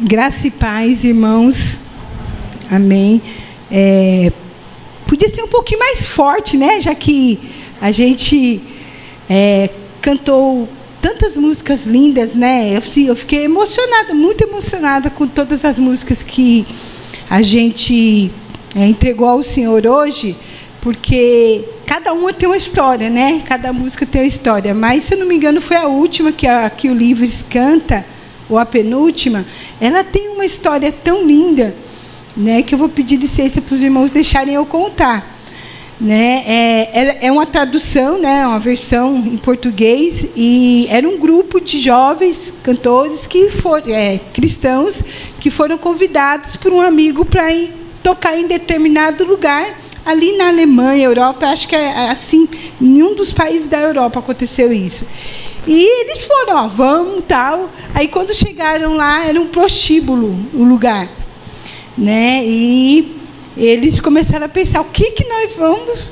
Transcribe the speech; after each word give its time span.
Graça 0.00 0.46
e 0.46 0.50
paz, 0.52 1.02
irmãos. 1.02 1.80
Amém. 2.70 3.20
É, 3.68 4.30
podia 5.08 5.28
ser 5.28 5.42
um 5.42 5.48
pouquinho 5.48 5.80
mais 5.80 6.06
forte, 6.06 6.56
né? 6.56 6.80
Já 6.80 6.94
que 6.94 7.36
a 7.80 7.90
gente 7.90 8.60
é, 9.28 9.68
cantou 10.00 10.68
tantas 11.02 11.36
músicas 11.36 11.84
lindas, 11.84 12.36
né? 12.36 12.76
Eu, 12.76 13.04
eu 13.06 13.16
fiquei 13.16 13.42
emocionada, 13.42 14.14
muito 14.14 14.40
emocionada 14.44 15.10
com 15.10 15.26
todas 15.26 15.64
as 15.64 15.80
músicas 15.80 16.22
que 16.22 16.64
a 17.28 17.42
gente 17.42 18.30
é, 18.76 18.86
entregou 18.86 19.26
ao 19.26 19.42
Senhor 19.42 19.84
hoje, 19.84 20.36
porque 20.80 21.64
cada 21.84 22.12
uma 22.12 22.32
tem 22.32 22.48
uma 22.48 22.56
história, 22.56 23.10
né? 23.10 23.42
Cada 23.44 23.72
música 23.72 24.06
tem 24.06 24.20
uma 24.20 24.28
história. 24.28 24.72
Mas, 24.72 25.02
se 25.02 25.14
eu 25.14 25.18
não 25.18 25.26
me 25.26 25.34
engano, 25.34 25.60
foi 25.60 25.76
a 25.76 25.88
última 25.88 26.30
que, 26.30 26.46
a, 26.46 26.70
que 26.70 26.88
o 26.88 26.94
Livres 26.94 27.42
canta 27.42 28.04
ou 28.48 28.58
a 28.58 28.64
penúltima, 28.64 29.44
ela 29.80 30.02
tem 30.02 30.28
uma 30.28 30.44
história 30.44 30.92
tão 30.92 31.26
linda, 31.26 31.74
né, 32.36 32.62
que 32.62 32.74
eu 32.74 32.78
vou 32.78 32.88
pedir 32.88 33.16
licença 33.16 33.60
para 33.60 33.74
os 33.74 33.82
irmãos 33.82 34.10
deixarem 34.10 34.54
eu 34.54 34.64
contar. 34.64 35.36
Né? 36.00 36.44
É, 36.46 37.26
é 37.26 37.32
uma 37.32 37.44
tradução, 37.44 38.20
né, 38.20 38.46
uma 38.46 38.60
versão 38.60 39.16
em 39.16 39.36
português, 39.36 40.28
e 40.36 40.86
era 40.88 41.08
um 41.08 41.18
grupo 41.18 41.60
de 41.60 41.80
jovens 41.80 42.54
cantores 42.62 43.26
que 43.26 43.50
foram 43.50 43.92
é, 43.92 44.20
cristãos 44.32 45.02
que 45.40 45.50
foram 45.50 45.76
convidados 45.76 46.56
por 46.56 46.72
um 46.72 46.80
amigo 46.80 47.24
para 47.24 47.48
tocar 48.02 48.38
em 48.38 48.46
determinado 48.46 49.24
lugar 49.24 49.74
ali 50.04 50.36
na 50.36 50.48
Alemanha, 50.48 51.04
Europa, 51.04 51.46
acho 51.46 51.68
que 51.68 51.76
é 51.76 52.10
assim, 52.10 52.48
em 52.80 52.84
nenhum 52.86 53.14
dos 53.14 53.32
países 53.32 53.68
da 53.68 53.78
Europa 53.78 54.18
aconteceu 54.18 54.72
isso. 54.72 55.04
E 55.66 56.00
eles 56.00 56.24
foram, 56.24 56.64
ó, 56.64 56.68
vamos, 56.68 57.24
tal. 57.28 57.68
Aí 57.94 58.08
quando 58.08 58.34
chegaram 58.34 58.94
lá, 58.94 59.26
era 59.26 59.40
um 59.40 59.48
prostíbulo 59.48 60.34
o 60.54 60.64
lugar. 60.64 61.08
Né? 61.96 62.42
E 62.44 63.16
eles 63.56 64.00
começaram 64.00 64.46
a 64.46 64.48
pensar, 64.48 64.80
o 64.80 64.86
que, 64.86 65.10
que 65.10 65.28
nós 65.28 65.52
vamos? 65.56 66.08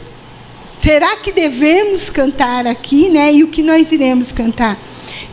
Será 0.81 1.17
que 1.17 1.33
devemos 1.33 2.11
cantar 2.11 2.67
aqui? 2.67 3.09
Né? 3.09 3.33
E 3.33 3.45
o 3.45 3.49
que 3.49 3.63
nós 3.63 3.93
iremos 3.93 4.31
cantar? 4.31 4.79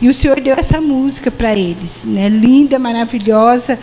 E 0.00 0.08
o 0.08 0.14
Senhor 0.14 0.40
deu 0.40 0.54
essa 0.56 0.80
música 0.80 1.30
para 1.30 1.54
eles, 1.54 2.02
né? 2.04 2.28
linda, 2.28 2.78
maravilhosa, 2.78 3.78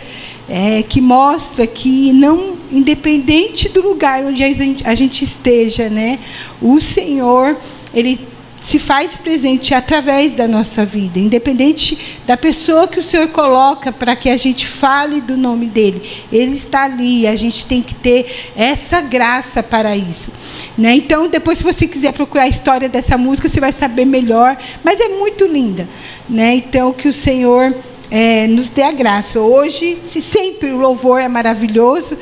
é, 0.48 0.82
que 0.82 1.00
mostra 1.00 1.66
que 1.66 2.12
não, 2.12 2.54
independente 2.70 3.68
do 3.68 3.82
lugar 3.82 4.24
onde 4.24 4.42
a 4.42 4.52
gente, 4.52 4.86
a 4.86 4.94
gente 4.94 5.24
esteja, 5.24 5.88
né? 5.88 6.18
o 6.60 6.80
Senhor, 6.80 7.56
Ele 7.94 8.32
se 8.62 8.78
faz 8.78 9.16
presente 9.16 9.74
através 9.74 10.34
da 10.34 10.46
nossa 10.46 10.84
vida, 10.84 11.18
independente 11.18 11.98
da 12.26 12.36
pessoa 12.36 12.86
que 12.86 13.00
o 13.00 13.02
Senhor 13.02 13.28
coloca 13.28 13.90
para 13.90 14.14
que 14.14 14.30
a 14.30 14.36
gente 14.36 14.66
fale 14.66 15.20
do 15.20 15.36
nome 15.36 15.66
dele. 15.66 16.00
Ele 16.32 16.52
está 16.52 16.84
ali, 16.84 17.26
a 17.26 17.34
gente 17.34 17.66
tem 17.66 17.82
que 17.82 17.94
ter 17.94 18.52
essa 18.54 19.00
graça 19.00 19.62
para 19.62 19.96
isso. 19.96 20.30
Né? 20.78 20.94
Então, 20.94 21.28
depois, 21.28 21.58
se 21.58 21.64
você 21.64 21.86
quiser 21.86 22.12
procurar 22.12 22.44
a 22.44 22.48
história 22.48 22.88
dessa 22.88 23.18
música, 23.18 23.48
você 23.48 23.58
vai 23.58 23.72
saber 23.72 24.04
melhor, 24.04 24.56
mas 24.84 25.00
é 25.00 25.08
muito 25.08 25.44
linda. 25.44 25.88
Né? 26.28 26.54
Então, 26.54 26.92
que 26.92 27.08
o 27.08 27.12
Senhor 27.12 27.74
é, 28.14 28.46
nos 28.46 28.68
dê 28.68 28.82
a 28.82 28.92
graça. 28.92 29.40
Hoje, 29.40 29.98
se 30.04 30.20
sempre 30.20 30.70
o 30.70 30.76
louvor 30.76 31.18
é 31.18 31.28
maravilhoso, 31.28 32.18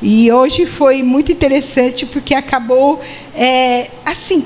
e 0.00 0.32
hoje 0.32 0.64
foi 0.64 1.02
muito 1.02 1.30
interessante 1.30 2.06
porque 2.06 2.34
acabou 2.34 2.98
é, 3.34 3.88
assim 4.04 4.44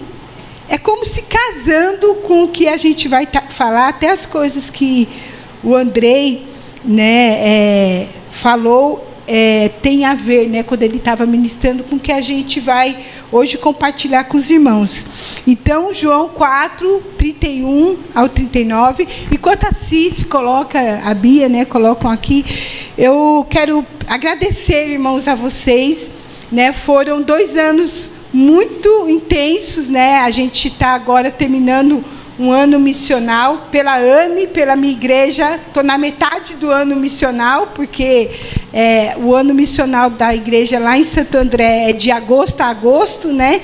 é 0.68 0.76
como 0.76 1.04
se 1.04 1.22
casando 1.22 2.16
com 2.16 2.44
o 2.44 2.48
que 2.48 2.68
a 2.68 2.76
gente 2.76 3.08
vai 3.08 3.26
falar, 3.50 3.88
até 3.88 4.10
as 4.10 4.26
coisas 4.26 4.68
que 4.68 5.08
o 5.64 5.74
Andrei 5.74 6.46
né, 6.84 7.30
é, 7.40 8.06
falou 8.30 9.07
é, 9.30 9.68
tem 9.82 10.06
a 10.06 10.14
ver, 10.14 10.48
né, 10.48 10.62
quando 10.62 10.82
ele 10.82 10.96
estava 10.96 11.26
ministrando, 11.26 11.84
com 11.84 11.96
o 11.96 12.00
que 12.00 12.10
a 12.10 12.22
gente 12.22 12.60
vai 12.60 13.04
hoje 13.30 13.58
compartilhar 13.58 14.24
com 14.24 14.38
os 14.38 14.48
irmãos. 14.48 15.04
Então, 15.46 15.92
João 15.92 16.30
4, 16.30 17.02
31 17.18 17.98
ao 18.14 18.26
39. 18.26 19.06
Enquanto 19.30 19.64
a 19.64 19.72
Cis 19.72 20.24
coloca, 20.24 20.80
a 21.04 21.12
Bia, 21.12 21.46
né, 21.46 21.66
colocam 21.66 22.10
aqui, 22.10 22.42
eu 22.96 23.46
quero 23.50 23.84
agradecer, 24.06 24.88
irmãos, 24.88 25.28
a 25.28 25.34
vocês. 25.34 26.10
Né, 26.50 26.72
foram 26.72 27.20
dois 27.20 27.58
anos 27.58 28.08
muito 28.32 29.06
intensos, 29.08 29.90
né? 29.90 30.20
A 30.20 30.30
gente 30.30 30.68
está 30.68 30.94
agora 30.94 31.30
terminando 31.30 32.02
um 32.38 32.52
ano 32.52 32.78
missional 32.78 33.68
pela 33.70 33.96
AME, 33.96 34.46
pela 34.46 34.76
minha 34.76 34.92
igreja. 34.92 35.58
Estou 35.66 35.82
na 35.82 35.98
metade 35.98 36.54
do 36.54 36.70
ano 36.70 36.94
missional, 36.94 37.72
porque 37.74 38.30
é, 38.72 39.14
o 39.18 39.34
ano 39.34 39.52
missional 39.52 40.08
da 40.08 40.34
igreja 40.34 40.78
lá 40.78 40.96
em 40.96 41.04
Santo 41.04 41.36
André 41.36 41.90
é 41.90 41.92
de 41.92 42.10
agosto 42.10 42.60
a 42.60 42.66
agosto, 42.66 43.28
né? 43.28 43.60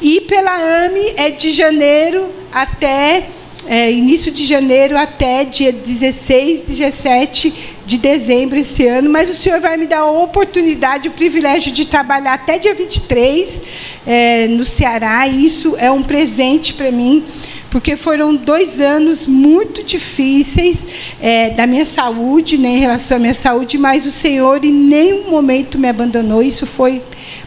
E 0.00 0.20
pela 0.22 0.52
AME 0.86 1.14
é 1.16 1.30
de 1.30 1.52
janeiro 1.52 2.28
até 2.52 3.26
é, 3.68 3.92
início 3.92 4.32
de 4.32 4.46
janeiro 4.46 4.96
até 4.96 5.44
dia 5.44 5.70
16, 5.70 6.62
17 6.62 7.54
de 7.84 7.98
dezembro 7.98 8.58
esse 8.58 8.86
ano, 8.86 9.10
mas 9.10 9.28
o 9.30 9.34
senhor 9.34 9.60
vai 9.60 9.76
me 9.76 9.86
dar 9.86 10.00
a 10.00 10.10
oportunidade, 10.10 11.08
o 11.08 11.12
privilégio 11.12 11.70
de 11.72 11.86
trabalhar 11.86 12.34
até 12.34 12.58
dia 12.58 12.74
23 12.74 13.62
é, 14.06 14.48
no 14.48 14.64
Ceará, 14.64 15.26
isso 15.26 15.74
é 15.78 15.90
um 15.90 16.02
presente 16.02 16.74
para 16.74 16.90
mim, 16.90 17.24
porque 17.70 17.96
foram 17.96 18.34
dois 18.34 18.80
anos 18.80 19.26
muito 19.26 19.84
difíceis 19.84 20.86
é, 21.20 21.50
da 21.50 21.66
minha 21.66 21.84
saúde, 21.84 22.56
né, 22.56 22.68
em 22.68 22.80
relação 22.80 23.16
à 23.16 23.20
minha 23.20 23.34
saúde, 23.34 23.76
mas 23.76 24.06
o 24.06 24.10
Senhor 24.10 24.64
em 24.64 24.72
nenhum 24.72 25.30
momento 25.30 25.78
me 25.78 25.88
abandonou, 25.88 26.42
isso 26.42 26.66
foi 26.66 27.02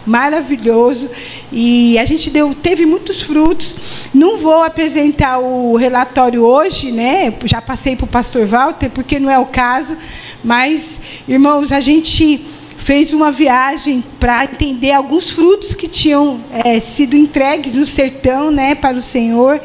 maravilhoso 0.05 1.09
e 1.51 1.97
a 1.97 2.05
gente 2.05 2.29
deu, 2.29 2.53
teve 2.53 2.85
muitos 2.85 3.21
frutos. 3.21 3.75
Não 4.13 4.37
vou 4.37 4.63
apresentar 4.63 5.39
o 5.39 5.75
relatório 5.75 6.43
hoje, 6.43 6.91
né? 6.91 7.33
Já 7.45 7.61
passei 7.61 7.95
para 7.95 8.05
o 8.05 8.07
pastor 8.07 8.45
Walter, 8.45 8.89
porque 8.89 9.19
não 9.19 9.29
é 9.29 9.37
o 9.37 9.45
caso, 9.45 9.95
mas, 10.43 10.99
irmãos, 11.27 11.71
a 11.71 11.79
gente 11.79 12.45
fez 12.77 13.13
uma 13.13 13.31
viagem 13.31 14.03
para 14.19 14.43
entender 14.43 14.91
alguns 14.91 15.29
frutos 15.29 15.75
que 15.75 15.87
tinham 15.87 16.43
é, 16.51 16.79
sido 16.79 17.15
entregues 17.15 17.75
no 17.75 17.85
sertão 17.85 18.49
né, 18.49 18.73
para 18.73 18.97
o 18.97 19.01
Senhor. 19.01 19.61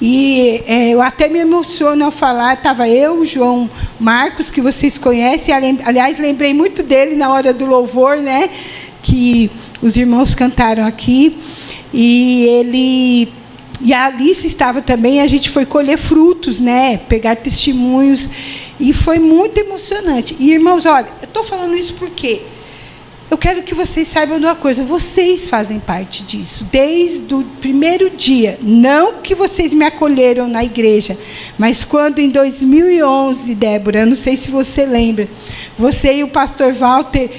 E 0.00 0.62
é, 0.66 0.90
eu 0.90 1.00
até 1.00 1.28
me 1.28 1.38
emociono 1.38 2.04
ao 2.04 2.10
falar, 2.10 2.54
estava 2.54 2.88
eu, 2.88 3.24
João 3.24 3.70
Marcos, 3.98 4.50
que 4.50 4.60
vocês 4.60 4.98
conhecem, 4.98 5.54
aliás, 5.84 6.18
lembrei 6.18 6.52
muito 6.52 6.82
dele 6.82 7.16
na 7.16 7.32
hora 7.32 7.52
do 7.52 7.64
louvor, 7.64 8.18
né? 8.18 8.50
Que 9.02 9.50
os 9.80 9.96
irmãos 9.96 10.34
cantaram 10.34 10.84
aqui. 10.84 11.38
E 11.94 12.44
ele 12.44 13.32
e 13.80 13.92
a 13.92 14.06
Alice 14.06 14.46
estava 14.46 14.80
também, 14.80 15.20
a 15.20 15.26
gente 15.26 15.50
foi 15.50 15.66
colher 15.66 15.98
frutos, 15.98 16.58
né? 16.58 16.96
Pegar 17.08 17.36
testemunhos. 17.36 18.28
E 18.80 18.92
foi 18.92 19.18
muito 19.18 19.58
emocionante. 19.58 20.36
E, 20.38 20.52
irmãos, 20.52 20.86
olha, 20.86 21.08
eu 21.20 21.26
estou 21.26 21.44
falando 21.44 21.76
isso 21.76 21.94
porque 21.94 22.42
eu 23.28 23.36
quero 23.36 23.62
que 23.62 23.74
vocês 23.74 24.06
saibam 24.06 24.38
de 24.38 24.44
uma 24.44 24.54
coisa: 24.54 24.84
vocês 24.84 25.48
fazem 25.48 25.80
parte 25.80 26.22
disso, 26.22 26.64
desde 26.70 27.34
o 27.34 27.42
primeiro 27.60 28.10
dia. 28.10 28.58
Não 28.62 29.14
que 29.14 29.34
vocês 29.34 29.72
me 29.72 29.84
acolheram 29.84 30.46
na 30.46 30.64
igreja, 30.64 31.18
mas 31.58 31.82
quando 31.82 32.20
em 32.20 32.30
2011, 32.30 33.54
Débora, 33.54 34.00
eu 34.00 34.06
não 34.06 34.16
sei 34.16 34.36
se 34.36 34.50
você 34.50 34.86
lembra, 34.86 35.28
você 35.78 36.14
e 36.14 36.24
o 36.24 36.28
pastor 36.28 36.72
Walter 36.72 37.30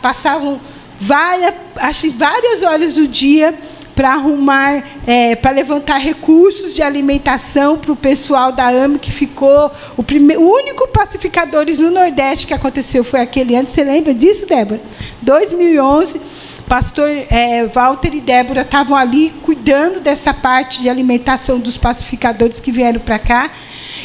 passavam 0.00 0.60
várias, 1.00 1.54
acho, 1.76 2.10
várias 2.12 2.62
horas 2.62 2.94
do 2.94 3.08
dia 3.08 3.54
para 3.96 4.12
arrumar, 4.12 4.84
é, 5.06 5.34
para 5.34 5.50
levantar 5.52 5.96
recursos 5.96 6.74
de 6.74 6.82
alimentação 6.82 7.78
para 7.78 7.90
o 7.90 7.96
pessoal 7.96 8.52
da 8.52 8.68
AME 8.68 8.98
que 8.98 9.10
ficou. 9.10 9.72
O, 9.96 10.02
primeiro, 10.02 10.42
o 10.42 10.52
único 10.52 10.86
pacificadores 10.88 11.78
no 11.78 11.90
Nordeste 11.90 12.46
que 12.46 12.52
aconteceu 12.52 13.02
foi 13.02 13.20
aquele 13.20 13.56
ano. 13.56 13.66
Você 13.66 13.82
lembra 13.82 14.12
disso, 14.12 14.46
Débora? 14.46 14.82
2011. 15.22 16.20
Pastor 16.68 17.08
é, 17.08 17.64
Walter 17.66 18.14
e 18.14 18.20
Débora 18.20 18.62
estavam 18.62 18.96
ali 18.96 19.32
cuidando 19.42 20.00
dessa 20.00 20.34
parte 20.34 20.82
de 20.82 20.90
alimentação 20.90 21.58
dos 21.58 21.78
pacificadores 21.78 22.60
que 22.60 22.70
vieram 22.70 23.00
para 23.00 23.18
cá. 23.18 23.50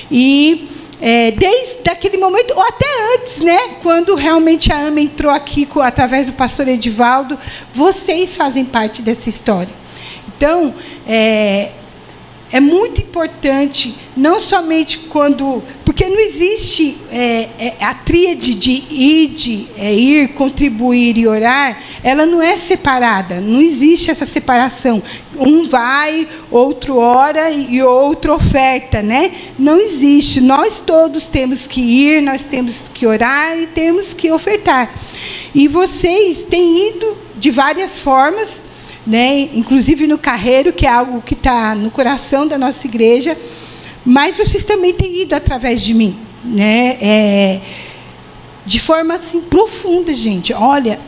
E 0.10 0.70
é, 1.02 1.32
desde 1.32 1.90
aquele 1.90 2.16
momento, 2.16 2.54
ou 2.56 2.62
até 2.62 2.86
antes, 3.16 3.40
né, 3.40 3.60
quando 3.82 4.16
realmente 4.16 4.72
a 4.72 4.88
AMA 4.88 5.02
entrou 5.02 5.34
aqui 5.34 5.66
com, 5.66 5.82
através 5.82 6.28
do 6.28 6.34
pastor 6.34 6.68
Edivaldo, 6.68 7.38
vocês 7.74 8.36
fazem 8.36 8.64
parte 8.64 9.02
dessa 9.02 9.28
história. 9.28 9.81
Então, 10.42 10.74
é, 11.08 11.70
é 12.52 12.60
muito 12.60 13.00
importante, 13.00 13.96
não 14.18 14.42
somente 14.42 14.98
quando. 14.98 15.62
Porque 15.86 16.10
não 16.10 16.20
existe 16.20 16.98
é, 17.12 17.48
é, 17.60 17.76
a 17.80 17.94
tríade 17.94 18.56
de 18.56 18.72
ir, 18.90 19.28
de, 19.36 19.68
é, 19.78 19.94
ir, 19.94 20.30
contribuir 20.30 21.16
e 21.16 21.28
orar, 21.28 21.80
ela 22.04 22.26
não 22.26 22.42
é 22.42 22.58
separada, 22.58 23.40
não 23.40 23.62
existe 23.62 24.10
essa 24.10 24.26
separação. 24.26 25.04
Um 25.38 25.70
vai, 25.70 26.28
outro 26.50 26.98
ora 26.98 27.52
e 27.52 27.84
outro 27.84 28.34
oferta, 28.34 29.04
né? 29.04 29.32
Não 29.60 29.80
existe. 29.80 30.42
Nós 30.42 30.82
todos 30.84 31.28
temos 31.28 31.68
que 31.68 31.82
ir, 31.82 32.24
nós 32.24 32.46
temos 32.46 32.90
que 32.92 33.06
orar 33.06 33.60
e 33.60 33.68
temos 33.68 34.12
que 34.12 34.32
ofertar. 34.32 34.92
E 35.54 35.68
vocês 35.68 36.40
têm 36.50 36.90
ido 36.90 37.16
de 37.38 37.52
várias 37.52 38.00
formas 38.00 38.71
né? 39.06 39.50
inclusive 39.54 40.08
no 40.08 40.18
carreiro, 40.18 40.72
que 40.72 40.86
é 40.86 40.90
algo 40.90 41.22
que 41.22 41.34
está 41.34 41.76
no 41.76 41.90
coração 41.90 42.48
da 42.48 42.58
nossa 42.58 42.88
igreja, 42.88 43.38
mas 44.06 44.38
vocês 44.38 44.64
também 44.64 44.94
têm 44.94 45.22
ido 45.22 45.34
através 45.34 45.82
de 45.82 45.94
mim, 45.94 46.18
né? 46.44 46.98
É, 47.02 47.60
de 48.66 48.80
forma 48.80 49.16
assim 49.16 49.42
profunda, 49.42 50.14
gente. 50.14 50.54
Olha, 50.54 51.00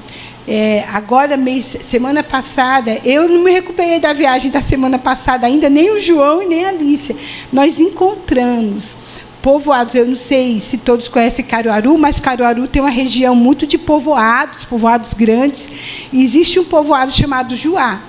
é, 0.48 0.84
agora 0.92 1.38
mês, 1.38 1.78
semana 1.82 2.24
passada, 2.24 3.00
eu 3.04 3.30
não 3.30 3.44
me 3.44 3.52
recuperei 3.52 4.00
da 4.00 4.14
viagem 4.14 4.52
da 4.52 4.62
semana 4.62 5.00
passada 5.00 5.48
ainda, 5.48 5.70
nem 5.70 5.92
o 5.92 6.02
João 6.02 6.42
e 6.42 6.46
nem 6.46 6.66
a 6.66 6.70
Alicia. 6.70 7.16
Nós 7.52 7.80
encontramos 7.80 8.96
povoados. 9.44 9.94
Eu 9.94 10.08
não 10.08 10.16
sei 10.16 10.60
se 10.62 10.78
todos 10.78 11.10
conhecem 11.10 11.44
Caruaru, 11.46 11.98
mas 11.98 12.20
Caruaru 12.20 12.66
tem 12.66 12.82
uma 12.82 12.90
região 12.90 13.36
muito 13.36 13.68
de 13.68 13.78
povoados, 13.78 14.64
povoados 14.64 15.14
grandes. 15.14 15.70
E 16.12 16.24
existe 16.24 16.60
um 16.60 16.64
povoado 16.64 17.12
chamado 17.12 17.56
Juá. 17.56 18.02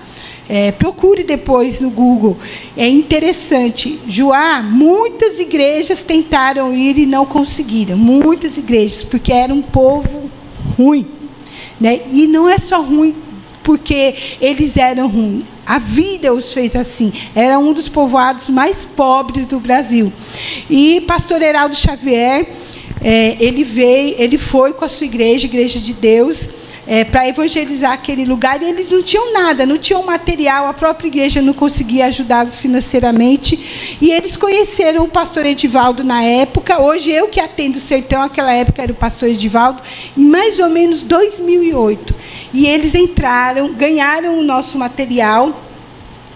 É, 0.49 0.71
procure 0.73 1.25
depois 1.25 1.81
no 1.81 1.91
Google. 1.91 2.39
É 2.77 2.87
interessante. 2.87 3.99
Juá, 4.07 4.63
muitas 4.63 5.41
igrejas 5.41 6.03
tentaram 6.03 6.73
ir 6.73 6.99
e 6.99 7.07
não 7.07 7.27
conseguiram. 7.27 7.97
Muitas 7.99 8.57
igrejas, 8.57 9.03
porque 9.03 9.33
era 9.33 9.53
um 9.53 9.63
povo 9.63 10.31
ruim. 10.79 11.07
Né? 11.81 12.01
E 12.13 12.29
não 12.29 12.49
é 12.49 12.59
só 12.59 12.81
ruim 12.81 13.15
porque 13.65 14.15
eles 14.41 14.77
eram 14.77 15.09
ruins. 15.09 15.54
A 15.67 15.79
vida 15.79 16.33
os 16.33 16.53
fez 16.53 16.77
assim. 16.77 17.13
Era 17.35 17.59
um 17.59 17.73
dos 17.73 17.89
povoados 17.89 18.49
mais 18.49 18.85
pobres 18.85 19.47
do 19.47 19.59
Brasil. 19.59 20.13
E 20.69 21.01
pastor 21.03 21.41
Heraldo 21.41 21.75
Xavier, 21.75 22.47
é, 23.01 23.37
ele 23.39 23.65
veio, 23.65 24.15
ele 24.19 24.39
foi 24.39 24.73
com 24.73 24.85
a 24.85 24.89
sua 24.89 25.07
igreja, 25.07 25.47
Igreja 25.47 25.79
de 25.79 25.93
Deus, 25.93 26.49
é, 26.87 27.05
para 27.05 27.27
evangelizar 27.27 27.93
aquele 27.93 28.25
lugar 28.25 28.63
e 28.63 28.67
eles 28.67 28.91
não 28.91 29.03
tinham 29.03 29.33
nada, 29.33 29.65
não 29.65 29.79
tinham 29.79 30.03
material, 30.03 30.67
a 30.67 30.73
própria 30.73 31.09
igreja 31.09 31.41
não 31.41 31.55
conseguia 31.55 32.07
ajudá-los 32.07 32.59
financeiramente. 32.59 33.99
E 34.01 34.11
eles 34.11 34.37
conheceram 34.37 35.05
o 35.05 35.09
pastor 35.09 35.47
Edivaldo 35.47 36.05
na 36.05 36.23
época, 36.23 36.81
hoje 36.81 37.11
eu 37.11 37.29
que 37.29 37.41
atendo 37.41 37.79
o 37.79 37.81
sertão, 37.81 38.21
naquela 38.21 38.53
época 38.53 38.83
era 38.83 38.93
o 38.93 38.95
pastor 38.95 39.29
Edivaldo, 39.31 39.81
em 40.17 40.25
mais 40.25 40.59
ou 40.59 40.69
menos 40.69 41.03
2008. 41.03 42.15
E 42.55 42.67
eles 42.67 42.95
entraram, 42.95 43.75
ganharam 43.75 44.39
o 44.39 44.43
nosso 44.43 44.79
material 44.79 45.63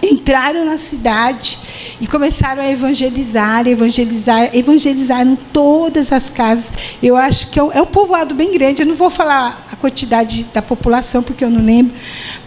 entraram 0.03 0.65
na 0.65 0.79
cidade 0.79 1.59
e 2.01 2.07
começaram 2.07 2.63
a 2.63 2.71
evangelizar, 2.71 3.67
evangelizar, 3.67 4.51
evangelizaram 4.55 5.37
todas 5.53 6.13
as 6.13 6.31
casas. 6.31 6.73
Eu 7.03 7.17
acho 7.17 7.51
que 7.51 7.59
é 7.59 7.63
um, 7.63 7.73
é 7.73 7.85
povoado 7.85 8.35
bem 8.35 8.53
grande. 8.53 8.83
Eu 8.83 8.87
não 8.87 8.95
vou 8.95 9.11
falar 9.11 9.67
a 9.71 9.77
quantidade 9.77 10.45
da 10.53 10.63
população 10.63 11.23
porque 11.23 11.45
eu 11.45 11.51
não 11.51 11.65
lembro, 11.65 11.95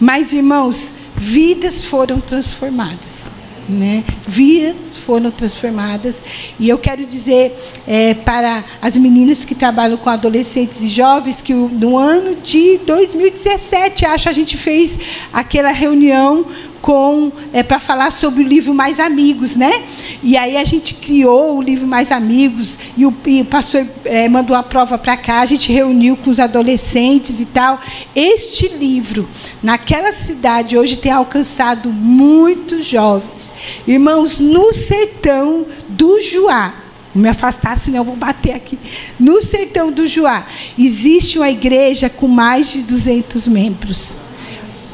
mas 0.00 0.32
irmãos, 0.32 0.94
vidas 1.14 1.84
foram 1.84 2.20
transformadas, 2.20 3.30
né? 3.68 4.04
Vidas 4.26 4.96
foram 5.04 5.30
transformadas 5.30 6.22
e 6.58 6.68
eu 6.68 6.78
quero 6.78 7.04
dizer 7.04 7.54
é, 7.86 8.14
para 8.14 8.64
as 8.80 8.96
meninas 8.96 9.44
que 9.44 9.54
trabalham 9.54 9.96
com 9.96 10.10
adolescentes 10.10 10.80
e 10.80 10.88
jovens 10.88 11.42
que 11.42 11.52
no 11.52 11.98
ano 11.98 12.36
de 12.36 12.78
2017 12.78 14.06
acho 14.06 14.28
a 14.28 14.32
gente 14.32 14.56
fez 14.56 14.98
aquela 15.32 15.70
reunião 15.70 16.46
com 16.82 17.30
é, 17.52 17.62
para 17.62 17.78
falar 17.78 18.10
sobre 18.10 18.42
o 18.42 18.46
livro 18.46 18.74
Mais 18.74 18.98
Amigos, 18.98 19.54
né? 19.54 19.84
E 20.20 20.36
aí 20.36 20.56
a 20.56 20.64
gente 20.64 20.94
criou 20.94 21.56
o 21.56 21.62
livro 21.62 21.86
Mais 21.86 22.10
Amigos 22.10 22.76
e 22.96 23.06
o, 23.06 23.14
e 23.24 23.40
o 23.40 23.44
pastor 23.44 23.86
é, 24.04 24.28
mandou 24.28 24.56
a 24.56 24.62
prova 24.62 24.98
para 24.98 25.16
cá, 25.16 25.40
a 25.40 25.46
gente 25.46 25.72
reuniu 25.72 26.16
com 26.16 26.30
os 26.30 26.40
adolescentes 26.40 27.40
e 27.40 27.46
tal. 27.46 27.80
Este 28.14 28.68
livro, 28.68 29.28
naquela 29.62 30.12
cidade, 30.12 30.76
hoje 30.76 30.96
tem 30.96 31.12
alcançado 31.12 31.88
muitos 31.90 32.84
jovens. 32.84 33.52
Irmãos, 33.86 34.38
no 34.38 34.74
sertão 34.74 35.64
do 35.88 36.20
Juá, 36.20 36.74
me 37.14 37.28
afastar, 37.28 37.78
senão 37.78 37.98
eu 37.98 38.04
vou 38.04 38.16
bater 38.16 38.54
aqui. 38.54 38.76
No 39.20 39.40
sertão 39.40 39.92
do 39.92 40.08
Juá, 40.08 40.46
existe 40.76 41.38
uma 41.38 41.50
igreja 41.50 42.10
com 42.10 42.26
mais 42.26 42.72
de 42.72 42.82
200 42.82 43.46
membros, 43.46 44.16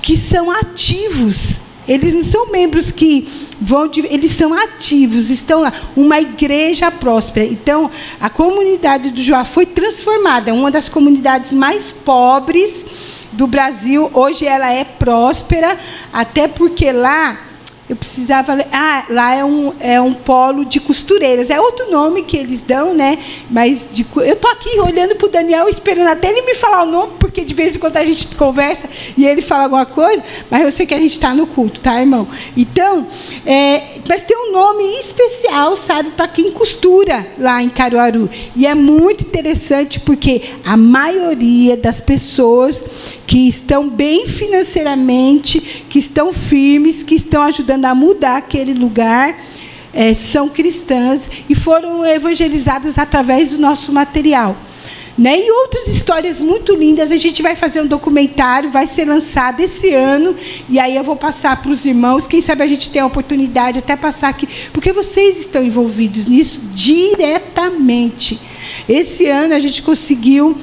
que 0.02 0.17
são 0.17 0.50
ativos 0.50 1.68
eles 1.88 2.12
não 2.12 2.23
são 2.23 2.50
membros 2.50 2.93
que 2.93 3.26
vão, 3.61 3.88
de, 3.88 4.00
eles 4.06 4.32
são 4.32 4.52
ativos, 4.52 5.31
estão 5.31 5.62
lá. 5.62 5.73
Uma 5.96 6.20
igreja 6.20 6.90
próspera. 6.90 7.46
Então, 7.46 7.90
a 8.20 8.29
comunidade 8.29 9.11
do 9.11 9.23
Joá 9.23 9.44
foi 9.44 9.64
transformada, 9.64 10.52
uma 10.52 10.70
das 10.70 10.88
comunidades 10.88 11.52
mais 11.52 11.90
pobres 12.05 12.85
do 13.32 13.46
Brasil. 13.46 14.11
Hoje 14.12 14.46
ela 14.46 14.70
é 14.70 14.85
próspera, 14.85 15.79
até 16.12 16.46
porque 16.46 16.93
lá 16.93 17.48
eu 17.88 17.96
precisava. 17.96 18.58
Ah, 18.70 19.05
lá 19.08 19.35
é 19.35 19.44
um, 19.44 19.73
é 19.81 20.00
um 20.00 20.12
polo 20.12 20.64
de 20.64 20.79
costureiras. 20.79 21.49
É 21.50 21.61
outro 21.61 21.90
nome 21.90 22.23
que 22.23 22.37
eles 22.37 22.61
dão, 22.61 22.93
né? 22.93 23.19
Mas 23.50 23.88
de, 23.93 24.06
eu 24.17 24.35
estou 24.35 24.50
aqui 24.50 24.79
olhando 24.81 25.17
para 25.17 25.26
o 25.26 25.31
Daniel, 25.31 25.69
esperando 25.69 26.08
até 26.08 26.29
ele 26.29 26.43
me 26.43 26.55
falar 26.55 26.82
o 26.82 26.87
nome, 26.87 27.14
porque 27.19 27.43
de 27.43 27.55
vez 27.55 27.76
em 27.76 27.79
quando 27.79 27.96
a 27.96 28.05
gente 28.05 28.37
conversa 28.37 28.88
e 29.17 29.26
ele 29.26 29.40
fala 29.40 29.64
alguma 29.64 29.87
coisa, 29.87 30.23
mas 30.50 30.62
eu 30.62 30.73
sei 30.73 30.87
que 30.87 30.94
a 30.94 30.99
gente 30.99 31.12
está 31.12 31.32
no 31.32 31.46
culto, 31.46 31.81
tá, 31.81 31.99
irmão? 31.99 32.29
Então, 32.56 33.06
é, 33.46 33.99
mas 34.08 34.23
tem 34.23 34.37
um 34.37 34.52
nome 34.52 34.85
especial, 34.99 35.76
sabe, 35.76 36.11
para 36.11 36.29
quem 36.29 36.52
costura 36.52 37.26
lá 37.38 37.62
em 37.62 37.69
Caruaru. 37.69 38.29
E 38.55 38.67
é 38.67 38.75
muito 38.75 39.25
interessante 39.25 39.99
porque 40.00 40.43
a 40.64 40.76
maioria 40.76 41.76
das 41.76 42.00
pessoas 42.00 42.85
que 43.29 43.47
estão 43.47 43.91
bem 43.91 44.27
financeiramente, 44.27 45.61
que 45.87 45.99
estão 45.99 46.33
firmes, 46.33 47.03
que 47.03 47.15
estão 47.15 47.43
ajudando 47.43 47.85
a 47.85 47.95
mudar 47.95 48.39
aquele 48.39 48.73
lugar, 48.73 49.39
é, 49.93 50.15
são 50.15 50.49
cristãs 50.49 51.29
e 51.47 51.55
foram 51.55 52.07
evangelizadas 52.07 52.97
através 52.97 53.51
do 53.51 53.59
nosso 53.59 53.93
material. 53.93 54.57
Né? 55.19 55.41
E 55.41 55.51
outras 55.51 55.89
histórias 55.89 56.41
muito 56.41 56.75
lindas. 56.75 57.13
A 57.13 57.19
gente 57.19 57.43
vai 57.43 57.55
fazer 57.55 57.83
um 57.83 57.87
documentário, 57.87 58.71
vai 58.71 58.87
ser 58.87 59.05
lançado 59.05 59.61
esse 59.61 59.93
ano, 59.93 60.35
e 60.67 60.81
aí 60.81 60.97
eu 60.97 61.05
vou 61.05 61.17
passar 61.17 61.61
para 61.61 61.71
os 61.71 61.85
irmãos. 61.85 62.27
Quem 62.27 62.41
sabe 62.41 62.63
a 62.63 62.67
gente 62.67 62.89
tem 62.89 63.03
a 63.03 63.07
oportunidade 63.07 63.81
até 63.81 63.95
passar 63.95 64.31
aqui, 64.31 64.49
porque 64.73 64.91
vocês 64.91 65.39
estão 65.39 65.63
envolvidos 65.63 66.27
nisso 66.27 66.63
diretamente. 66.73 68.41
Esse 68.88 69.26
ano 69.26 69.55
a 69.55 69.61
gente 69.61 69.82
conseguiu 69.82 70.56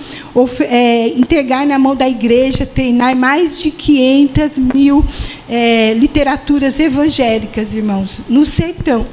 é, 0.61 1.09
entregar 1.09 1.65
na 1.65 1.77
mão 1.77 1.95
da 1.95 2.07
igreja, 2.07 2.65
treinar 2.65 3.15
mais 3.15 3.59
de 3.59 3.71
500 3.71 4.57
mil 4.57 5.05
é, 5.49 5.93
literaturas 5.93 6.79
evangélicas, 6.79 7.73
irmãos, 7.73 8.21
no 8.27 8.45
sertão. 8.45 9.05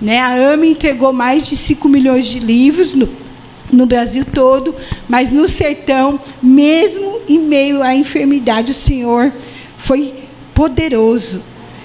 Né? 0.00 0.18
A 0.18 0.52
AME 0.52 0.68
entregou 0.70 1.12
mais 1.12 1.46
de 1.46 1.56
5 1.56 1.88
milhões 1.88 2.26
de 2.26 2.38
livros 2.38 2.94
no, 2.94 3.08
no 3.72 3.86
Brasil 3.86 4.24
todo, 4.24 4.74
mas 5.08 5.30
no 5.30 5.48
sertão, 5.48 6.20
mesmo 6.42 7.20
em 7.28 7.38
meio 7.38 7.82
à 7.82 7.94
enfermidade, 7.94 8.72
o 8.72 8.74
Senhor 8.74 9.32
foi 9.76 10.14
poderoso 10.54 11.42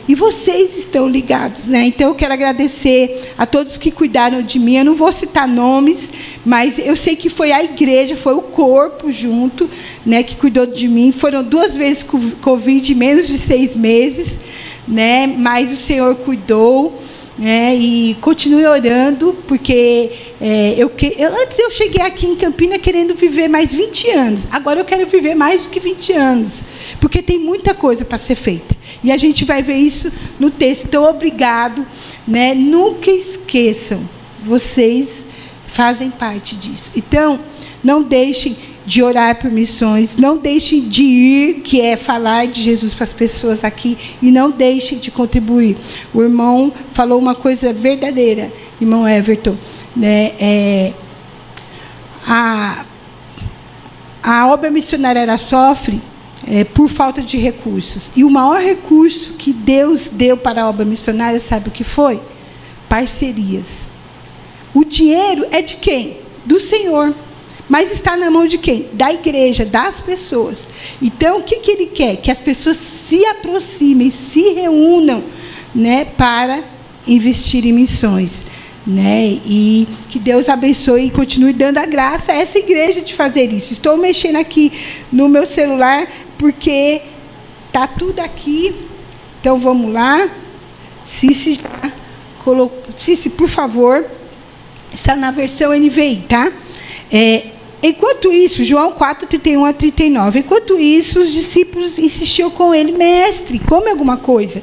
e 0.10 0.16
vocês 0.16 0.76
estão 0.76 1.08
ligados, 1.08 1.68
né? 1.68 1.86
Então 1.86 2.10
eu 2.10 2.16
quero 2.16 2.34
agradecer 2.34 3.32
a 3.38 3.46
todos 3.46 3.78
que 3.78 3.92
cuidaram 3.92 4.42
de 4.42 4.58
mim. 4.58 4.78
Eu 4.78 4.86
não 4.86 4.96
vou 4.96 5.12
citar 5.12 5.48
nomes, 5.48 6.12
mas 6.44 6.80
eu 6.80 6.96
sei 6.96 7.16
que 7.16 7.30
foi 7.30 7.52
a 7.52 7.64
igreja, 7.64 8.16
foi 8.16 8.34
o 8.34 8.42
corpo 8.42 9.12
junto, 9.12 9.70
né, 10.04 10.24
que 10.24 10.36
cuidou 10.36 10.66
de 10.66 10.88
mim. 10.88 11.12
Foram 11.12 11.44
duas 11.44 11.76
vezes 11.76 12.04
Covid, 12.42 12.96
menos 12.96 13.28
de 13.28 13.38
seis 13.38 13.76
meses, 13.76 14.40
né? 14.88 15.28
Mas 15.28 15.72
o 15.72 15.78
Senhor 15.78 16.16
cuidou. 16.16 17.00
Né? 17.40 17.74
e 17.74 18.16
continue 18.16 18.68
orando, 18.68 19.34
porque 19.48 20.12
é, 20.42 20.76
eu, 20.78 20.92
eu, 21.18 21.42
antes 21.42 21.58
eu 21.58 21.72
cheguei 21.72 22.04
aqui 22.04 22.28
em 22.28 22.36
Campina 22.36 22.78
querendo 22.78 23.16
viver 23.16 23.48
mais 23.48 23.72
20 23.72 24.12
anos. 24.12 24.48
Agora 24.52 24.82
eu 24.82 24.86
quero 24.86 25.08
viver 25.08 25.36
mais 25.36 25.64
do 25.64 25.70
que 25.70 25.80
20 25.80 26.14
anos, 26.14 26.66
porque 27.00 27.22
tem 27.22 27.40
muita 27.40 27.74
coisa 27.74 28.04
para 28.04 28.18
ser 28.18 28.36
feita. 28.36 28.76
E 29.02 29.12
a 29.12 29.18
gente 29.18 29.46
vai 29.46 29.64
ver 29.64 29.78
isso 29.78 30.12
no 30.38 30.52
texto. 30.52 30.86
Então, 30.86 31.06
obrigado. 31.06 31.86
Né? 32.28 32.54
Nunca 32.54 33.10
esqueçam, 33.10 34.08
vocês 34.44 35.26
fazem 35.68 36.12
parte 36.12 36.56
disso. 36.58 36.92
Então, 36.96 37.40
não 37.82 38.04
deixem 38.04 38.58
de 38.90 39.04
orar 39.04 39.36
por 39.36 39.52
missões. 39.52 40.18
Não 40.18 40.36
deixem 40.36 40.90
de 40.90 41.04
ir, 41.04 41.54
que 41.62 41.80
é 41.80 41.96
falar 41.96 42.48
de 42.48 42.64
Jesus 42.64 42.92
para 42.92 43.04
as 43.04 43.14
pessoas 43.14 43.64
aqui, 43.64 43.96
e 44.20 44.32
não 44.32 44.50
deixem 44.50 44.98
de 44.98 45.12
contribuir. 45.12 45.78
O 46.12 46.24
irmão 46.24 46.74
falou 46.92 47.20
uma 47.20 47.36
coisa 47.36 47.72
verdadeira, 47.72 48.52
irmão 48.82 49.08
Everton. 49.08 49.56
Né? 49.96 50.32
É, 50.40 50.94
a, 52.26 52.84
a 54.24 54.48
obra 54.48 54.72
missionária 54.72 55.20
ela 55.20 55.38
sofre 55.38 56.02
é, 56.48 56.64
por 56.64 56.90
falta 56.90 57.22
de 57.22 57.38
recursos. 57.38 58.12
E 58.16 58.24
o 58.24 58.30
maior 58.32 58.60
recurso 58.60 59.34
que 59.34 59.54
Deus 59.54 60.10
deu 60.12 60.36
para 60.36 60.64
a 60.64 60.68
obra 60.68 60.84
missionária, 60.84 61.40
sabe 61.40 61.70
o 61.70 61.72
que 61.72 61.84
foi? 61.84 62.20
Parcerias. 62.90 63.88
O 64.74 64.84
dinheiro 64.84 65.46
é 65.52 65.62
de 65.62 65.76
quem? 65.76 66.18
Do 66.44 66.60
Senhor. 66.60 67.14
Mas 67.70 67.92
está 67.92 68.18
na 68.18 68.32
mão 68.32 68.48
de 68.48 68.58
quem? 68.58 68.90
Da 68.94 69.14
igreja, 69.14 69.64
das 69.64 70.02
pessoas. 70.02 70.68
Então, 71.00 71.38
o 71.38 71.44
que, 71.44 71.60
que 71.60 71.70
ele 71.70 71.86
quer? 71.86 72.18
Que 72.18 72.32
as 72.32 72.42
pessoas 72.42 72.78
se 72.78 73.24
aproximem, 73.28 74.10
se 74.10 74.54
reúnam 74.54 75.24
né, 75.74 76.04
para 76.04 76.64
investir 77.06 77.66
em 77.66 77.72
missões. 77.72 78.44
Né? 78.88 79.40
E 79.46 79.88
que 80.10 80.18
Deus 80.18 80.50
abençoe 80.50 81.06
e 81.06 81.12
continue 81.12 81.54
dando 81.54 81.78
a 81.78 81.86
graça 81.86 82.32
a 82.32 82.36
essa 82.36 82.58
igreja 82.58 83.02
de 83.02 83.14
fazer 83.14 83.54
isso. 83.54 83.72
Estou 83.72 83.96
mexendo 83.96 84.38
aqui 84.38 84.72
no 85.12 85.30
meu 85.30 85.46
celular 85.46 86.08
porque 86.40 87.02
tá 87.72 87.86
tudo 87.86 88.20
aqui. 88.20 88.74
Então 89.40 89.60
vamos 89.60 89.94
lá. 89.94 90.28
Cici 91.04 91.54
já 91.54 91.92
colocou. 92.44 92.82
Cici, 92.98 93.30
por 93.30 93.48
favor, 93.48 94.06
está 94.92 95.16
na 95.16 95.30
versão 95.30 95.72
NVI, 95.72 96.26
tá? 96.28 96.52
É, 97.12 97.46
enquanto 97.82 98.32
isso, 98.32 98.64
João 98.64 98.92
4, 98.92 99.28
31 99.28 99.66
a 99.66 99.74
39. 99.74 100.40
Enquanto 100.40 100.80
isso, 100.80 101.20
os 101.20 101.32
discípulos 101.32 101.98
insistiam 101.98 102.50
com 102.50 102.74
ele, 102.74 102.92
mestre, 102.92 103.60
come 103.60 103.90
alguma 103.90 104.18
coisa. 104.18 104.62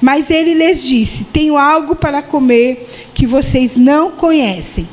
Mas 0.00 0.30
ele 0.30 0.54
lhes 0.54 0.82
disse: 0.82 1.24
Tenho 1.24 1.56
algo 1.56 1.96
para 1.96 2.22
comer 2.22 2.88
que 3.14 3.26
vocês 3.26 3.76
não 3.76 4.12
conhecem. 4.12 4.88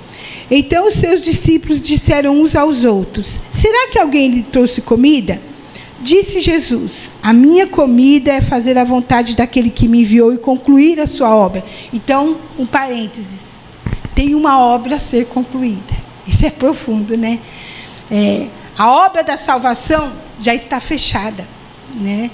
Então 0.49 0.87
os 0.87 0.95
seus 0.95 1.21
discípulos 1.21 1.81
disseram 1.81 2.39
uns 2.39 2.55
aos 2.55 2.83
outros: 2.83 3.39
Será 3.51 3.89
que 3.89 3.99
alguém 3.99 4.29
lhe 4.29 4.43
trouxe 4.43 4.81
comida? 4.81 5.41
Disse 6.01 6.39
Jesus: 6.39 7.11
A 7.21 7.33
minha 7.33 7.67
comida 7.67 8.31
é 8.31 8.41
fazer 8.41 8.77
a 8.77 8.83
vontade 8.83 9.35
daquele 9.35 9.69
que 9.69 9.87
me 9.87 10.01
enviou 10.01 10.33
e 10.33 10.37
concluir 10.37 10.99
a 10.99 11.07
sua 11.07 11.35
obra. 11.35 11.63
Então, 11.93 12.37
um 12.59 12.65
parênteses: 12.65 13.55
tem 14.13 14.35
uma 14.35 14.59
obra 14.59 14.97
a 14.97 14.99
ser 14.99 15.25
concluída. 15.25 16.04
Isso 16.27 16.45
é 16.45 16.49
profundo, 16.49 17.17
né? 17.17 17.39
É, 18.11 18.47
a 18.77 18.91
obra 18.91 19.23
da 19.23 19.37
salvação 19.37 20.11
já 20.39 20.53
está 20.53 20.79
fechada, 20.79 21.47
né? 21.93 22.29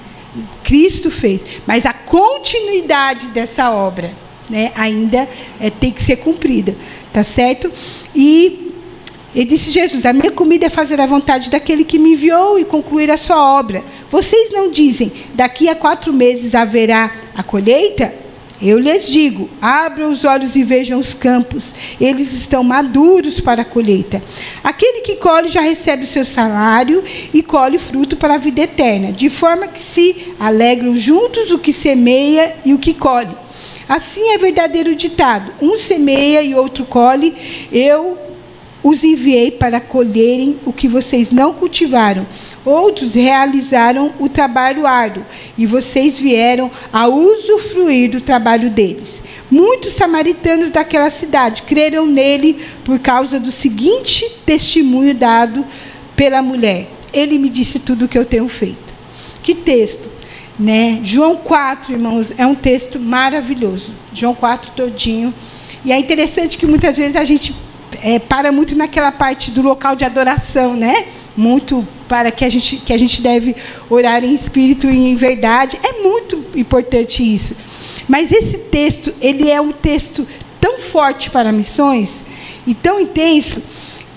Cristo 0.64 1.12
fez, 1.12 1.46
mas 1.68 1.86
a 1.86 1.94
continuidade 1.94 3.28
dessa 3.28 3.70
obra, 3.70 4.12
né, 4.50 4.72
ainda 4.76 5.28
é, 5.60 5.70
tem 5.70 5.92
que 5.92 6.02
ser 6.02 6.18
cumprida, 6.18 6.76
tá 7.12 7.24
certo? 7.24 7.72
E 8.16 8.72
e 9.34 9.46
disse 9.46 9.72
Jesus: 9.72 10.06
A 10.06 10.12
minha 10.12 10.32
comida 10.32 10.66
é 10.66 10.70
fazer 10.70 11.00
a 11.00 11.06
vontade 11.06 11.50
daquele 11.50 11.86
que 11.86 11.98
me 11.98 12.14
enviou 12.14 12.60
e 12.60 12.66
concluir 12.66 13.10
a 13.10 13.18
sua 13.18 13.58
obra. 13.58 13.84
Vocês 14.12 14.52
não 14.52 14.70
dizem, 14.70 15.12
daqui 15.34 15.70
a 15.70 15.76
quatro 15.76 16.12
meses 16.12 16.54
haverá 16.54 17.12
a 17.34 17.42
colheita? 17.42 18.14
Eu 18.62 18.78
lhes 18.78 19.08
digo: 19.08 19.50
abram 19.62 20.12
os 20.12 20.24
olhos 20.24 20.56
e 20.56 20.64
vejam 20.64 21.00
os 21.00 21.14
campos, 21.14 21.74
eles 22.00 22.32
estão 22.34 22.64
maduros 22.64 23.40
para 23.40 23.64
a 23.64 23.66
colheita. 23.66 24.22
Aquele 24.64 25.02
que 25.02 25.16
colhe 25.16 25.50
já 25.50 25.62
recebe 25.62 26.04
o 26.04 26.08
seu 26.08 26.24
salário 26.24 27.04
e 27.34 27.42
colhe 27.42 27.80
fruto 27.80 28.16
para 28.16 28.36
a 28.36 28.38
vida 28.38 28.62
eterna, 28.62 29.12
de 29.12 29.30
forma 29.30 29.68
que 29.68 29.82
se 29.82 30.34
alegram 30.40 30.96
juntos 30.96 31.50
o 31.50 31.58
que 31.58 31.74
semeia 31.74 32.56
e 32.64 32.74
o 32.74 32.78
que 32.78 32.94
colhe. 32.94 33.36
Assim 33.90 34.32
é 34.32 34.38
verdadeiro 34.38 34.96
ditado: 34.96 35.52
um 35.62 35.78
semeia 35.78 36.44
e 36.44 36.54
outro 36.54 36.86
colhe. 36.86 37.34
Eu 37.72 38.18
os 38.84 39.04
enviei 39.04 39.52
para 39.52 39.80
colherem 39.80 40.58
o 40.66 40.74
que 40.74 40.88
vocês 40.88 41.32
não 41.32 41.54
cultivaram. 41.54 42.26
Outros 42.64 43.16
realizaram 43.16 44.14
o 44.20 44.30
trabalho 44.30 44.86
árduo, 44.86 45.26
e 45.58 45.66
vocês 45.66 46.20
vieram 46.20 46.70
a 46.94 47.08
usufruir 47.08 48.12
do 48.12 48.22
trabalho 48.22 48.70
deles. 48.70 49.24
Muitos 49.50 49.94
samaritanos 49.94 50.70
daquela 50.70 51.10
cidade 51.10 51.64
creram 51.64 52.06
nele 52.06 52.64
por 52.86 53.00
causa 53.00 53.40
do 53.40 53.52
seguinte 53.52 54.30
testemunho 54.46 55.16
dado 55.16 55.66
pela 56.16 56.42
mulher: 56.42 56.88
Ele 57.12 57.40
me 57.40 57.50
disse 57.50 57.80
tudo 57.80 58.06
o 58.06 58.08
que 58.08 58.18
eu 58.18 58.26
tenho 58.26 58.48
feito. 58.48 58.92
Que 59.42 59.56
texto, 59.56 60.08
né? 60.58 61.00
João 61.04 61.36
4, 61.36 61.94
irmãos, 61.94 62.32
é 62.38 62.46
um 62.46 62.54
texto 62.56 63.00
maravilhoso. 63.00 63.92
João 64.14 64.36
4 64.36 64.72
todinho. 64.76 65.34
E 65.84 65.92
é 65.92 65.98
interessante 65.98 66.60
que 66.60 66.68
muitas 66.68 66.96
vezes 66.96 67.16
a 67.16 67.26
gente 67.26 67.56
é, 68.02 68.20
para 68.20 68.52
muito 68.52 68.78
naquela 68.78 69.12
parte 69.12 69.50
do 69.52 69.62
local 69.62 69.96
de 69.96 70.06
adoração, 70.06 70.76
né? 70.76 71.08
Muito 71.36 71.88
para 72.08 72.30
que 72.32 72.44
a 72.44 72.50
gente 72.50 72.78
que 72.78 72.92
a 72.92 72.98
gente 72.98 73.22
deve 73.22 73.56
orar 73.90 74.24
em 74.24 74.34
espírito 74.34 74.90
e 74.90 74.98
em 74.98 75.16
verdade. 75.16 75.80
É 75.82 76.02
muito 76.02 76.44
importante 76.56 77.24
isso. 77.24 77.56
Mas 78.08 78.32
esse 78.32 78.58
texto, 78.58 79.14
ele 79.22 79.50
é 79.50 79.62
um 79.62 79.72
texto 79.72 80.28
tão 80.60 80.80
forte 80.80 81.30
para 81.30 81.52
missões 81.52 82.26
e 82.68 82.74
tão 82.74 83.00
intenso 83.00 83.62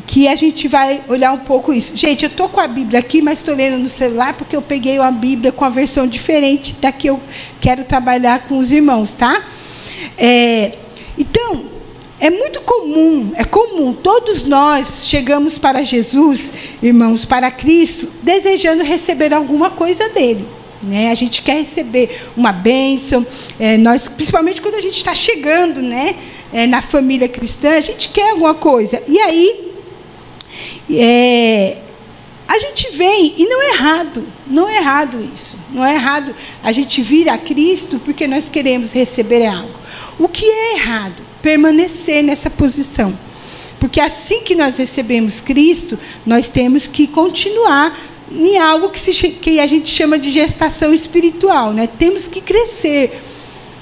que 0.07 0.29
a 0.29 0.37
gente 0.37 0.69
vai 0.69 1.01
olhar 1.09 1.33
um 1.33 1.39
pouco 1.39 1.73
isso. 1.73 1.97
Gente, 1.97 2.25
eu 2.25 2.29
estou 2.29 2.49
com 2.49 2.61
a 2.61 2.69
Bíblia 2.69 3.01
aqui, 3.01 3.23
mas 3.23 3.39
estou 3.39 3.55
lendo 3.55 3.79
no 3.79 3.89
celular 3.89 4.35
porque 4.35 4.55
eu 4.55 4.63
peguei 4.63 4.99
a 4.99 5.11
Bíblia 5.11 5.51
com 5.51 5.65
a 5.65 5.69
versão 5.69 6.07
diferente 6.07 6.75
da 6.75 6.93
que 6.93 7.09
eu 7.09 7.21
quero 7.61 7.85
trabalhar 7.85 8.47
com 8.47 8.59
os 8.59 8.71
irmãos, 8.71 9.15
tá? 9.15 9.43
É, 10.19 10.73
é 12.21 12.31
muito 12.31 12.61
comum, 12.61 13.33
é 13.35 13.45
comum, 13.45 13.93
todos 13.93 14.45
nós 14.45 15.07
chegamos 15.07 15.59
para 15.59 15.85
Jesus, 15.85 16.53
irmãos, 16.83 17.25
para 17.25 17.51
Cristo, 17.51 18.09
desejando 18.23 18.85
receber 18.85 19.35
alguma 19.35 19.71
coisa 19.71 20.09
dele. 20.09 20.47
Né? 20.83 21.11
A 21.11 21.15
gente 21.15 21.43
quer 21.43 21.59
receber 21.59 22.23
uma 22.37 22.53
bênção, 22.53 23.27
é, 23.59 23.77
nós, 23.77 24.07
principalmente 24.07 24.61
quando 24.61 24.77
a 24.77 24.81
gente 24.81 24.97
está 24.97 25.15
chegando 25.15 25.83
né, 25.83 26.15
é, 26.53 26.67
na 26.67 26.81
família 26.83 27.29
cristã, 27.29 27.77
a 27.77 27.81
gente 27.81 28.09
quer 28.11 28.31
alguma 28.31 28.55
coisa. 28.55 29.03
E 29.09 29.19
aí, 29.19 29.73
é, 30.91 31.79
a 32.47 32.59
gente 32.59 32.91
vem, 32.93 33.35
e 33.37 33.47
não 33.47 33.63
é 33.63 33.71
errado, 33.71 34.27
não 34.47 34.69
é 34.69 34.77
errado 34.77 35.19
isso. 35.35 35.57
Não 35.73 35.85
é 35.85 35.95
errado 35.95 36.35
a 36.63 36.71
gente 36.71 37.03
vir 37.03 37.29
a 37.29 37.39
Cristo 37.39 38.01
porque 38.05 38.27
nós 38.27 38.49
queremos 38.49 38.93
receber 38.93 39.47
algo. 39.47 39.81
O 40.19 40.29
que 40.29 40.45
é 40.45 40.75
errado? 40.75 41.34
Permanecer 41.45 42.23
nessa 42.23 42.49
posição. 42.49 43.13
Porque 43.79 44.01
assim 44.01 44.41
que 44.41 44.55
nós 44.55 44.79
recebemos 44.79 45.43
Cristo, 45.43 45.99
nós 46.25 46.49
temos 46.49 46.87
que 46.87 47.07
continuar 47.07 47.95
em 48.33 48.57
algo 48.57 48.89
que, 48.89 48.99
se, 48.99 49.13
que 49.13 49.61
a 49.61 49.67
gente 49.67 49.91
chama 49.91 50.19
de 50.19 50.31
gestação 50.31 50.95
espiritual. 50.95 51.75
Né? 51.75 51.87
Temos 51.87 52.27
que 52.27 52.41
crescer. 52.41 53.21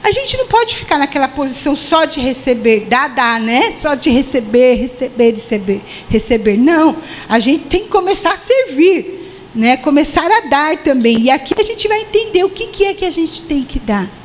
A 0.02 0.10
gente 0.10 0.36
não 0.36 0.48
pode 0.48 0.74
ficar 0.74 0.98
naquela 0.98 1.28
posição 1.28 1.76
só 1.76 2.04
de 2.04 2.18
receber, 2.18 2.86
dar, 2.88 3.06
dar, 3.06 3.40
né? 3.40 3.70
Só 3.70 3.94
de 3.94 4.10
receber, 4.10 4.74
receber, 4.74 5.30
receber, 5.30 5.80
receber. 6.08 6.56
Não. 6.56 6.96
A 7.28 7.38
gente 7.38 7.66
tem 7.66 7.84
que 7.84 7.88
começar 7.90 8.32
a 8.32 8.38
servir, 8.38 9.30
né? 9.54 9.76
Começar 9.76 10.28
a 10.28 10.40
dar 10.48 10.78
também. 10.78 11.20
E 11.20 11.30
aqui 11.30 11.54
a 11.56 11.62
gente 11.62 11.86
vai 11.86 12.00
entender 12.00 12.42
o 12.42 12.50
que, 12.50 12.66
que 12.66 12.84
é 12.86 12.92
que 12.92 13.04
a 13.04 13.10
gente 13.12 13.40
tem 13.42 13.62
que 13.62 13.78
dar 13.78 14.21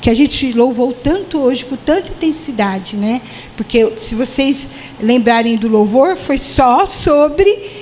que 0.00 0.08
a 0.08 0.14
gente 0.14 0.52
louvou 0.52 0.92
tanto 0.92 1.38
hoje, 1.38 1.64
com 1.64 1.76
tanta 1.76 2.10
intensidade, 2.10 2.96
né? 2.96 3.20
Porque 3.56 3.92
se 3.96 4.14
vocês 4.14 4.70
lembrarem 5.00 5.56
do 5.56 5.68
louvor, 5.68 6.16
foi 6.16 6.38
só 6.38 6.86
sobre 6.86 7.78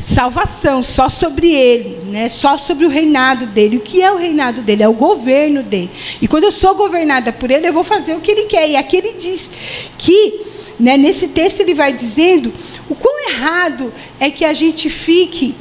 salvação, 0.00 0.82
só 0.82 1.08
sobre 1.08 1.52
ele, 1.52 1.98
né? 2.10 2.28
Só 2.28 2.56
sobre 2.56 2.86
o 2.86 2.88
reinado 2.88 3.46
dele. 3.46 3.76
O 3.76 3.80
que 3.80 4.02
é 4.02 4.10
o 4.10 4.16
reinado 4.16 4.62
dele? 4.62 4.82
É 4.82 4.88
o 4.88 4.92
governo 4.92 5.62
dele. 5.62 5.90
E 6.22 6.28
quando 6.28 6.44
eu 6.44 6.52
sou 6.52 6.74
governada 6.74 7.32
por 7.32 7.50
ele, 7.50 7.68
eu 7.68 7.72
vou 7.72 7.84
fazer 7.84 8.14
o 8.14 8.20
que 8.20 8.30
ele 8.30 8.44
quer. 8.44 8.68
E 8.68 8.76
aqui 8.76 8.96
ele 8.96 9.14
diz 9.18 9.50
que, 9.98 10.40
né, 10.78 10.96
nesse 10.96 11.28
texto 11.28 11.60
ele 11.60 11.74
vai 11.74 11.92
dizendo 11.92 12.52
o 12.88 12.94
quão 12.94 13.28
errado 13.28 13.92
é 14.18 14.30
que 14.30 14.44
a 14.44 14.52
gente 14.52 14.88
fique 14.88 15.54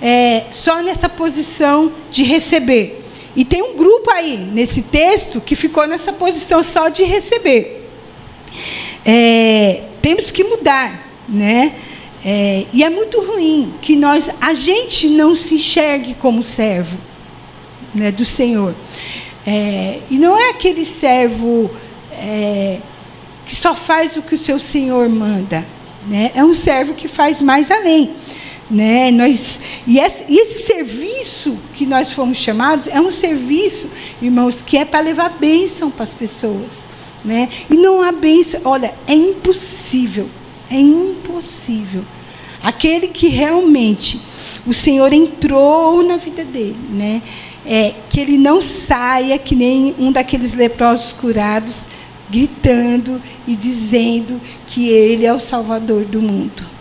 é, 0.00 0.44
só 0.50 0.82
nessa 0.82 1.08
posição 1.08 1.92
de 2.10 2.22
receber. 2.22 3.02
E 3.34 3.44
tem 3.44 3.62
um 3.62 3.76
grupo 3.76 3.95
aí, 4.10 4.36
nesse 4.36 4.82
texto, 4.82 5.40
que 5.40 5.56
ficou 5.56 5.86
nessa 5.86 6.12
posição 6.12 6.62
só 6.62 6.88
de 6.88 7.02
receber. 7.04 7.88
É, 9.04 9.82
temos 10.02 10.30
que 10.30 10.44
mudar, 10.44 11.08
né? 11.28 11.72
É, 12.24 12.64
e 12.72 12.82
é 12.82 12.90
muito 12.90 13.20
ruim 13.20 13.72
que 13.80 13.94
nós, 13.94 14.28
a 14.40 14.52
gente 14.52 15.06
não 15.08 15.36
se 15.36 15.54
enxergue 15.54 16.14
como 16.14 16.42
servo 16.42 16.98
né, 17.94 18.10
do 18.10 18.24
Senhor. 18.24 18.74
É, 19.46 20.00
e 20.10 20.18
não 20.18 20.36
é 20.36 20.50
aquele 20.50 20.84
servo 20.84 21.70
é, 22.12 22.78
que 23.46 23.54
só 23.54 23.74
faz 23.74 24.16
o 24.16 24.22
que 24.22 24.34
o 24.34 24.38
seu 24.38 24.58
Senhor 24.58 25.08
manda. 25.08 25.64
Né? 26.08 26.32
É 26.34 26.44
um 26.44 26.54
servo 26.54 26.94
que 26.94 27.06
faz 27.06 27.40
mais 27.40 27.70
além. 27.70 28.10
Né? 28.68 29.10
Nós, 29.12 29.60
e, 29.86 30.00
esse, 30.00 30.24
e 30.28 30.38
esse 30.38 30.64
serviço 30.64 31.56
que 31.76 31.84
nós 31.84 32.12
fomos 32.12 32.38
chamados 32.38 32.88
é 32.88 32.98
um 32.98 33.10
serviço, 33.10 33.90
irmãos, 34.20 34.62
que 34.62 34.78
é 34.78 34.84
para 34.84 35.00
levar 35.00 35.28
bênção 35.28 35.90
para 35.90 36.04
as 36.04 36.14
pessoas. 36.14 36.86
Né? 37.22 37.50
E 37.70 37.74
não 37.74 38.00
há 38.00 38.10
bênção. 38.10 38.60
Olha, 38.64 38.94
é 39.06 39.14
impossível. 39.14 40.28
É 40.70 40.78
impossível. 40.78 42.02
Aquele 42.62 43.08
que 43.08 43.28
realmente 43.28 44.20
o 44.66 44.72
Senhor 44.72 45.12
entrou 45.12 46.02
na 46.02 46.16
vida 46.16 46.44
dele, 46.44 46.76
né? 46.90 47.22
É, 47.64 47.94
que 48.08 48.20
ele 48.20 48.38
não 48.38 48.62
saia 48.62 49.38
que 49.38 49.54
nem 49.54 49.94
um 49.98 50.10
daqueles 50.10 50.54
leprosos 50.54 51.12
curados, 51.12 51.86
gritando 52.30 53.20
e 53.46 53.54
dizendo 53.54 54.40
que 54.68 54.88
ele 54.88 55.26
é 55.26 55.32
o 55.32 55.40
Salvador 55.40 56.04
do 56.04 56.22
mundo. 56.22 56.75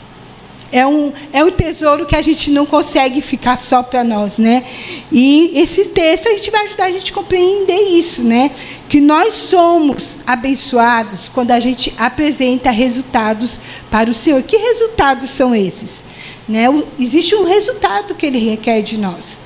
É 0.76 0.86
um, 0.86 1.14
é 1.32 1.42
um 1.42 1.50
tesouro 1.50 2.06
que 2.06 2.18
a 2.18 2.22
gente 2.22 2.52
não 2.52 2.66
consegue 2.66 3.22
ficar 3.22 3.58
só 3.58 3.82
para 3.82 4.04
nós, 4.04 4.38
né? 4.38 4.66
E 5.10 5.54
esse 5.56 5.86
texto 5.86 6.28
a 6.28 6.32
gente 6.32 6.52
vai 6.52 6.66
ajudar 6.66 6.84
a 6.88 6.92
gente 6.92 7.14
a 7.14 7.16
compreender 7.16 7.80
isso, 7.80 8.22
né? 8.22 8.52
Que 8.90 9.00
nós 9.00 9.34
somos 9.36 10.20
abençoados 10.28 11.30
quando 11.30 11.52
a 11.52 11.62
gente 11.62 11.94
apresenta 11.98 12.72
resultados 12.72 13.58
para 13.90 14.10
o 14.10 14.14
Senhor. 14.14 14.44
Que 14.44 14.58
resultados 14.58 15.30
são 15.30 15.56
esses? 15.56 16.04
Né? 16.46 16.66
Existe 17.00 17.34
um 17.36 17.46
resultado 17.46 18.14
que 18.14 18.26
ele 18.26 18.50
requer 18.50 18.82
de 18.82 18.98
nós. 18.98 19.40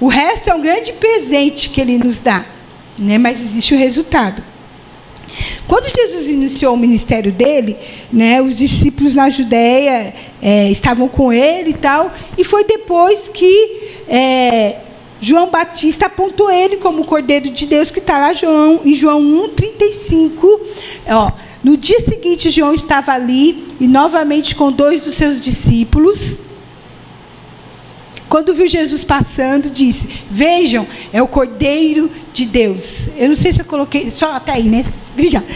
O 0.00 0.08
resto 0.08 0.48
é 0.48 0.54
um 0.54 0.62
grande 0.62 0.94
presente 0.94 1.68
que 1.68 1.78
ele 1.78 1.98
nos 1.98 2.18
dá, 2.20 2.42
né? 2.96 3.18
mas 3.18 3.38
existe 3.38 3.74
o 3.74 3.76
um 3.76 3.80
resultado. 3.80 4.42
Quando 5.66 5.86
Jesus 5.94 6.28
iniciou 6.28 6.74
o 6.74 6.76
ministério 6.76 7.32
dele, 7.32 7.76
né, 8.12 8.40
os 8.42 8.56
discípulos 8.56 9.14
na 9.14 9.30
Judéia 9.30 10.14
é, 10.42 10.70
estavam 10.70 11.08
com 11.08 11.32
ele 11.32 11.70
e 11.70 11.74
tal, 11.74 12.12
e 12.36 12.44
foi 12.44 12.64
depois 12.64 13.28
que 13.28 13.98
é, 14.08 14.76
João 15.20 15.50
Batista 15.50 16.06
apontou 16.06 16.50
ele 16.50 16.76
como 16.76 17.02
o 17.02 17.04
Cordeiro 17.04 17.48
de 17.50 17.66
Deus, 17.66 17.90
que 17.90 17.98
está 17.98 18.18
lá 18.18 18.32
João, 18.32 18.80
em 18.84 18.94
João 18.94 19.22
1,35. 19.22 20.60
Ó, 21.08 21.32
no 21.62 21.78
dia 21.78 22.00
seguinte, 22.00 22.50
João 22.50 22.74
estava 22.74 23.12
ali 23.12 23.64
e 23.80 23.86
novamente 23.86 24.54
com 24.54 24.70
dois 24.70 25.02
dos 25.02 25.14
seus 25.14 25.40
discípulos. 25.40 26.36
Quando 28.34 28.52
viu 28.52 28.66
Jesus 28.66 29.04
passando, 29.04 29.70
disse: 29.70 30.08
Vejam, 30.28 30.88
é 31.12 31.22
o 31.22 31.28
Cordeiro 31.28 32.10
de 32.32 32.44
Deus. 32.44 33.08
Eu 33.16 33.28
não 33.28 33.36
sei 33.36 33.52
se 33.52 33.60
eu 33.60 33.64
coloquei, 33.64 34.10
só 34.10 34.32
até 34.32 34.54
aí, 34.54 34.64
né? 34.64 34.84
Obrigada. 35.14 35.46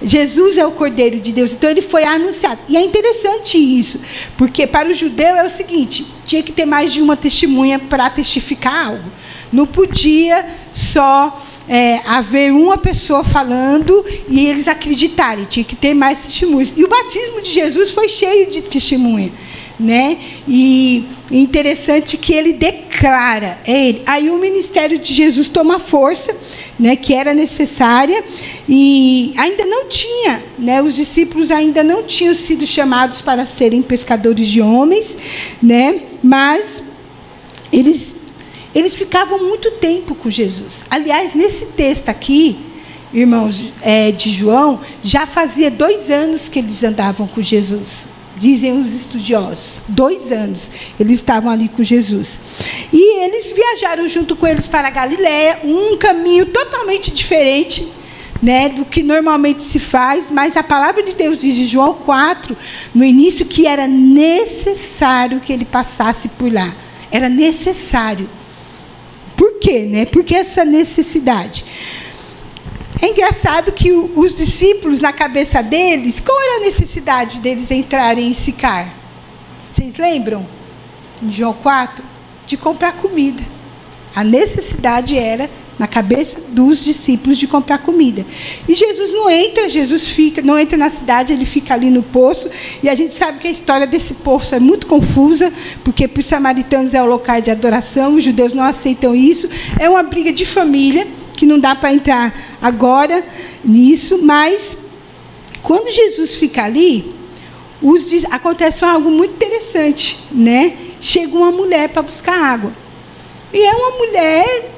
Jesus 0.00 0.56
é 0.56 0.64
o 0.64 0.70
Cordeiro 0.70 1.18
de 1.18 1.32
Deus. 1.32 1.50
Então 1.50 1.68
ele 1.68 1.82
foi 1.82 2.04
anunciado. 2.04 2.60
E 2.68 2.76
é 2.76 2.80
interessante 2.80 3.58
isso, 3.58 4.00
porque 4.36 4.68
para 4.68 4.88
o 4.88 4.94
judeu 4.94 5.34
é 5.34 5.44
o 5.44 5.50
seguinte: 5.50 6.06
tinha 6.24 6.40
que 6.40 6.52
ter 6.52 6.64
mais 6.64 6.92
de 6.92 7.02
uma 7.02 7.16
testemunha 7.16 7.76
para 7.76 8.08
testificar 8.08 8.86
algo. 8.86 9.10
Não 9.52 9.66
podia 9.66 10.46
só 10.72 11.44
é, 11.68 12.02
haver 12.06 12.52
uma 12.52 12.78
pessoa 12.78 13.24
falando 13.24 14.04
e 14.28 14.46
eles 14.46 14.68
acreditarem, 14.68 15.44
tinha 15.44 15.64
que 15.64 15.74
ter 15.74 15.92
mais 15.92 16.22
testemunhos. 16.22 16.72
E 16.76 16.84
o 16.84 16.88
batismo 16.88 17.42
de 17.42 17.52
Jesus 17.52 17.90
foi 17.90 18.08
cheio 18.08 18.48
de 18.48 18.62
testemunha. 18.62 19.32
Né? 19.78 20.18
E 20.48 21.04
interessante 21.30 22.16
que 22.16 22.32
ele 22.32 22.52
declara, 22.52 23.58
é 23.64 23.88
ele. 23.88 24.02
Aí 24.06 24.30
o 24.30 24.38
ministério 24.38 24.98
de 24.98 25.14
Jesus 25.14 25.46
toma 25.48 25.78
força, 25.78 26.34
né, 26.78 26.96
que 26.96 27.14
era 27.14 27.34
necessária, 27.34 28.24
e 28.68 29.32
ainda 29.36 29.64
não 29.66 29.88
tinha, 29.88 30.42
né, 30.58 30.82
os 30.82 30.94
discípulos 30.94 31.50
ainda 31.50 31.84
não 31.84 32.02
tinham 32.02 32.34
sido 32.34 32.66
chamados 32.66 33.20
para 33.20 33.44
serem 33.44 33.82
pescadores 33.82 34.48
de 34.48 34.60
homens, 34.60 35.16
né, 35.62 36.00
mas 36.22 36.82
eles 37.72 38.16
eles 38.74 38.94
ficavam 38.94 39.42
muito 39.42 39.70
tempo 39.72 40.14
com 40.14 40.30
Jesus. 40.30 40.84
Aliás, 40.90 41.34
nesse 41.34 41.66
texto 41.66 42.10
aqui, 42.10 42.58
irmãos 43.12 43.72
é, 43.80 44.12
de 44.12 44.30
João, 44.30 44.80
já 45.02 45.26
fazia 45.26 45.70
dois 45.70 46.10
anos 46.10 46.48
que 46.48 46.58
eles 46.58 46.84
andavam 46.84 47.26
com 47.26 47.42
Jesus. 47.42 48.06
Dizem 48.38 48.80
os 48.80 48.92
estudiosos. 48.94 49.80
Dois 49.88 50.30
anos 50.32 50.70
eles 50.98 51.14
estavam 51.14 51.50
ali 51.50 51.68
com 51.68 51.82
Jesus. 51.82 52.38
E 52.92 53.20
eles 53.24 53.52
viajaram 53.52 54.06
junto 54.08 54.36
com 54.36 54.46
eles 54.46 54.66
para 54.66 54.88
a 54.88 54.90
Galiléia, 54.90 55.60
um 55.64 55.96
caminho 55.96 56.46
totalmente 56.46 57.10
diferente 57.10 57.86
né, 58.42 58.68
do 58.68 58.84
que 58.84 59.02
normalmente 59.02 59.62
se 59.62 59.78
faz, 59.78 60.30
mas 60.30 60.56
a 60.56 60.62
palavra 60.62 61.02
de 61.02 61.14
Deus 61.14 61.38
diz 61.38 61.56
em 61.56 61.64
João 61.64 61.94
4, 61.94 62.56
no 62.94 63.04
início, 63.04 63.44
que 63.44 63.66
era 63.66 63.86
necessário 63.86 65.40
que 65.40 65.52
ele 65.52 65.64
passasse 65.64 66.28
por 66.30 66.52
lá. 66.52 66.74
Era 67.10 67.28
necessário. 67.28 68.28
Por 69.36 69.58
quê? 69.60 69.80
Né? 69.80 70.04
Por 70.04 70.24
que 70.24 70.34
essa 70.34 70.64
necessidade? 70.64 71.64
É 73.00 73.08
engraçado 73.10 73.70
que 73.70 73.92
os 73.92 74.34
discípulos, 74.34 75.00
na 75.00 75.12
cabeça 75.12 75.62
deles, 75.62 76.18
qual 76.18 76.40
era 76.40 76.56
a 76.56 76.60
necessidade 76.64 77.38
deles 77.38 77.70
entrarem 77.70 78.28
em 78.28 78.34
Sicar? 78.34 78.92
Vocês 79.62 79.96
lembram? 79.96 80.44
Em 81.22 81.30
João 81.30 81.52
4? 81.52 82.04
De 82.46 82.56
comprar 82.56 82.92
comida. 82.94 83.42
A 84.16 84.24
necessidade 84.24 85.16
era 85.16 85.48
na 85.78 85.86
cabeça 85.86 86.40
dos 86.48 86.84
discípulos 86.84 87.38
de 87.38 87.46
comprar 87.46 87.78
comida. 87.78 88.26
E 88.68 88.74
Jesus 88.74 89.12
não 89.12 89.30
entra, 89.30 89.68
Jesus 89.68 90.08
fica, 90.08 90.42
não 90.42 90.58
entra 90.58 90.76
na 90.76 90.90
cidade, 90.90 91.32
ele 91.32 91.46
fica 91.46 91.74
ali 91.74 91.88
no 91.88 92.02
poço. 92.02 92.50
E 92.82 92.88
a 92.88 92.96
gente 92.96 93.14
sabe 93.14 93.38
que 93.38 93.46
a 93.46 93.50
história 93.50 93.86
desse 93.86 94.14
poço 94.14 94.56
é 94.56 94.58
muito 94.58 94.88
confusa, 94.88 95.52
porque 95.84 96.08
para 96.08 96.18
os 96.18 96.26
samaritanos 96.26 96.94
é 96.94 97.02
o 97.02 97.06
local 97.06 97.40
de 97.40 97.52
adoração, 97.52 98.16
os 98.16 98.24
judeus 98.24 98.52
não 98.52 98.64
aceitam 98.64 99.14
isso. 99.14 99.48
É 99.78 99.88
uma 99.88 100.02
briga 100.02 100.32
de 100.32 100.44
família, 100.44 101.06
que 101.36 101.46
não 101.46 101.60
dá 101.60 101.76
para 101.76 101.94
entrar 101.94 102.34
agora 102.60 103.24
nisso, 103.64 104.18
mas 104.22 104.76
quando 105.62 105.92
Jesus 105.92 106.36
fica 106.36 106.64
ali, 106.64 107.14
os, 107.82 108.24
acontece 108.30 108.84
algo 108.84 109.10
muito 109.10 109.34
interessante, 109.34 110.18
né? 110.30 110.76
Chega 111.00 111.36
uma 111.36 111.52
mulher 111.52 111.88
para 111.88 112.02
buscar 112.02 112.34
água. 112.34 112.72
E 113.52 113.62
é 113.62 113.72
uma 113.72 113.90
mulher 113.98 114.70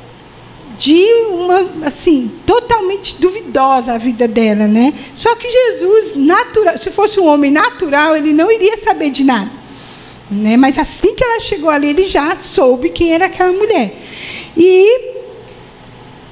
de 0.79 1.05
uma, 1.31 1.87
assim, 1.87 2.31
totalmente 2.47 3.21
duvidosa 3.21 3.93
a 3.93 3.99
vida 3.99 4.27
dela, 4.27 4.67
né? 4.67 4.95
Só 5.15 5.35
que 5.35 5.49
Jesus, 5.51 6.17
natural, 6.17 6.79
se 6.79 6.91
fosse 6.91 7.21
um 7.21 7.27
homem 7.27 7.51
natural, 7.51 8.17
ele 8.17 8.33
não 8.33 8.51
iria 8.51 8.79
saber 8.79 9.11
de 9.11 9.25
nada. 9.25 9.51
Né? 10.31 10.57
Mas 10.57 10.79
assim 10.79 11.15
que 11.15 11.25
ela 11.25 11.41
chegou 11.41 11.69
ali, 11.69 11.89
ele 11.89 12.05
já 12.05 12.37
soube 12.37 12.89
quem 12.91 13.13
era 13.13 13.27
aquela 13.27 13.53
mulher. 13.53 13.93
E, 14.57 15.20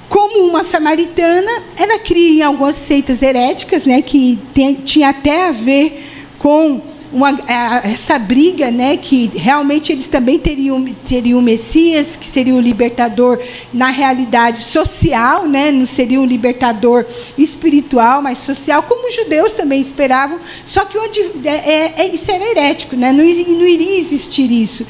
como 0.09 0.47
uma 0.47 0.65
samaritana, 0.65 1.51
ela 1.77 1.99
cria 1.99 2.41
em 2.41 2.43
algumas 2.43 2.77
seitas 2.77 3.23
heréticas, 3.23 3.85
né, 3.85 4.01
que 4.01 4.39
tem, 4.55 4.75
tinha 4.75 5.11
até 5.11 5.49
a 5.49 5.53
ver 5.53 6.05
com 6.39 6.81
uma, 7.13 7.39
essa 7.85 8.19
briga, 8.19 8.71
né, 8.71 8.97
que 8.97 9.31
realmente 9.35 9.93
eles 9.93 10.07
também 10.07 10.39
teriam, 10.39 10.85
teriam 11.07 11.41
Messias, 11.41 12.17
que 12.17 12.27
seria 12.27 12.55
o 12.55 12.61
libertador 12.61 13.39
na 13.73 13.91
realidade 13.91 14.63
social, 14.63 15.47
né, 15.47 15.71
não 15.71 15.87
seria 15.87 16.21
um 16.21 16.27
libertador 16.27 17.05
espiritual, 17.37 18.23
mas 18.23 18.39
social, 18.39 18.83
como 18.83 19.09
os 19.09 19.15
judeus 19.15 19.55
também 19.55 19.81
esperavam, 19.81 20.39
só 20.65 20.85
que 20.85 20.99
onde, 20.99 21.21
é, 21.45 21.51
é, 21.51 21.95
é 21.99 22.09
isso 22.09 22.31
era 22.31 22.45
herético, 22.45 22.97
né, 22.97 23.13
não, 23.13 23.25
não 23.25 23.67
iria 23.67 23.99
existir 23.99 24.51
isso. 24.51 24.87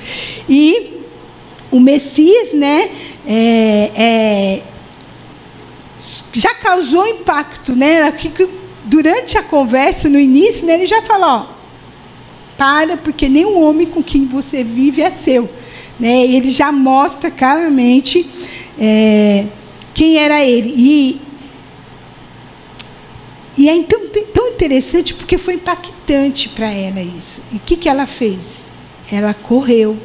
E 0.48 0.98
o 1.70 1.78
Messias, 1.78 2.52
né, 2.52 2.90
é, 3.26 3.90
é, 3.94 4.62
já 6.32 6.54
causou 6.54 7.06
impacto, 7.06 7.74
né, 7.74 8.12
durante 8.84 9.36
a 9.36 9.42
conversa, 9.42 10.08
no 10.08 10.18
início, 10.18 10.66
né, 10.66 10.74
ele 10.74 10.86
já 10.86 11.02
falou, 11.02 11.28
ó, 11.28 11.46
para, 12.56 12.96
porque 12.96 13.28
nenhum 13.28 13.62
homem 13.62 13.86
com 13.86 14.02
quem 14.02 14.26
você 14.26 14.64
vive 14.64 15.00
é 15.00 15.10
seu. 15.10 15.48
Né? 15.98 16.24
Ele 16.24 16.50
já 16.50 16.72
mostra 16.72 17.30
claramente 17.30 18.28
é, 18.78 19.46
quem 19.94 20.18
era 20.18 20.44
ele. 20.44 20.74
E, 20.76 21.20
e 23.56 23.68
é 23.68 23.74
então, 23.74 24.00
tão 24.34 24.48
interessante 24.48 25.14
porque 25.14 25.38
foi 25.38 25.54
impactante 25.54 26.48
para 26.48 26.70
ela 26.70 27.00
isso. 27.00 27.40
E 27.52 27.56
o 27.56 27.60
que, 27.60 27.76
que 27.76 27.88
ela 27.88 28.06
fez? 28.06 28.70
Ela 29.10 29.32
correu 29.34 29.96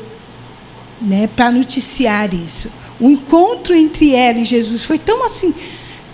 né, 1.02 1.28
para 1.36 1.52
noticiar 1.52 2.34
isso. 2.34 2.70
O 3.00 3.10
encontro 3.10 3.76
entre 3.76 4.14
ela 4.14 4.40
e 4.40 4.46
Jesus 4.46 4.84
foi 4.84 5.00
tão 5.00 5.26
assim 5.26 5.54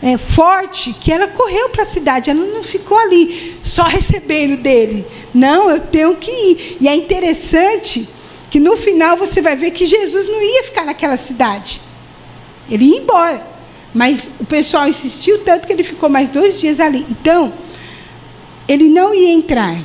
é, 0.02 0.18
forte 0.18 0.94
que 0.94 1.12
ela 1.12 1.28
correu 1.28 1.70
para 1.70 1.84
a 1.84 1.86
cidade, 1.86 2.30
ela 2.30 2.46
não 2.46 2.64
ficou 2.64 2.98
ali 2.98 3.58
só 3.62 3.84
recebendo 3.88 4.58
dele. 4.58 5.06
Não, 5.34 5.70
eu 5.70 5.82
tenho 5.82 6.16
que 6.16 6.32
ir. 6.32 6.78
E 6.82 6.88
é 6.88 6.96
interessante 6.96 8.08
que 8.50 8.60
no 8.60 8.76
final 8.78 9.18
você 9.18 9.42
vai 9.42 9.56
ver 9.56 9.72
que 9.72 9.86
Jesus 9.86 10.28
não 10.28 10.42
ia 10.42 10.64
ficar 10.64 10.86
naquela 10.86 11.18
cidade. 11.18 11.82
Ele 12.70 12.86
ia 12.86 13.00
embora. 13.00 13.48
Mas 13.94 14.28
o 14.40 14.46
pessoal 14.46 14.88
insistiu 14.88 15.40
tanto 15.40 15.66
que 15.66 15.74
ele 15.74 15.84
ficou 15.84 16.10
mais 16.10 16.30
dois 16.30 16.60
dias 16.60 16.80
ali. 16.80 17.06
Então, 17.10 17.52
ele 18.68 18.88
não 18.88 19.14
ia 19.14 19.32
entrar. 19.32 19.82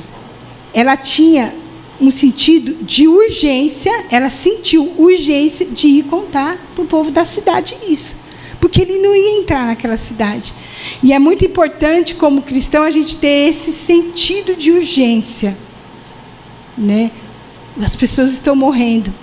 Ela 0.73 0.95
tinha 0.95 1.53
um 1.99 2.11
sentido 2.11 2.83
de 2.83 3.07
urgência, 3.07 4.05
ela 4.11 4.29
sentiu 4.29 4.93
urgência 4.97 5.65
de 5.65 5.87
ir 5.87 6.03
contar 6.03 6.57
para 6.75 6.83
o 6.83 6.87
povo 6.87 7.09
da 7.09 7.25
cidade 7.25 7.75
isso. 7.87 8.15
Porque 8.65 8.81
ele 8.81 8.97
não 8.97 9.15
ia 9.15 9.41
entrar 9.41 9.67
naquela 9.67 9.95
cidade. 9.95 10.51
E 11.03 11.13
é 11.13 11.19
muito 11.19 11.45
importante, 11.45 12.15
como 12.15 12.41
cristão, 12.41 12.81
a 12.83 12.89
gente 12.89 13.15
ter 13.15 13.47
esse 13.47 13.71
sentido 13.71 14.55
de 14.55 14.71
urgência. 14.71 15.55
Né? 16.75 17.11
As 17.79 17.95
pessoas 17.95 18.31
estão 18.31 18.55
morrendo. 18.55 19.13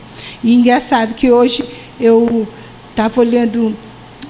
E 0.44 0.52
é 0.52 0.55
engraçado 0.55 1.14
que 1.14 1.28
hoje 1.28 1.64
eu 1.98 2.46
estava 2.88 3.20
olhando 3.20 3.76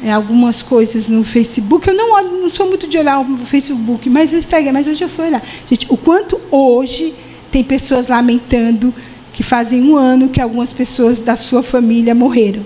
é, 0.03 0.11
algumas 0.11 0.63
coisas 0.63 1.09
no 1.09 1.23
Facebook. 1.23 1.87
Eu 1.87 1.95
não, 1.95 2.15
olho, 2.15 2.31
não 2.41 2.49
sou 2.49 2.67
muito 2.67 2.89
de 2.89 2.97
olhar 2.97 3.21
o 3.21 3.37
Facebook, 3.45 4.09
mas 4.09 4.33
o 4.33 4.37
Instagram, 4.37 4.73
mas 4.73 4.87
hoje 4.87 5.05
eu 5.05 5.11
fui 5.11 5.27
olhar. 5.27 5.47
Gente, 5.69 5.85
o 5.91 5.97
quanto 5.99 6.41
hoje 6.51 7.13
tem 7.51 7.63
pessoas 7.63 8.09
lamentando 8.09 8.95
que 9.31 9.43
fazem 9.43 9.83
um 9.83 9.95
ano 9.95 10.31
que 10.31 10.41
algumas 10.41 10.73
pessoas 10.73 11.21
da 11.21 11.37
sua 11.37 11.63
família 11.63 12.15
morreram. 12.15 12.65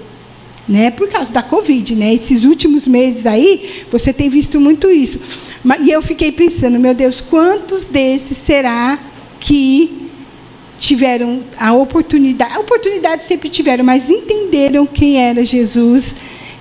Né, 0.68 0.90
por 0.90 1.08
causa 1.08 1.32
da 1.32 1.42
Covid. 1.42 1.94
Né? 1.94 2.12
Esses 2.12 2.42
últimos 2.42 2.88
meses 2.88 3.24
aí, 3.24 3.84
você 3.90 4.12
tem 4.12 4.28
visto 4.28 4.60
muito 4.60 4.90
isso. 4.90 5.20
E 5.84 5.90
eu 5.90 6.02
fiquei 6.02 6.32
pensando, 6.32 6.78
meu 6.78 6.92
Deus, 6.92 7.20
quantos 7.20 7.86
desses 7.86 8.36
será 8.36 8.98
que 9.38 10.10
tiveram 10.78 11.42
a 11.58 11.72
oportunidade, 11.72 12.54
a 12.54 12.60
oportunidade 12.60 13.22
sempre 13.22 13.48
tiveram, 13.48 13.84
mas 13.84 14.10
entenderam 14.10 14.86
quem 14.86 15.22
era 15.22 15.44
Jesus 15.44 16.14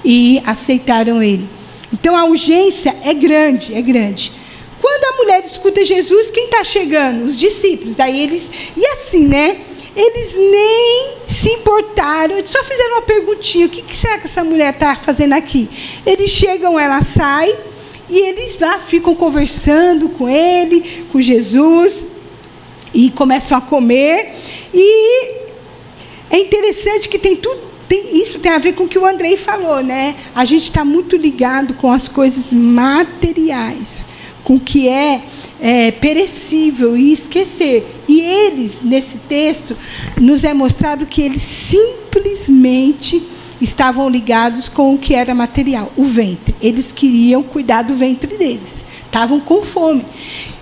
e 0.03 0.41
aceitaram 0.45 1.21
ele. 1.21 1.49
Então 1.91 2.15
a 2.15 2.25
urgência 2.25 2.95
é 3.03 3.13
grande, 3.13 3.73
é 3.73 3.81
grande. 3.81 4.31
Quando 4.79 5.03
a 5.03 5.17
mulher 5.17 5.43
escuta 5.45 5.83
Jesus, 5.83 6.29
quem 6.29 6.45
está 6.45 6.63
chegando? 6.63 7.25
Os 7.25 7.37
discípulos. 7.37 7.99
Aí 7.99 8.21
eles. 8.21 8.51
E 8.77 8.85
assim, 8.87 9.27
né? 9.27 9.57
Eles 9.95 10.35
nem 10.35 11.17
se 11.27 11.49
importaram, 11.49 12.37
eles 12.37 12.49
só 12.49 12.63
fizeram 12.63 12.95
uma 12.95 13.01
perguntinha: 13.01 13.65
o 13.65 13.69
que, 13.69 13.81
que 13.81 13.95
será 13.95 14.17
que 14.17 14.25
essa 14.25 14.43
mulher 14.43 14.73
está 14.73 14.95
fazendo 14.95 15.33
aqui? 15.33 15.69
Eles 16.05 16.31
chegam, 16.31 16.77
ela 16.79 17.01
sai, 17.01 17.55
e 18.09 18.17
eles 18.17 18.59
lá 18.59 18.79
ficam 18.79 19.15
conversando 19.15 20.09
com 20.09 20.27
ele, 20.27 21.05
com 21.11 21.21
Jesus, 21.21 22.05
e 22.93 23.09
começam 23.09 23.57
a 23.57 23.61
comer. 23.61 24.33
E 24.73 25.45
é 26.29 26.39
interessante 26.39 27.07
que 27.07 27.17
tem 27.17 27.35
tudo 27.35 27.75
tem, 27.87 28.19
isso 28.19 28.39
tem 28.39 28.51
a 28.51 28.57
ver 28.57 28.73
com 28.73 28.85
o 28.85 28.87
que 28.87 28.97
o 28.97 29.05
Andrei 29.05 29.37
falou, 29.37 29.83
né? 29.83 30.15
A 30.33 30.43
gente 30.43 30.63
está 30.63 30.83
muito 30.83 31.15
ligado 31.15 31.75
com 31.75 31.91
as 31.91 32.07
coisas 32.07 32.51
materiais, 32.51 34.05
com 34.43 34.55
o 34.55 34.59
que 34.59 34.87
é, 34.87 35.21
é 35.59 35.91
perecível 35.91 36.97
e 36.97 37.13
esquecer. 37.13 37.85
E 38.07 38.21
eles, 38.21 38.81
nesse 38.81 39.17
texto, 39.19 39.75
nos 40.19 40.43
é 40.43 40.53
mostrado 40.53 41.05
que 41.05 41.21
eles 41.21 41.41
simplesmente 41.41 43.25
estavam 43.61 44.09
ligados 44.09 44.67
com 44.67 44.93
o 44.93 44.97
que 44.97 45.15
era 45.15 45.33
material, 45.33 45.91
o 45.95 46.03
ventre. 46.03 46.55
Eles 46.61 46.91
queriam 46.91 47.41
cuidar 47.41 47.83
do 47.83 47.95
ventre 47.95 48.35
deles, 48.35 48.85
estavam 49.05 49.39
com 49.39 49.63
fome. 49.63 50.05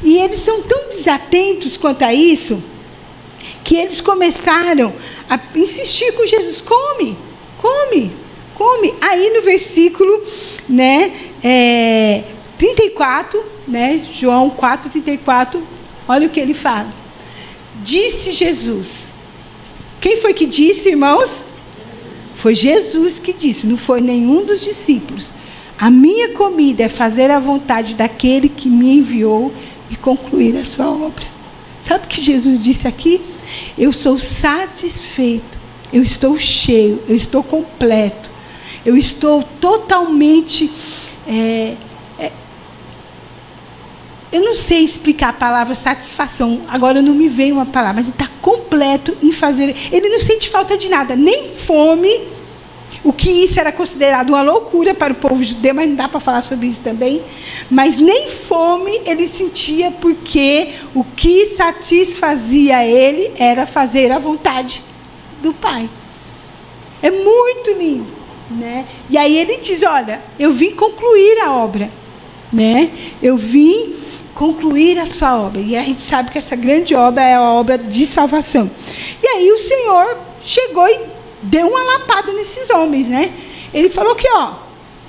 E 0.04 0.18
eles 0.18 0.44
são 0.44 0.62
tão 0.62 0.90
desatentos 0.90 1.78
quanto 1.78 2.04
a 2.04 2.14
isso 2.14 2.62
que 3.64 3.78
eles 3.78 4.02
começaram 4.02 4.94
a 5.30 5.40
insistir 5.56 6.12
com 6.14 6.26
Jesus: 6.26 6.62
come, 6.62 7.18
come, 7.62 8.12
come. 8.54 8.94
Aí 9.02 9.30
no 9.32 9.42
versículo 9.42 10.22
né, 10.68 11.12
é, 11.44 12.24
34, 12.58 13.53
né, 13.68 14.02
João 14.12 14.50
4, 14.50 14.90
34, 14.90 15.62
olha 16.08 16.28
o 16.28 16.30
que 16.30 16.40
ele 16.40 16.54
fala. 16.54 16.94
Disse 17.82 18.32
Jesus. 18.32 19.12
Quem 20.00 20.18
foi 20.18 20.34
que 20.34 20.46
disse, 20.46 20.90
irmãos? 20.90 21.46
Foi 22.36 22.54
Jesus 22.54 23.20
que 23.20 23.32
disse, 23.32 23.66
não 23.66 23.78
foi 23.78 24.02
nenhum 24.02 24.46
dos 24.46 24.62
discípulos. 24.62 25.34
A 25.80 25.90
minha 25.90 26.30
comida 26.30 26.84
é 26.84 26.90
fazer 26.90 27.32
a 27.32 27.40
vontade 27.40 27.96
daquele 27.96 28.50
que 28.50 28.70
me 28.70 28.98
enviou 28.98 29.54
e 29.90 29.96
concluir 29.96 30.58
a 30.58 30.66
sua 30.66 30.90
obra. 30.90 31.26
Sabe 31.82 32.06
o 32.06 32.08
que 32.08 32.22
Jesus 32.22 32.64
disse 32.64 32.88
aqui? 32.88 33.22
Eu 33.78 33.94
sou 33.94 34.18
satisfeito, 34.18 35.60
eu 35.92 36.02
estou 36.02 36.40
cheio, 36.40 37.02
eu 37.08 37.16
estou 37.16 37.44
completo, 37.44 38.30
eu 38.86 38.98
estou 38.98 39.44
totalmente. 39.60 40.72
É, 41.28 41.76
eu 44.34 44.42
não 44.42 44.56
sei 44.56 44.80
explicar 44.80 45.30
a 45.30 45.34
palavra 45.34 45.76
satisfação, 45.76 46.62
agora 46.68 47.04
não 47.04 47.14
me 47.14 47.30
vem 47.30 47.52
uma 47.52 47.68
palavra, 47.68 47.98
mas 47.98 48.08
ele 48.08 48.16
está 48.16 48.28
completo 48.42 49.16
em 49.22 49.32
fazer. 49.32 49.76
Ele 49.92 50.10
não 50.10 50.20
sente 50.20 50.50
falta 50.50 50.76
de 50.76 50.90
nada, 50.90 51.16
nem 51.16 51.52
fome 51.52 52.34
o 53.04 53.14
que 53.14 53.30
isso 53.30 53.60
era 53.60 53.72
considerado 53.72 54.30
uma 54.30 54.42
loucura 54.42 54.96
para 54.96 55.14
o 55.14 55.16
povo 55.16 55.44
judeu, 55.44 55.76
mas 55.76 55.88
não 55.88 55.96
dá 55.96 56.08
para 56.08 56.20
falar 56.20 56.42
sobre 56.42 56.66
isso 56.66 56.82
também. 56.82 57.22
Mas 57.70 57.98
nem 57.98 58.32
fome 58.32 59.02
ele 59.06 59.28
sentia, 59.28 59.92
porque 59.92 60.70
o 60.96 61.04
que 61.04 61.48
satisfazia 61.56 62.84
ele 62.84 63.32
era 63.38 63.68
fazer 63.68 64.12
a 64.12 64.18
vontade 64.18 64.82
do 65.44 65.54
Pai. 65.54 65.88
É 67.04 67.12
muito 67.12 67.72
lindo. 67.78 68.12
Né? 68.50 68.86
E 69.10 69.18
aí 69.18 69.38
ele 69.38 69.58
diz: 69.58 69.84
Olha, 69.84 70.22
eu 70.40 70.52
vim 70.52 70.72
concluir 70.72 71.40
a 71.44 71.52
obra. 71.52 71.92
Né? 72.52 72.92
Eu 73.22 73.36
vim 73.36 74.03
concluir 74.34 75.00
a 75.00 75.06
sua 75.06 75.40
obra. 75.40 75.62
E 75.62 75.76
a 75.76 75.84
gente 75.84 76.02
sabe 76.02 76.32
que 76.32 76.38
essa 76.38 76.56
grande 76.56 76.96
obra 76.96 77.24
é 77.24 77.36
a 77.36 77.42
obra 77.42 77.78
de 77.78 78.06
salvação. 78.06 78.70
E 79.22 79.28
aí 79.28 79.52
o 79.52 79.60
Senhor 79.60 80.18
chegou 80.44 80.88
e 80.88 81.00
deu 81.42 81.68
uma 81.68 81.84
lapada 81.84 82.34
nesses 82.34 82.70
homens, 82.70 83.10
né? 83.10 83.32
Ele 83.74 83.90
falou 83.90 84.16
que, 84.16 84.28
ó, 84.30 84.54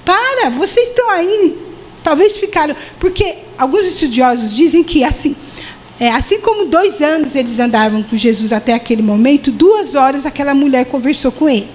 para, 0.05 0.51
vocês 0.51 0.89
estão 0.89 1.11
aí, 1.11 1.59
talvez 2.03 2.37
ficaram, 2.37 2.77
porque 2.99 3.37
alguns 3.57 3.87
estudiosos 3.87 4.55
dizem 4.55 4.83
que 4.83 5.03
assim, 5.03 5.35
é, 5.99 6.11
assim 6.11 6.41
como 6.41 6.67
dois 6.67 7.01
anos 7.01 7.35
eles 7.35 7.59
andavam 7.59 8.03
com 8.03 8.17
Jesus 8.17 8.53
até 8.53 8.75
aquele 8.75 9.03
momento, 9.03 9.51
duas 9.51 9.95
horas 9.95 10.27
aquela 10.27 10.55
mulher 10.55 10.87
conversou 10.87 11.33
com 11.33 11.49
ele. 11.49 11.69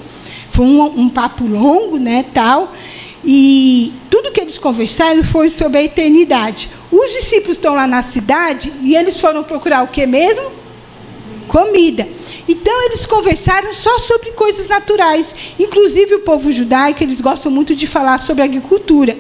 Foi 0.52 0.66
um, 0.66 0.82
um 0.84 1.10
papo 1.10 1.46
longo, 1.46 1.98
né, 1.98 2.26
tal. 2.34 2.74
E 3.24 3.94
tudo 4.10 4.32
que 4.32 4.40
eles 4.40 4.58
conversaram 4.58 5.24
foi 5.24 5.50
sobre 5.50 5.80
a 5.80 5.84
eternidade. 5.84 6.70
Os 6.92 7.12
discípulos 7.12 7.58
estão 7.58 7.76
lá 7.76 7.86
na 7.86 8.02
cidade 8.02 8.72
e 8.82 8.96
eles 8.96 9.20
foram 9.20 9.44
procurar 9.44 9.84
o 9.84 9.88
que 9.88 10.06
mesmo? 10.06 10.52
Comida. 11.48 12.08
Então 12.48 12.86
eles 12.86 13.06
conversaram 13.06 13.74
só 13.74 14.00
sobre 14.00 14.32
coisas 14.32 14.68
naturais. 14.68 15.36
Inclusive 15.60 16.16
o 16.16 16.20
povo 16.20 16.52
judaico, 16.52 17.04
eles 17.04 17.22
gostam 17.22 17.52
muito 17.52 17.76
de 17.76 17.88
falar 17.88 18.20
sobre 18.20 18.44
agricultura. 18.44 19.18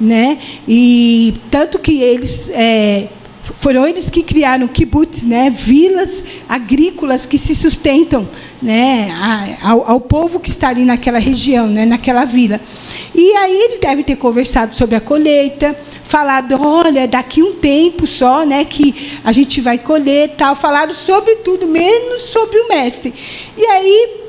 Né? 0.00 0.38
E 0.66 1.34
tanto 1.50 1.78
que 1.78 2.02
eles 2.02 2.48
é, 2.50 3.08
foram 3.56 3.86
eles 3.86 4.10
que 4.10 4.22
criaram 4.22 4.68
kibbutz, 4.68 5.22
né? 5.22 5.50
vilas 5.50 6.22
agrícolas 6.48 7.26
que 7.26 7.38
se 7.38 7.54
sustentam 7.54 8.28
né? 8.60 9.58
ao, 9.62 9.90
ao 9.90 10.00
povo 10.00 10.38
que 10.38 10.50
está 10.50 10.68
ali 10.68 10.84
naquela 10.84 11.18
região, 11.18 11.66
né? 11.66 11.86
naquela 11.86 12.24
vila. 12.24 12.60
E 13.14 13.32
aí 13.34 13.56
eles 13.56 13.78
devem 13.78 14.04
ter 14.04 14.16
conversado 14.16 14.74
sobre 14.74 14.94
a 14.94 15.00
colheita, 15.00 15.76
falado, 16.04 16.56
olha, 16.60 17.08
daqui 17.08 17.42
um 17.42 17.54
tempo 17.54 18.06
só, 18.06 18.46
né, 18.46 18.64
que 18.64 19.18
a 19.24 19.32
gente 19.32 19.60
vai 19.60 19.76
colher, 19.76 20.34
tal, 20.36 20.54
falaram 20.54 20.94
sobre 20.94 21.36
tudo, 21.36 21.66
menos 21.66 22.22
sobre 22.22 22.58
o 22.60 22.68
mestre. 22.68 23.12
E 23.56 23.66
aí 23.66 24.20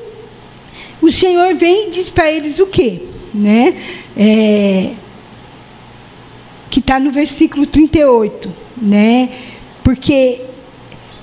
o 1.00 1.10
Senhor 1.10 1.54
vem 1.54 1.86
e 1.86 1.90
diz 1.90 2.10
para 2.10 2.30
eles 2.30 2.58
o 2.58 2.66
quê, 2.66 3.02
né? 3.32 3.74
É, 4.16 4.90
que 6.68 6.80
está 6.80 7.00
no 7.00 7.10
versículo 7.10 7.66
38, 7.66 8.52
né? 8.80 9.28
Porque 9.82 10.40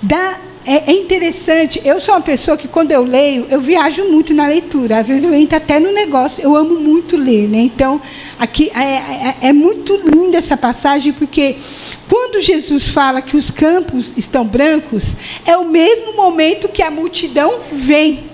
dá 0.02 0.40
é, 0.70 0.92
é, 0.92 0.94
interessante. 0.94 1.82
Eu 1.86 2.02
sou 2.02 2.14
uma 2.14 2.20
pessoa 2.20 2.58
que, 2.58 2.68
quando 2.68 2.92
eu 2.92 3.02
leio, 3.02 3.48
eu 3.50 3.62
viajo 3.62 4.04
muito 4.04 4.34
na 4.34 4.46
leitura. 4.48 5.00
Às 5.00 5.08
vezes 5.08 5.24
eu 5.24 5.34
entro 5.34 5.56
até 5.56 5.80
no 5.80 5.94
negócio. 5.94 6.44
Eu 6.44 6.58
amo 6.58 6.78
muito 6.78 7.16
ler. 7.16 7.48
Né? 7.48 7.60
Então, 7.60 8.02
aqui 8.38 8.70
é, 8.76 8.84
é, 8.84 9.38
é 9.44 9.54
muito 9.54 9.96
linda 9.96 10.38
essa 10.38 10.58
passagem, 10.58 11.14
porque 11.14 11.56
quando 12.10 12.42
Jesus 12.42 12.90
fala 12.90 13.22
que 13.22 13.38
os 13.38 13.50
campos 13.50 14.14
estão 14.18 14.46
brancos, 14.46 15.16
é 15.46 15.56
o 15.56 15.64
mesmo 15.64 16.14
momento 16.18 16.68
que 16.68 16.84
a 16.84 16.92
multidão 16.92 17.62
vem. 17.72 18.26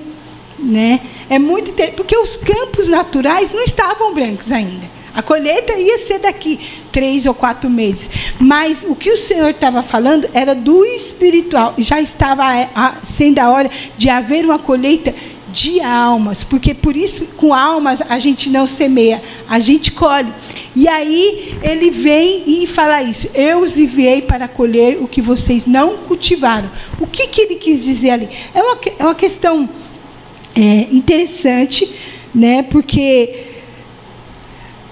Né? 0.58 1.02
É 1.30 1.38
muito 1.38 1.72
porque 1.96 2.18
os 2.18 2.36
campos 2.36 2.90
naturais 2.90 3.54
não 3.54 3.62
estavam 3.62 4.12
brancos 4.12 4.52
ainda. 4.52 4.92
A 5.14 5.22
colheita 5.22 5.74
ia 5.74 6.00
ser 6.00 6.18
daqui 6.18 6.60
três 6.94 7.26
ou 7.26 7.34
quatro 7.34 7.70
meses. 7.70 8.10
Mas 8.40 8.86
o 8.88 8.96
que 8.96 9.12
o 9.12 9.18
Senhor 9.18 9.50
estava 9.50 9.82
falando 9.82 10.30
era 10.34 10.56
do 10.56 10.86
espiritual. 10.86 11.74
Já 11.78 12.00
estava 12.00 12.46
sendo 13.04 13.40
a 13.40 13.50
hora 13.50 13.70
de 13.98 14.10
haver 14.10 14.46
uma 14.46 14.60
colheita 14.60 15.14
de 15.52 15.80
almas, 15.82 16.44
porque 16.44 16.74
por 16.74 16.98
isso 16.98 17.26
com 17.38 17.54
almas 17.54 18.02
a 18.02 18.18
gente 18.18 18.50
não 18.50 18.66
semeia, 18.66 19.22
a 19.48 19.60
gente 19.60 19.92
colhe. 19.92 20.34
E 20.76 20.88
aí 20.88 21.56
ele 21.62 21.92
vem 21.92 22.44
e 22.48 22.66
fala 22.66 23.04
isso: 23.04 23.30
Eu 23.36 23.60
os 23.60 23.78
enviei 23.78 24.22
para 24.22 24.48
colher 24.48 24.98
o 25.00 25.08
que 25.08 25.22
vocês 25.22 25.68
não 25.68 25.98
cultivaram. 25.98 26.72
O 27.00 27.06
que, 27.06 27.28
que 27.28 27.42
ele 27.42 27.56
quis 27.56 27.84
dizer 27.84 28.12
ali? 28.12 28.30
É 28.54 28.64
uma, 28.64 28.78
é 28.98 29.04
uma 29.04 29.16
questão 29.16 29.70
é, 30.56 30.88
interessante, 30.92 31.94
né? 32.34 32.64
Porque 32.64 33.53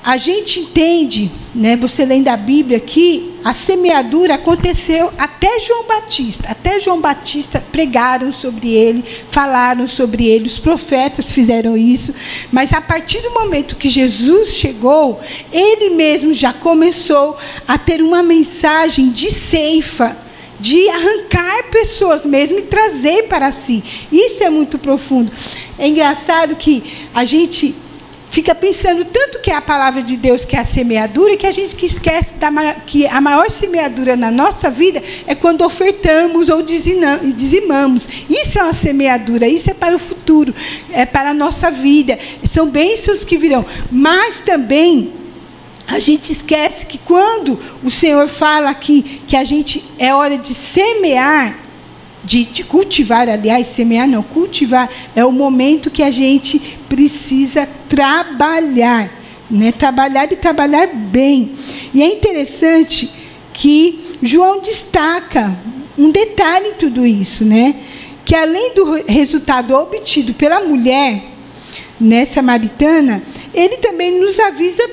a 0.04 0.18
gente 0.18 0.60
entende, 0.60 1.32
né, 1.54 1.76
você 1.76 2.04
lendo 2.06 2.28
a 2.28 2.36
Bíblia 2.36 2.80
que 2.80 3.36
a 3.44 3.54
semeadura 3.54 4.36
aconteceu 4.36 5.12
até 5.16 5.60
João 5.60 5.86
Batista. 5.86 6.50
Até 6.50 6.80
João 6.80 7.00
Batista 7.00 7.64
pregaram 7.72 8.34
sobre 8.34 8.70
ele, 8.74 9.04
falaram 9.30 9.88
sobre 9.88 10.26
ele, 10.26 10.48
os 10.48 10.58
profetas 10.58 11.32
fizeram 11.32 11.78
isso. 11.78 12.16
Mas 12.52 12.74
a 12.74 12.82
partir 12.82 13.22
do 13.22 13.32
momento 13.32 13.76
que 13.76 13.88
Jesus 13.88 14.56
chegou, 14.56 15.20
ele 15.52 15.92
mesmo 15.92 16.34
já 16.34 16.52
começou 16.52 17.38
a 17.68 17.78
ter 17.78 18.02
uma 18.02 18.24
mensagem 18.24 19.12
de 19.12 19.30
ceifa 19.30 20.18
de 20.60 20.90
arrancar 20.90 21.70
pessoas 21.72 22.24
mesmo 22.24 22.60
e 22.60 22.64
trazer 22.64 23.24
para 23.24 23.52
si. 23.52 23.84
Isso 24.12 24.44
é 24.44 24.50
muito 24.50 24.78
profundo. 24.78 25.32
É 25.78 25.88
engraçado 25.88 26.56
que 26.56 27.08
a 27.14 27.26
gente 27.26 27.76
fica 28.32 28.56
pensando 28.56 29.06
tanto 29.06 29.40
que 29.40 29.52
é 29.52 29.56
a 29.56 29.62
palavra 29.62 30.02
de 30.02 30.16
Deus 30.18 30.46
que 30.46 30.56
é 30.56 30.60
a 30.60 30.66
semeadura, 30.66 31.38
que 31.38 31.46
a 31.46 31.52
gente 31.52 31.76
que 31.76 31.86
esquece 31.86 32.34
da, 32.36 32.50
que 32.86 33.06
a 33.06 33.22
maior 33.22 33.52
semeadura 33.52 34.16
na 34.16 34.32
nossa 34.32 34.70
vida 34.70 35.04
é 35.28 35.36
quando 35.36 35.64
ofertamos 35.64 36.50
ou 36.50 36.64
dizimamos. 36.64 38.08
Isso 38.30 38.58
é 38.58 38.64
uma 38.64 38.74
semeadura, 38.74 39.48
isso 39.48 39.70
é 39.70 39.74
para 39.74 39.96
o 39.96 40.00
futuro, 40.00 40.56
é 40.92 41.06
para 41.06 41.32
a 41.32 41.34
nossa 41.34 41.70
vida. 41.70 42.18
São 42.46 42.68
bênçãos 42.68 43.26
que 43.26 43.38
virão. 43.38 43.66
Mas 43.92 44.42
também 44.42 45.14
a 45.88 46.00
gente 46.00 46.32
esquece 46.32 46.86
que 46.86 46.98
quando 46.98 47.60
o 47.84 47.92
Senhor 47.92 48.30
fala 48.30 48.70
aqui 48.70 49.22
que 49.28 49.36
a 49.36 49.44
gente 49.44 49.84
é 50.00 50.14
hora 50.16 50.38
de 50.38 50.54
semear, 50.54 51.60
de, 52.24 52.46
de, 52.46 52.64
cultivar, 52.64 53.28
aliás, 53.28 53.68
semear 53.68 54.08
não, 54.08 54.24
cultivar 54.24 54.90
é 55.16 55.26
o 55.26 55.32
momento 55.32 55.90
que 55.90 56.04
a 56.04 56.12
gente 56.12 56.78
precisa 56.88 57.68
trabalhar, 57.92 59.12
né? 59.50 59.74
Trabalhar 59.74 60.32
e 60.32 60.38
trabalhar 60.38 60.88
bem. 60.88 61.56
E 61.94 62.02
é 62.02 62.06
interessante 62.06 63.12
que 63.52 64.16
João 64.24 64.62
destaca 64.62 65.54
um 65.98 66.10
detalhe 66.10 66.70
em 66.70 66.74
tudo 66.76 67.06
isso, 67.06 67.44
né? 67.44 67.76
Que 68.24 68.34
além 68.34 68.74
do 68.74 69.04
resultado 69.06 69.76
obtido 69.76 70.34
pela 70.34 70.62
mulher, 70.62 71.26
né, 72.00 72.26
samaritana, 72.26 73.22
ele 73.54 73.78
também 73.78 74.20
nos 74.20 74.40
avisa 74.40 74.90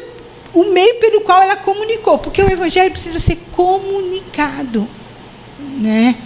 o 0.53 0.65
meio 0.73 0.97
pelo 0.97 1.21
qual 1.21 1.41
ela 1.41 1.55
comunicou, 1.55 2.19
porque 2.19 2.43
o 2.43 2.51
evangelho 2.51 2.91
precisa 2.91 3.21
ser 3.21 3.39
comunicado, 3.53 4.89
né? 5.79 6.17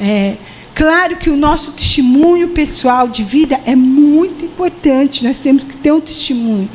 É, 0.00 0.36
claro 0.74 1.16
que 1.16 1.30
o 1.30 1.36
nosso 1.36 1.72
testemunho 1.72 2.48
pessoal 2.48 3.08
de 3.08 3.22
vida 3.22 3.60
é 3.64 3.76
muito 3.76 4.44
importante, 4.44 5.24
nós 5.24 5.38
temos 5.38 5.62
que 5.62 5.76
ter 5.76 5.92
um 5.92 6.00
testemunho 6.00 6.68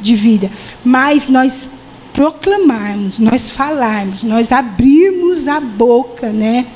de 0.00 0.14
vida, 0.14 0.50
mas 0.84 1.28
nós 1.28 1.68
proclamarmos, 2.12 3.18
nós 3.18 3.50
falarmos, 3.50 4.22
nós 4.22 4.52
abrirmos 4.52 5.48
a 5.48 5.60
boca, 5.60 6.30
né? 6.30 6.66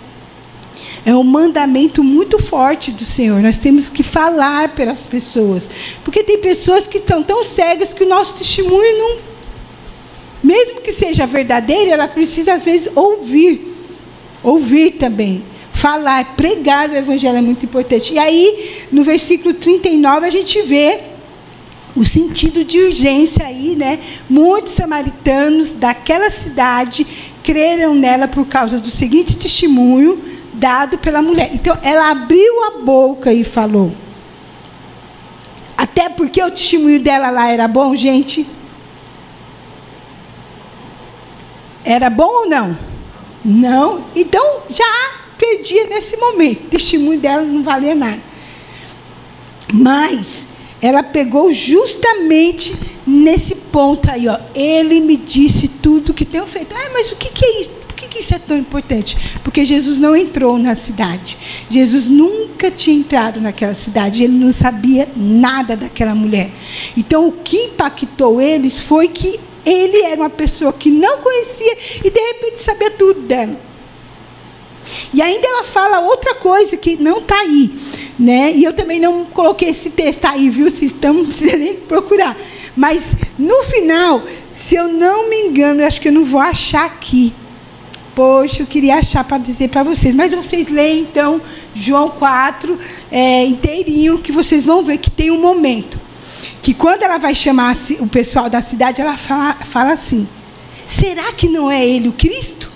É 1.04 1.14
um 1.14 1.22
mandamento 1.22 2.02
muito 2.02 2.42
forte 2.42 2.90
do 2.90 3.04
Senhor. 3.04 3.40
Nós 3.40 3.58
temos 3.58 3.88
que 3.88 4.02
falar 4.02 4.70
para 4.70 4.90
as 4.90 5.06
pessoas. 5.06 5.70
Porque 6.02 6.24
tem 6.24 6.38
pessoas 6.38 6.88
que 6.88 6.98
estão 6.98 7.22
tão 7.22 7.44
cegas 7.44 7.94
que 7.94 8.02
o 8.02 8.08
nosso 8.08 8.34
testemunho 8.34 8.98
não. 8.98 9.18
Mesmo 10.42 10.80
que 10.80 10.90
seja 10.90 11.24
verdadeiro, 11.24 11.92
ela 11.92 12.08
precisa, 12.08 12.54
às 12.54 12.62
vezes, 12.64 12.90
ouvir. 12.94 13.72
Ouvir 14.42 14.92
também 14.92 15.44
falar, 15.76 16.36
pregar 16.36 16.88
o 16.88 16.96
evangelho 16.96 17.36
é 17.36 17.42
muito 17.42 17.64
importante. 17.66 18.14
E 18.14 18.18
aí, 18.18 18.86
no 18.90 19.04
versículo 19.04 19.52
39, 19.52 20.26
a 20.26 20.30
gente 20.30 20.62
vê 20.62 21.00
o 21.94 22.04
sentido 22.04 22.64
de 22.64 22.80
urgência 22.80 23.46
aí, 23.46 23.76
né? 23.76 24.00
Muitos 24.28 24.72
samaritanos 24.72 25.72
daquela 25.72 26.30
cidade 26.30 27.06
creram 27.42 27.94
nela 27.94 28.26
por 28.26 28.46
causa 28.46 28.78
do 28.78 28.90
seguinte 28.90 29.36
testemunho 29.36 30.18
dado 30.54 30.96
pela 30.96 31.20
mulher. 31.20 31.50
Então, 31.52 31.78
ela 31.82 32.10
abriu 32.10 32.64
a 32.64 32.78
boca 32.78 33.32
e 33.32 33.44
falou. 33.44 33.92
Até 35.76 36.08
porque 36.08 36.42
o 36.42 36.50
testemunho 36.50 37.00
dela 37.00 37.30
lá 37.30 37.52
era 37.52 37.68
bom, 37.68 37.94
gente? 37.94 38.46
Era 41.84 42.08
bom 42.08 42.44
ou 42.44 42.48
não? 42.48 42.78
Não. 43.44 44.04
Então, 44.14 44.62
já 44.70 45.15
perdia 45.56 45.86
nesse 45.86 46.16
momento. 46.16 46.66
O 46.66 46.70
testemunho 46.70 47.18
dela 47.18 47.42
não 47.42 47.62
valia 47.62 47.94
nada. 47.94 48.20
Mas 49.72 50.46
ela 50.80 51.02
pegou 51.02 51.52
justamente 51.52 52.74
nesse 53.06 53.54
ponto 53.54 54.10
aí, 54.10 54.28
ó. 54.28 54.38
Ele 54.54 55.00
me 55.00 55.16
disse 55.16 55.68
tudo 55.68 56.14
que 56.14 56.24
tenho 56.24 56.46
feito. 56.46 56.74
Ah, 56.74 56.90
mas 56.92 57.10
o 57.12 57.16
que, 57.16 57.30
que 57.30 57.44
é 57.44 57.60
isso? 57.60 57.70
Por 57.70 57.94
que, 57.94 58.08
que 58.08 58.18
isso 58.20 58.34
é 58.34 58.38
tão 58.38 58.58
importante? 58.58 59.16
Porque 59.42 59.64
Jesus 59.64 59.98
não 59.98 60.14
entrou 60.14 60.58
na 60.58 60.74
cidade. 60.74 61.38
Jesus 61.70 62.06
nunca 62.06 62.70
tinha 62.70 62.96
entrado 62.96 63.40
naquela 63.40 63.74
cidade. 63.74 64.22
Ele 64.22 64.34
não 64.34 64.52
sabia 64.52 65.08
nada 65.16 65.74
daquela 65.74 66.14
mulher. 66.14 66.50
Então, 66.96 67.26
o 67.26 67.32
que 67.32 67.56
impactou 67.56 68.40
eles 68.40 68.78
foi 68.78 69.08
que 69.08 69.40
ele 69.64 70.02
era 70.02 70.20
uma 70.20 70.30
pessoa 70.30 70.72
que 70.72 70.90
não 70.90 71.18
conhecia 71.18 71.76
e 72.04 72.10
de 72.10 72.20
repente 72.20 72.60
sabia 72.60 72.90
tudo 72.92 73.20
dela. 73.22 73.58
E 75.12 75.22
ainda 75.22 75.46
ela 75.46 75.64
fala 75.64 76.00
outra 76.00 76.34
coisa 76.34 76.76
que 76.76 76.96
não 76.96 77.18
está 77.18 77.38
aí. 77.40 77.70
Né? 78.18 78.52
E 78.54 78.64
eu 78.64 78.72
também 78.72 78.98
não 78.98 79.24
coloquei 79.26 79.68
esse 79.68 79.90
texto 79.90 80.24
aí, 80.24 80.48
viu? 80.48 80.70
Vocês 80.70 80.92
estão, 80.92 81.12
não 81.14 81.26
precisa 81.26 81.56
nem 81.56 81.74
procurar. 81.74 82.36
Mas 82.76 83.14
no 83.38 83.64
final, 83.64 84.22
se 84.50 84.74
eu 84.74 84.88
não 84.88 85.30
me 85.30 85.36
engano, 85.42 85.80
eu 85.80 85.86
acho 85.86 86.00
que 86.00 86.08
eu 86.08 86.12
não 86.12 86.24
vou 86.24 86.40
achar 86.40 86.84
aqui. 86.84 87.32
Poxa, 88.14 88.62
eu 88.62 88.66
queria 88.66 88.96
achar 88.96 89.24
para 89.24 89.38
dizer 89.38 89.68
para 89.68 89.82
vocês. 89.82 90.14
Mas 90.14 90.32
vocês 90.32 90.68
leem, 90.68 91.00
então, 91.00 91.40
João 91.74 92.10
4 92.10 92.78
é, 93.10 93.44
inteirinho, 93.44 94.18
que 94.18 94.32
vocês 94.32 94.64
vão 94.64 94.82
ver 94.82 94.98
que 94.98 95.10
tem 95.10 95.30
um 95.30 95.40
momento. 95.40 95.98
Que 96.62 96.74
quando 96.74 97.02
ela 97.02 97.18
vai 97.18 97.34
chamar 97.34 97.76
o 98.00 98.06
pessoal 98.06 98.50
da 98.50 98.60
cidade, 98.60 99.00
ela 99.00 99.16
fala, 99.16 99.54
fala 99.64 99.92
assim: 99.92 100.26
será 100.86 101.32
que 101.32 101.48
não 101.48 101.70
é 101.70 101.86
ele 101.86 102.08
o 102.08 102.12
Cristo? 102.12 102.75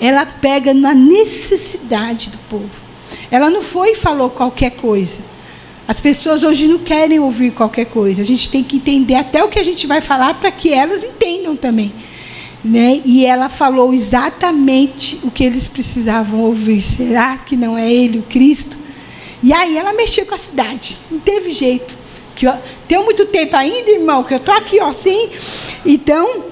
Ela 0.00 0.24
pega 0.24 0.72
na 0.72 0.94
necessidade 0.94 2.30
do 2.30 2.38
povo. 2.50 2.70
Ela 3.30 3.50
não 3.50 3.62
foi 3.62 3.92
e 3.92 3.96
falou 3.96 4.30
qualquer 4.30 4.72
coisa. 4.72 5.20
As 5.86 6.00
pessoas 6.00 6.42
hoje 6.42 6.68
não 6.68 6.78
querem 6.78 7.18
ouvir 7.18 7.50
qualquer 7.50 7.86
coisa. 7.86 8.20
A 8.20 8.24
gente 8.24 8.50
tem 8.50 8.62
que 8.62 8.76
entender 8.76 9.14
até 9.14 9.42
o 9.42 9.48
que 9.48 9.58
a 9.58 9.64
gente 9.64 9.86
vai 9.86 10.00
falar 10.00 10.34
para 10.34 10.50
que 10.50 10.72
elas 10.72 11.02
entendam 11.02 11.56
também. 11.56 11.92
Né? 12.62 13.00
E 13.04 13.24
ela 13.24 13.48
falou 13.48 13.94
exatamente 13.94 15.18
o 15.22 15.30
que 15.30 15.44
eles 15.44 15.66
precisavam 15.66 16.40
ouvir. 16.40 16.82
Será 16.82 17.38
que 17.38 17.56
não 17.56 17.76
é 17.76 17.90
ele 17.90 18.18
o 18.18 18.22
Cristo? 18.22 18.76
E 19.42 19.52
aí 19.52 19.78
ela 19.78 19.92
mexeu 19.92 20.26
com 20.26 20.34
a 20.34 20.38
cidade. 20.38 20.98
Não 21.10 21.20
teve 21.20 21.52
jeito. 21.52 21.96
Que, 22.34 22.46
ó, 22.46 22.54
tem 22.86 23.02
muito 23.02 23.26
tempo 23.26 23.56
ainda, 23.56 23.90
irmão, 23.90 24.22
que 24.22 24.34
eu 24.34 24.38
estou 24.38 24.54
aqui, 24.54 24.78
ó, 24.80 24.90
assim. 24.90 25.30
Então, 25.86 26.44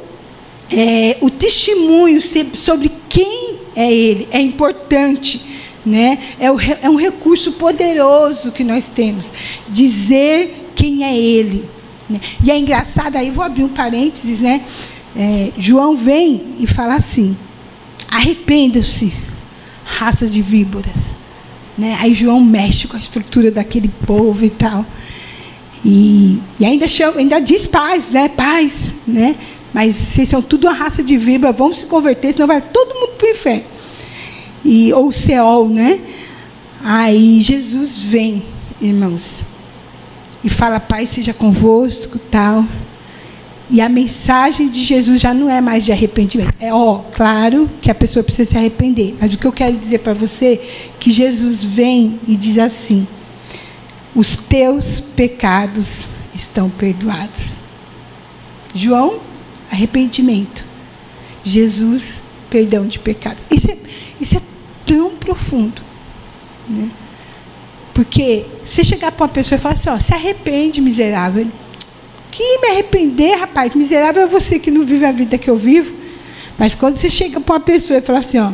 é, 0.70 1.16
o 1.20 1.30
testemunho 1.30 2.20
sobre 2.54 2.88
quem 3.16 3.57
é 3.74 3.90
ele 3.90 4.29
é 4.31 4.38
importante. 4.38 5.40
Né? 5.87 6.18
É, 6.38 6.50
o, 6.50 6.61
é 6.61 6.90
um 6.90 6.96
recurso 6.96 7.52
poderoso 7.52 8.52
que 8.52 8.62
nós 8.62 8.87
temos. 8.88 9.33
Dizer 9.66 10.72
quem 10.74 11.02
é 11.02 11.16
ele. 11.16 11.64
Né? 12.11 12.20
E 12.44 12.50
é 12.50 12.59
engraçado, 12.59 13.16
aí 13.16 13.31
vou 13.31 13.42
abrir 13.42 13.64
um 13.64 13.68
parênteses, 13.68 14.40
né? 14.40 14.62
É, 15.16 15.50
João 15.57 15.96
vem 15.96 16.57
e 16.59 16.66
fala 16.66 16.96
assim: 16.96 17.35
arrependam-se, 18.11 19.14
raça 19.85 20.26
de 20.26 20.42
víboras. 20.42 21.14
Né? 21.79 21.96
Aí 22.00 22.12
João 22.12 22.40
mexe 22.40 22.87
com 22.87 22.96
a 22.96 23.00
estrutura 23.00 23.50
daquele 23.50 23.88
povo 24.05 24.44
e 24.44 24.50
tal. 24.50 24.85
E, 25.85 26.38
e 26.59 26.66
ainda, 26.66 26.87
chama, 26.88 27.18
ainda 27.18 27.40
diz 27.40 27.66
paz, 27.66 28.11
né? 28.11 28.29
Paz, 28.29 28.92
né? 29.07 29.37
Mas 29.76 29.94
vocês 29.94 30.30
são 30.30 30.40
tudo 30.40 30.66
uma 30.66 30.72
raça 30.72 31.02
de 31.02 31.18
víbora, 31.18 31.52
vão 31.52 31.70
se 31.70 31.84
converter, 31.84 32.32
senão 32.32 32.46
vai 32.46 32.62
todo 32.62 32.94
mundo 32.94 33.12
para 33.18 33.26
o 33.26 33.30
inferno. 33.30 33.64
E, 34.64 34.90
ou 34.94 35.12
Seol, 35.12 35.68
né? 35.68 36.00
Aí 36.82 37.42
Jesus 37.42 37.98
vem, 37.98 38.42
irmãos, 38.80 39.44
e 40.42 40.48
fala, 40.48 40.80
Pai 40.80 41.06
seja 41.06 41.34
convosco, 41.34 42.18
tal. 42.18 42.64
E 43.68 43.82
a 43.82 43.88
mensagem 43.90 44.70
de 44.70 44.82
Jesus 44.82 45.20
já 45.20 45.34
não 45.34 45.50
é 45.50 45.60
mais 45.60 45.84
de 45.84 45.92
arrependimento. 45.92 46.54
É 46.58 46.72
ó, 46.72 47.00
claro 47.14 47.68
que 47.82 47.90
a 47.90 47.94
pessoa 47.94 48.22
precisa 48.22 48.52
se 48.52 48.56
arrepender. 48.56 49.14
Mas 49.20 49.34
o 49.34 49.38
que 49.38 49.46
eu 49.46 49.52
quero 49.52 49.76
dizer 49.76 49.98
para 49.98 50.14
você 50.14 50.54
é 50.54 50.90
que 50.98 51.12
Jesus 51.12 51.62
vem 51.62 52.18
e 52.26 52.34
diz 52.34 52.56
assim: 52.56 53.06
os 54.14 54.38
teus 54.38 55.00
pecados 55.00 56.06
estão 56.34 56.70
perdoados. 56.70 57.56
João, 58.74 59.20
arrependimento. 59.70 60.64
Jesus, 61.42 62.20
perdão 62.50 62.87
de 62.87 62.98
pecados. 62.98 63.44
Isso 63.50 63.70
é, 63.70 63.76
isso 64.20 64.37
é 64.37 64.40
tão 64.85 65.11
profundo. 65.16 65.81
Né? 66.68 66.88
Porque 67.94 68.44
você 68.64 68.85
chegar 68.85 69.12
para 69.12 69.24
uma 69.24 69.33
pessoa 69.33 69.59
e 69.59 69.61
falar 69.61 69.74
assim, 69.74 69.88
ó, 69.88 69.98
se 69.98 70.12
arrepende, 70.12 70.81
miserável. 70.81 71.46
Que 72.31 72.59
me 72.59 72.68
arrepender, 72.68 73.37
rapaz? 73.37 73.74
Miserável 73.74 74.22
é 74.22 74.26
você 74.26 74.59
que 74.59 74.70
não 74.70 74.85
vive 74.85 75.05
a 75.05 75.12
vida 75.12 75.38
que 75.38 75.48
eu 75.48 75.57
vivo. 75.57 75.94
Mas 76.59 76.74
quando 76.74 76.96
você 76.96 77.11
chega 77.11 77.40
para 77.40 77.55
uma 77.55 77.61
pessoa 77.61 77.98
e 77.98 78.02
fala 78.02 78.18
assim, 78.18 78.38
ó, 78.38 78.52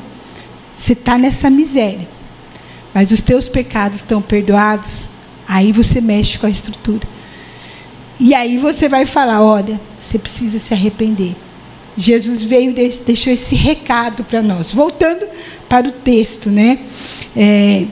você 0.75 0.93
está 0.93 1.17
nessa 1.17 1.49
miséria, 1.49 2.09
mas 2.93 3.11
os 3.11 3.21
teus 3.21 3.49
pecados 3.49 3.99
estão 3.99 4.21
perdoados, 4.21 5.09
aí 5.47 5.73
você 5.73 6.01
mexe 6.01 6.39
com 6.39 6.47
a 6.47 6.51
estrutura. 6.51 7.07
E 8.19 8.35
aí 8.35 8.59
você 8.59 8.89
vai 8.89 9.07
falar, 9.07 9.43
olha, 9.43 9.81
você 10.03 10.19
precisa 10.19 10.59
se 10.59 10.75
arrepender. 10.75 11.35
Jesus 11.97 12.43
veio 12.43 12.71
e 12.71 12.89
deixou 13.05 13.33
esse 13.33 13.55
recado 13.55 14.25
para 14.25 14.43
nós. 14.43 14.73
Voltando 14.73 15.27
para 15.69 15.89
o 15.89 15.93
texto, 15.93 16.51
né? 16.51 16.79
É, 17.37 17.85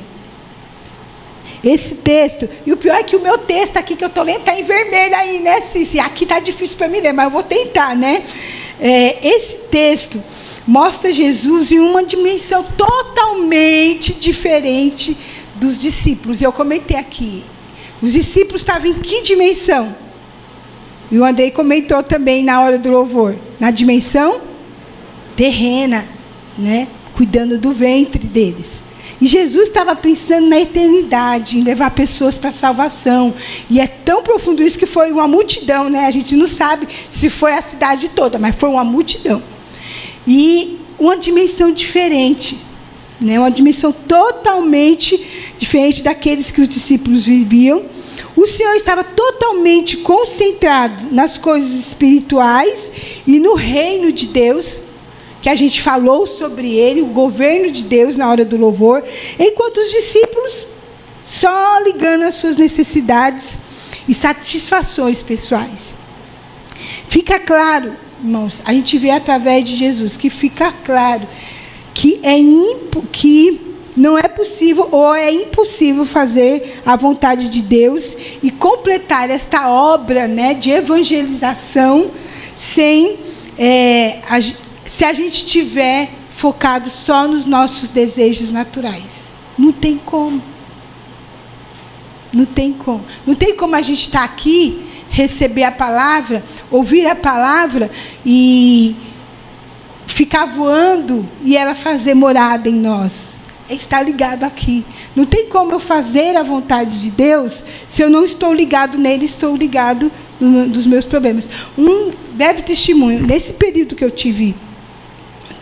esse 1.63 1.97
texto, 1.97 2.49
e 2.65 2.73
o 2.73 2.77
pior 2.77 2.97
é 2.97 3.03
que 3.03 3.15
o 3.15 3.21
meu 3.21 3.37
texto 3.37 3.77
aqui 3.77 3.95
que 3.95 4.03
eu 4.03 4.09
estou 4.09 4.25
lendo 4.25 4.41
está 4.41 4.59
em 4.59 4.63
vermelho 4.63 5.15
aí, 5.15 5.41
né, 5.41 5.61
Cici? 5.61 5.99
Aqui 5.99 6.25
está 6.25 6.41
difícil 6.41 6.77
para 6.77 6.89
me 6.89 7.01
ler, 7.01 7.13
mas 7.13 7.27
eu 7.27 7.31
vou 7.31 7.43
tentar, 7.43 7.95
né? 7.95 8.23
É, 8.81 9.19
esse 9.27 9.57
texto 9.71 10.23
mostra 10.67 11.13
Jesus 11.13 11.71
em 11.71 11.79
uma 11.79 12.03
dimensão 12.03 12.65
totalmente 12.77 14.15
diferente 14.15 15.17
dos 15.57 15.79
discípulos. 15.79 16.41
Eu 16.41 16.53
comentei 16.53 16.97
aqui. 16.97 17.45
Os 18.01 18.15
discípulos 18.15 18.63
estavam 18.63 18.89
em 18.89 18.95
que 18.95 19.21
dimensão? 19.21 19.95
E 21.11 21.19
o 21.19 21.25
Andrei 21.25 21.51
comentou 21.51 22.03
também 22.03 22.45
na 22.45 22.61
hora 22.61 22.79
do 22.79 22.91
louvor. 22.91 23.35
Na 23.59 23.71
dimensão 23.71 24.41
terrena, 25.37 26.07
né? 26.57 26.87
Cuidando 27.15 27.59
do 27.59 27.73
ventre 27.73 28.27
deles. 28.27 28.83
E 29.21 29.27
Jesus 29.27 29.69
estava 29.69 29.95
pensando 29.95 30.47
na 30.47 30.59
eternidade, 30.59 31.59
em 31.59 31.63
levar 31.63 31.91
pessoas 31.91 32.39
para 32.39 32.49
a 32.49 32.53
salvação. 32.53 33.35
E 33.69 33.79
é 33.81 33.87
tão 33.87 34.23
profundo 34.23 34.63
isso 34.63 34.79
que 34.79 34.87
foi 34.87 35.13
uma 35.13 35.29
multidão, 35.29 35.91
né? 35.91 36.07
A 36.07 36.11
gente 36.11 36.35
não 36.37 36.47
sabe 36.47 36.89
se 37.11 37.29
foi 37.29 37.53
a 37.53 37.61
cidade 37.61 38.09
toda, 38.11 38.39
mas 38.39 38.55
foi 38.57 38.71
uma 38.71 38.85
multidão. 38.85 39.43
E 40.27 40.79
uma 40.99 41.19
dimensão 41.19 41.71
diferente, 41.71 42.59
né? 43.21 43.39
Uma 43.39 43.51
dimensão 43.51 43.93
totalmente 43.93 45.53
diferente 45.59 46.03
daqueles 46.03 46.51
que 46.51 46.63
os 46.63 46.69
discípulos 46.69 47.27
viviam. 47.27 47.83
O 48.37 48.47
Senhor 48.47 48.75
estava 48.75 49.03
totalmente 49.03 49.99
concentrado 49.99 51.07
nas 51.11 51.37
coisas 51.37 51.73
espirituais 51.73 52.91
e 53.27 53.39
no 53.39 53.55
reino 53.55 54.13
de 54.13 54.27
Deus 54.27 54.83
que 55.43 55.49
a 55.49 55.57
gente 55.57 55.81
falou 55.81 56.27
sobre 56.27 56.75
ele, 56.75 57.01
o 57.01 57.07
governo 57.07 57.71
de 57.71 57.83
Deus 57.83 58.17
na 58.17 58.29
hora 58.29 58.45
do 58.45 58.59
louvor, 58.59 59.03
enquanto 59.39 59.79
os 59.79 59.91
discípulos 59.91 60.67
só 61.25 61.79
ligando 61.79 62.25
as 62.25 62.35
suas 62.35 62.57
necessidades 62.57 63.59
e 64.07 64.13
satisfações 64.13 65.23
pessoais. 65.23 65.95
Fica 67.09 67.39
claro, 67.39 67.97
irmãos, 68.23 68.61
a 68.65 68.73
gente 68.73 68.99
vê 68.99 69.11
através 69.11 69.65
de 69.65 69.77
Jesus 69.77 70.17
que 70.17 70.29
fica 70.29 70.73
claro 70.85 71.27
que 71.95 72.21
é 72.23 72.37
que 73.13 73.70
não 73.97 74.17
é 74.17 74.29
possível 74.29 74.89
ou 74.91 75.15
é 75.15 75.33
impossível 75.33 76.07
fazer 76.07 76.81
a 76.85 76.97
vontade 76.97 77.49
de 77.49 77.61
Deus 77.63 78.17
e 78.43 78.51
completar 78.51 79.31
esta 79.31 79.69
obra 79.69 80.29
né, 80.29 80.55
de 80.55 80.71
evangelização 80.71 82.11
sem 82.55 83.19
é, 83.59 84.21
a, 84.29 84.41
se 84.87 85.05
a 85.05 85.13
gente 85.13 85.45
tiver 85.45 86.11
focado 86.35 86.89
só 86.89 87.29
nos 87.29 87.45
nossos 87.45 87.89
desejos 87.91 88.51
naturais. 88.51 89.31
Não 89.59 89.73
tem 89.73 89.99
como. 89.99 90.43
Não 92.33 92.47
tem 92.47 92.73
como. 92.73 93.05
Não 93.27 93.35
tem 93.35 93.55
como 93.55 93.77
a 93.77 93.83
gente 93.83 94.01
estar 94.01 94.25
aqui, 94.25 94.87
receber 95.11 95.65
a 95.65 95.73
palavra, 95.73 96.43
ouvir 96.71 97.07
a 97.07 97.15
palavra 97.15 97.91
e 98.25 98.97
ficar 100.07 100.47
voando 100.47 101.29
e 101.43 101.57
ela 101.57 101.75
fazer 101.75 102.15
morada 102.15 102.69
em 102.69 102.75
nós. 102.75 103.40
Estar 103.71 104.03
ligado 104.03 104.45
aqui. 104.45 104.85
Não 105.15 105.25
tem 105.25 105.47
como 105.47 105.73
eu 105.73 105.81
fazer 105.81 106.37
a 106.37 106.43
vontade 106.43 107.01
de 107.01 107.11
Deus 107.11 107.65
se 107.89 108.03
eu 108.03 108.11
não 108.11 108.25
estou 108.25 108.53
ligado 108.53 108.99
nele, 108.99 109.25
estou 109.25 109.57
ligado 109.57 110.11
no, 110.41 110.67
nos 110.67 110.87
meus 110.87 111.05
problemas. 111.05 111.49
Um 111.77 112.13
breve 112.33 112.63
testemunho. 112.63 113.25
Nesse 113.27 113.53
período 113.53 113.95
que 113.95 114.05
eu 114.05 114.11
tive 114.11 114.55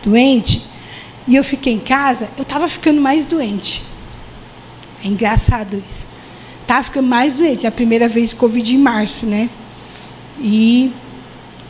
doente, 0.03 0.69
e 1.29 1.35
eu 1.35 1.43
fiquei 1.43 1.73
em 1.73 1.79
casa, 1.79 2.27
eu 2.35 2.41
estava 2.41 2.67
ficando 2.67 2.99
mais 2.99 3.23
doente. 3.23 3.83
É 5.03 5.07
engraçado 5.07 5.81
isso. 5.87 6.07
Estava 6.63 6.83
ficando 6.83 7.07
mais 7.07 7.33
doente. 7.33 7.67
A 7.67 7.71
primeira 7.71 8.07
vez 8.07 8.33
Covid 8.33 8.73
em 8.73 8.79
março, 8.79 9.27
né? 9.27 9.47
E, 10.39 10.91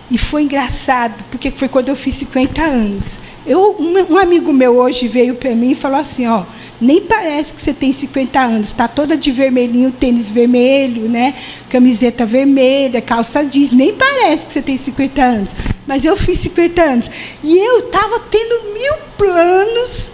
e 0.09 0.17
foi 0.17 0.43
engraçado, 0.43 1.23
porque 1.29 1.51
foi 1.51 1.67
quando 1.67 1.89
eu 1.89 1.95
fiz 1.95 2.15
50 2.15 2.61
anos. 2.61 3.17
Eu, 3.45 3.75
um, 3.79 4.13
um 4.13 4.17
amigo 4.17 4.51
meu 4.51 4.77
hoje 4.77 5.07
veio 5.07 5.35
para 5.35 5.51
mim 5.55 5.71
e 5.71 5.75
falou 5.75 5.99
assim, 5.99 6.27
ó, 6.27 6.43
nem 6.79 7.01
parece 7.01 7.53
que 7.53 7.61
você 7.61 7.73
tem 7.73 7.91
50 7.91 8.39
anos, 8.39 8.67
está 8.67 8.87
toda 8.87 9.17
de 9.17 9.31
vermelhinho, 9.31 9.91
tênis 9.91 10.29
vermelho, 10.29 11.09
né? 11.09 11.33
Camiseta 11.69 12.25
vermelha, 12.25 13.01
calça 13.01 13.43
jeans, 13.43 13.71
nem 13.71 13.93
parece 13.93 14.45
que 14.45 14.53
você 14.53 14.61
tem 14.61 14.77
50 14.77 15.21
anos. 15.21 15.55
Mas 15.85 16.05
eu 16.05 16.15
fiz 16.15 16.39
50 16.39 16.81
anos. 16.81 17.11
E 17.43 17.57
eu 17.57 17.79
estava 17.79 18.19
tendo 18.31 18.73
mil 18.73 18.93
planos 19.17 20.11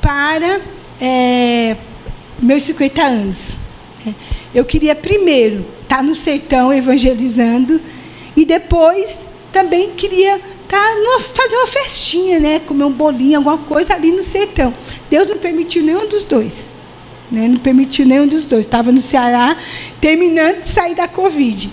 para 0.00 0.60
é, 1.00 1.76
meus 2.40 2.64
50 2.64 3.02
anos. 3.02 3.56
Eu 4.54 4.64
queria 4.64 4.94
primeiro 4.94 5.64
estar 5.82 5.96
tá 5.98 6.02
no 6.02 6.14
sertão 6.14 6.72
evangelizando 6.72 7.80
e 8.36 8.44
depois 8.44 9.30
também 9.52 9.90
queria 9.90 10.40
tá 10.72 10.94
numa, 10.94 11.20
fazer 11.20 11.54
uma 11.54 11.66
festinha, 11.66 12.40
né? 12.40 12.58
Comer 12.60 12.84
um 12.84 12.90
bolinho, 12.90 13.36
alguma 13.36 13.58
coisa 13.58 13.92
ali 13.92 14.10
no 14.10 14.22
sertão. 14.22 14.72
Deus 15.10 15.28
não 15.28 15.36
permitiu 15.36 15.82
nenhum 15.82 16.08
dos 16.08 16.24
dois. 16.24 16.70
Né? 17.30 17.46
Não 17.46 17.58
permitiu 17.58 18.06
nenhum 18.06 18.26
dos 18.26 18.44
dois. 18.44 18.64
Estava 18.64 18.90
no 18.90 19.02
Ceará, 19.02 19.54
terminando 20.00 20.62
de 20.62 20.68
sair 20.68 20.94
da 20.94 21.06
Covid. 21.06 21.68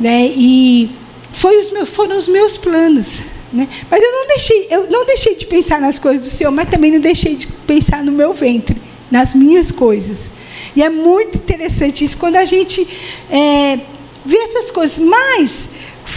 Né? 0.00 0.32
E 0.34 0.90
foi 1.30 1.60
os 1.60 1.70
meus, 1.70 1.90
foram 1.90 2.16
os 2.16 2.26
meus 2.26 2.56
planos. 2.56 3.18
Né? 3.52 3.68
Mas 3.90 4.02
eu 4.02 4.12
não, 4.12 4.26
deixei, 4.26 4.66
eu 4.70 4.90
não 4.90 5.04
deixei 5.04 5.34
de 5.34 5.44
pensar 5.44 5.78
nas 5.78 5.98
coisas 5.98 6.22
do 6.22 6.30
Senhor, 6.30 6.50
mas 6.50 6.70
também 6.70 6.90
não 6.90 7.00
deixei 7.00 7.36
de 7.36 7.46
pensar 7.46 8.02
no 8.02 8.12
meu 8.12 8.32
ventre, 8.32 8.80
nas 9.10 9.34
minhas 9.34 9.70
coisas. 9.70 10.30
E 10.74 10.82
é 10.82 10.88
muito 10.88 11.36
interessante 11.36 12.02
isso 12.02 12.16
quando 12.16 12.36
a 12.36 12.46
gente 12.46 12.88
é, 13.30 13.78
vê 14.24 14.38
essas 14.38 14.70
coisas. 14.70 14.96
Mas 14.96 15.68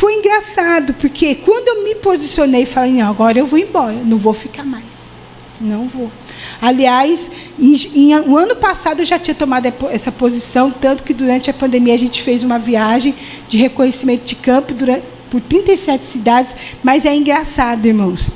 foi 0.02 0.16
engraçado, 0.16 0.96
porque 0.96 1.36
quando 1.36 1.68
eu 1.68 1.84
me 1.84 1.94
posicionei 1.94 2.66
falei, 2.66 2.94
não, 2.94 3.08
agora 3.08 3.38
eu 3.38 3.46
vou 3.46 3.60
embora, 3.60 3.94
não 4.04 4.18
vou 4.18 4.34
ficar 4.34 4.64
mais. 4.64 5.12
Não 5.60 5.88
vou. 5.88 6.12
Aliás, 6.60 7.30
em, 7.60 7.76
em, 7.94 8.16
o 8.22 8.36
ano 8.36 8.56
passado 8.56 9.02
eu 9.02 9.06
já 9.06 9.20
tinha 9.20 9.36
tomado 9.36 9.72
essa 9.92 10.12
posição, 10.12 10.72
tanto 10.72 11.04
que 11.04 11.14
durante 11.14 11.52
a 11.52 11.54
pandemia 11.54 11.94
a 11.94 12.00
gente 12.00 12.24
fez 12.24 12.44
uma 12.44 12.58
viagem 12.58 13.14
de 13.48 13.60
reconhecimento 13.60 14.24
de 14.26 14.34
campo 14.34 14.74
durante, 14.74 15.04
por 15.30 15.40
37 15.40 16.04
cidades, 16.04 16.56
mas 16.82 17.06
é 17.06 17.14
engraçado, 17.14 17.86
irmãos. 17.86 18.32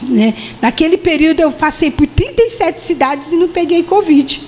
Né? 0.00 0.32
Naquele 0.62 0.96
período 0.96 1.40
eu 1.40 1.50
passei 1.50 1.90
por 1.90 2.06
37 2.06 2.80
cidades 2.80 3.32
e 3.32 3.36
não 3.36 3.48
peguei 3.48 3.82
Covid. 3.82 4.40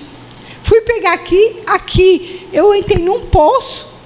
Fui 0.63 0.79
pegar 0.79 1.11
aqui, 1.11 1.57
aqui 1.67 2.47
eu 2.53 2.73
entrei 2.73 3.03
num 3.03 3.19
poço. 3.19 3.97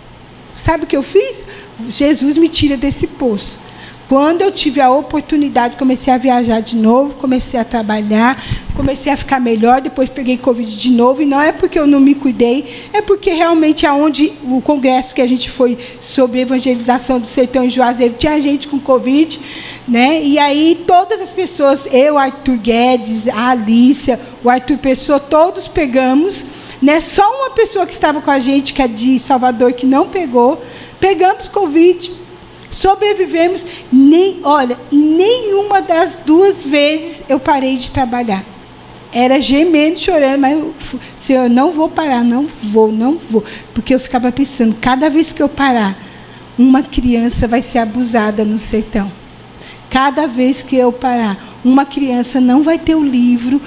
Sabe 0.56 0.84
o 0.84 0.88
que 0.88 0.98
eu 0.98 1.04
fiz? 1.04 1.46
Jesus 1.89 2.38
me 2.38 2.48
tira 2.48 2.78
desse 2.78 3.08
poço. 3.08 3.58
Quando 4.12 4.41
eu 4.41 4.52
tive 4.52 4.82
a 4.82 4.91
oportunidade, 4.91 5.78
comecei 5.78 6.13
a 6.13 6.17
viajar 6.17 6.60
de 6.60 6.76
novo, 6.76 7.15
comecei 7.15 7.58
a 7.58 7.63
trabalhar, 7.63 8.44
comecei 8.76 9.10
a 9.10 9.15
ficar 9.15 9.39
melhor, 9.39 9.80
depois 9.80 10.10
peguei 10.10 10.38
Covid 10.38 10.76
de 10.76 10.91
novo, 10.91 11.22
e 11.22 11.26
não 11.26 11.39
é 11.39 11.54
porque 11.54 11.80
eu 11.80 11.88
não 11.88 12.02
me 12.02 12.13
cuidei, 12.13 12.89
é 12.91 13.02
porque 13.02 13.32
realmente 13.32 13.86
aonde 13.86 14.34
o 14.44 14.60
congresso 14.60 15.15
que 15.15 15.22
a 15.22 15.28
gente 15.28 15.50
foi 15.50 15.78
sobre 16.02 16.41
evangelização 16.41 17.22
do 17.22 17.26
sertão 17.26 17.63
em 17.63 17.70
Juazeiro, 17.70 18.15
tinha 18.20 18.41
gente 18.41 18.67
com 18.67 18.78
Covid, 18.78 19.39
né? 19.88 20.22
E 20.22 20.38
aí 20.38 20.84
todas 20.86 21.22
as 21.22 21.30
pessoas, 21.30 21.88
eu, 21.89 22.17
Arthur 22.17 22.58
Guedes, 22.58 23.30
a 23.30 23.52
Alícia, 23.52 24.20
o 24.44 24.50
Arthur 24.50 24.78
Pessoa, 24.78 25.22
todos 25.22 25.70
pegamos, 25.70 26.46
né? 26.82 27.00
Só 27.00 27.24
uma 27.24 27.52
pessoa 27.52 27.86
que 27.86 27.94
estava 27.94 28.20
com 28.20 28.30
a 28.30 28.39
gente, 28.39 28.74
que 28.74 28.82
é 28.82 28.89
de 28.89 29.17
Salvador, 29.20 29.72
que 29.72 29.86
não 29.86 30.10
pegou, 30.10 30.62
Pegamos 31.02 31.50
Covid, 31.50 32.10
sobrevivemos. 32.70 33.66
Nem, 33.92 34.40
olha, 34.44 34.80
em 34.90 35.02
nenhuma 35.02 35.82
das 35.82 36.18
duas 36.26 36.62
vezes 36.62 37.26
eu 37.28 37.39
parei 37.39 37.76
de 37.76 37.91
trabalhar. 37.91 38.45
era 39.14 39.41
gemendo, 39.41 39.99
chorando, 39.99 40.39
mas 40.39 40.58
eu, 40.58 40.74
Senhor, 41.20 41.43
eu 41.43 41.49
não 41.49 41.74
vou 41.74 41.89
parar, 41.89 42.24
não 42.24 42.47
vou, 42.64 42.89
não 42.89 43.20
vou. 43.30 43.43
Porque 43.74 43.93
eu 43.93 43.99
ficava 43.99 44.32
pensando, 44.32 44.74
cada 44.80 45.10
vez 45.10 45.34
que 45.34 45.43
eu 45.43 45.49
parar, 45.49 45.97
uma 46.58 46.82
criança 46.82 47.45
vai 47.45 47.62
ser 47.62 47.80
abusada 47.80 48.45
no 48.45 48.58
sertão. 48.58 49.12
Cada 49.89 50.26
vez 50.28 50.64
que 50.64 50.78
eu 50.78 50.93
parar, 50.93 51.38
uma 51.66 51.86
criança 51.86 52.39
não 52.39 52.64
vai 52.64 52.80
ter 52.80 52.95
o 52.95 53.04
livro 53.04 53.62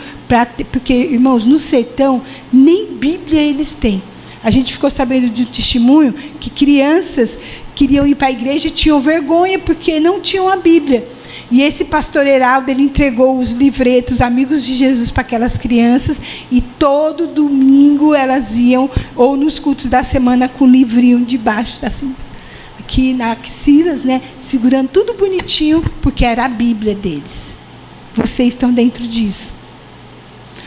porque 0.72 0.94
irmãos, 0.94 1.44
no 1.44 1.60
sertão 1.60 2.22
nem 2.52 2.94
Bíblia 2.94 3.40
eles 3.40 3.74
têm. 3.74 4.02
A 4.44 4.50
gente 4.50 4.74
ficou 4.74 4.90
sabendo 4.90 5.30
de 5.30 5.42
um 5.42 5.46
testemunho 5.46 6.12
que 6.38 6.50
crianças 6.50 7.38
queriam 7.74 8.06
ir 8.06 8.14
para 8.14 8.28
a 8.28 8.30
igreja 8.30 8.68
e 8.68 8.70
tinham 8.70 9.00
vergonha 9.00 9.58
porque 9.58 9.98
não 9.98 10.20
tinham 10.20 10.50
a 10.50 10.56
Bíblia. 10.56 11.08
E 11.50 11.62
esse 11.62 11.86
pastor 11.86 12.26
Heraldo, 12.26 12.70
ele 12.70 12.82
entregou 12.82 13.38
os 13.38 13.52
livretos 13.52 14.20
Amigos 14.20 14.64
de 14.64 14.74
Jesus 14.76 15.10
para 15.10 15.22
aquelas 15.22 15.56
crianças 15.56 16.20
e 16.50 16.60
todo 16.60 17.26
domingo 17.26 18.14
elas 18.14 18.56
iam 18.56 18.90
ou 19.16 19.36
nos 19.36 19.58
cultos 19.58 19.86
da 19.86 20.02
semana 20.02 20.48
com 20.48 20.64
o 20.64 20.68
livrinho 20.68 21.24
debaixo 21.24 21.84
assim, 21.84 22.14
aqui 22.78 23.14
na 23.14 23.32
axilas, 23.32 24.04
né, 24.04 24.20
segurando 24.38 24.88
tudo 24.88 25.14
bonitinho, 25.14 25.82
porque 26.02 26.24
era 26.24 26.44
a 26.44 26.48
Bíblia 26.48 26.94
deles. 26.94 27.54
Vocês 28.14 28.48
estão 28.48 28.72
dentro 28.72 29.06
disso. 29.06 29.52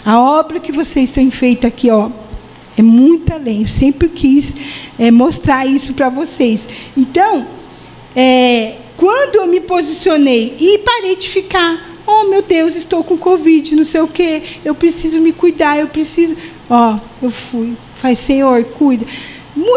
A 0.05 0.19
obra 0.19 0.59
que 0.59 0.71
vocês 0.71 1.11
têm 1.11 1.29
feito 1.29 1.67
aqui, 1.67 1.89
ó, 1.91 2.09
é 2.77 2.81
muito 2.81 3.33
além. 3.33 3.61
Eu 3.61 3.67
sempre 3.67 4.07
quis 4.07 4.55
é, 4.97 5.09
mostrar 5.09 5.65
isso 5.65 5.93
para 5.93 6.09
vocês. 6.09 6.67
Então, 6.95 7.47
é, 8.15 8.75
quando 8.95 9.35
eu 9.35 9.47
me 9.47 9.59
posicionei 9.59 10.55
e 10.59 10.77
parei 10.79 11.15
de 11.15 11.27
ficar, 11.27 11.99
oh 12.05 12.25
meu 12.25 12.41
Deus, 12.41 12.75
estou 12.75 13.03
com 13.03 13.17
Covid, 13.17 13.75
não 13.75 13.83
sei 13.83 14.01
o 14.01 14.07
quê, 14.07 14.41
eu 14.63 14.75
preciso 14.75 15.19
me 15.19 15.33
cuidar, 15.33 15.79
eu 15.79 15.87
preciso. 15.87 16.37
Ó, 16.69 16.95
oh, 16.95 17.25
eu 17.25 17.31
fui. 17.31 17.73
Faz, 17.99 18.19
Senhor, 18.19 18.63
cuida. 18.63 19.05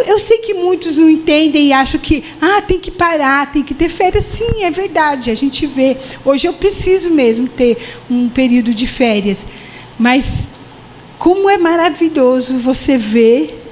Eu 0.06 0.18
sei 0.18 0.38
que 0.38 0.52
muitos 0.52 0.98
não 0.98 1.08
entendem 1.08 1.68
e 1.68 1.72
acham 1.72 1.98
que 1.98 2.22
ah, 2.38 2.60
tem 2.60 2.78
que 2.78 2.90
parar, 2.90 3.50
tem 3.50 3.62
que 3.62 3.72
ter 3.72 3.88
férias. 3.88 4.24
Sim, 4.24 4.62
é 4.62 4.70
verdade, 4.70 5.30
a 5.30 5.34
gente 5.34 5.66
vê. 5.66 5.96
Hoje 6.22 6.46
eu 6.46 6.52
preciso 6.52 7.08
mesmo 7.08 7.48
ter 7.48 7.78
um 8.10 8.28
período 8.28 8.74
de 8.74 8.86
férias. 8.86 9.46
Mas 9.98 10.48
como 11.20 11.50
é 11.50 11.58
maravilhoso 11.58 12.54
você 12.54 12.96
ver 12.96 13.62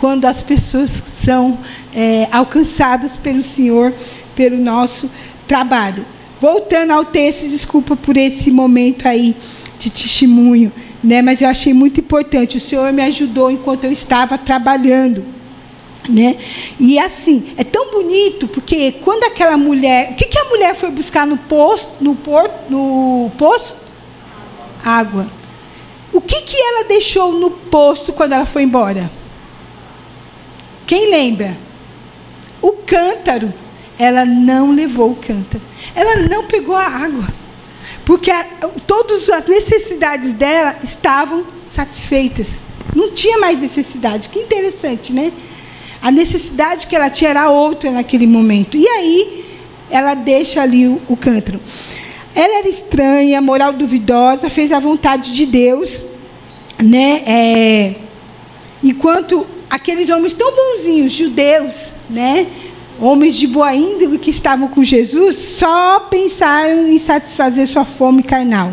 quando 0.00 0.24
as 0.24 0.40
pessoas 0.40 0.90
são 0.90 1.58
é, 1.94 2.26
alcançadas 2.32 3.14
pelo 3.18 3.42
Senhor 3.42 3.92
pelo 4.34 4.56
nosso 4.56 5.10
trabalho. 5.46 6.06
Voltando 6.40 6.92
ao 6.92 7.04
texto, 7.04 7.46
desculpa 7.46 7.94
por 7.94 8.16
esse 8.16 8.50
momento 8.50 9.06
aí 9.06 9.36
de 9.78 9.90
testemunho, 9.90 10.72
né? 11.04 11.20
Mas 11.20 11.42
eu 11.42 11.48
achei 11.48 11.74
muito 11.74 12.00
importante. 12.00 12.56
O 12.56 12.60
Senhor 12.60 12.90
me 12.90 13.02
ajudou 13.02 13.50
enquanto 13.50 13.84
eu 13.84 13.92
estava 13.92 14.38
trabalhando, 14.38 15.26
né? 16.08 16.38
E 16.80 16.98
assim, 16.98 17.52
é 17.58 17.64
tão 17.64 17.90
bonito 17.90 18.48
porque 18.48 18.92
quando 18.92 19.24
aquela 19.24 19.58
mulher, 19.58 20.12
o 20.12 20.14
que, 20.14 20.24
que 20.24 20.38
a 20.38 20.44
mulher 20.46 20.74
foi 20.74 20.90
buscar 20.90 21.26
no 21.26 21.36
poço, 21.36 21.86
no 22.00 22.14
porto, 22.14 22.54
no 22.70 23.30
poço? 23.36 23.76
Água. 24.82 25.41
O 26.12 26.20
que 26.20 26.42
que 26.42 26.56
ela 26.56 26.84
deixou 26.84 27.32
no 27.32 27.50
poço 27.50 28.12
quando 28.12 28.32
ela 28.32 28.46
foi 28.46 28.62
embora? 28.62 29.10
Quem 30.86 31.10
lembra? 31.10 31.56
O 32.60 32.72
cântaro 32.72 33.52
ela 33.98 34.24
não 34.24 34.72
levou 34.72 35.12
o 35.12 35.16
cântaro. 35.16 35.62
Ela 35.94 36.16
não 36.28 36.44
pegou 36.46 36.74
a 36.74 36.84
água. 36.84 37.26
Porque 38.04 38.30
a, 38.30 38.44
todas 38.86 39.28
as 39.28 39.46
necessidades 39.46 40.32
dela 40.32 40.76
estavam 40.82 41.44
satisfeitas. 41.70 42.64
Não 42.94 43.12
tinha 43.12 43.38
mais 43.38 43.60
necessidade. 43.60 44.28
Que 44.28 44.40
interessante, 44.40 45.12
né? 45.12 45.32
A 46.00 46.10
necessidade 46.10 46.88
que 46.88 46.96
ela 46.96 47.10
tinha 47.10 47.30
era 47.30 47.48
outra 47.48 47.90
naquele 47.92 48.26
momento. 48.26 48.76
E 48.76 48.86
aí, 48.88 49.44
ela 49.88 50.14
deixa 50.14 50.60
ali 50.60 50.88
o, 50.88 51.00
o 51.08 51.16
cântaro. 51.16 51.60
Ela 52.34 52.58
era 52.58 52.68
estranha, 52.68 53.40
moral 53.40 53.72
duvidosa, 53.72 54.48
fez 54.48 54.72
a 54.72 54.78
vontade 54.78 55.34
de 55.34 55.44
Deus, 55.44 56.02
né? 56.82 57.22
É, 57.26 57.94
enquanto 58.82 59.46
aqueles 59.68 60.08
homens 60.08 60.32
tão 60.32 60.54
bonzinhos, 60.54 61.12
judeus, 61.12 61.90
né? 62.08 62.46
homens 63.00 63.34
de 63.34 63.46
boa 63.46 63.74
índole 63.74 64.16
que 64.18 64.30
estavam 64.30 64.68
com 64.68 64.84
Jesus 64.84 65.36
só 65.36 66.00
pensaram 66.00 66.86
em 66.86 66.98
satisfazer 66.98 67.66
sua 67.66 67.84
fome 67.84 68.22
carnal. 68.22 68.72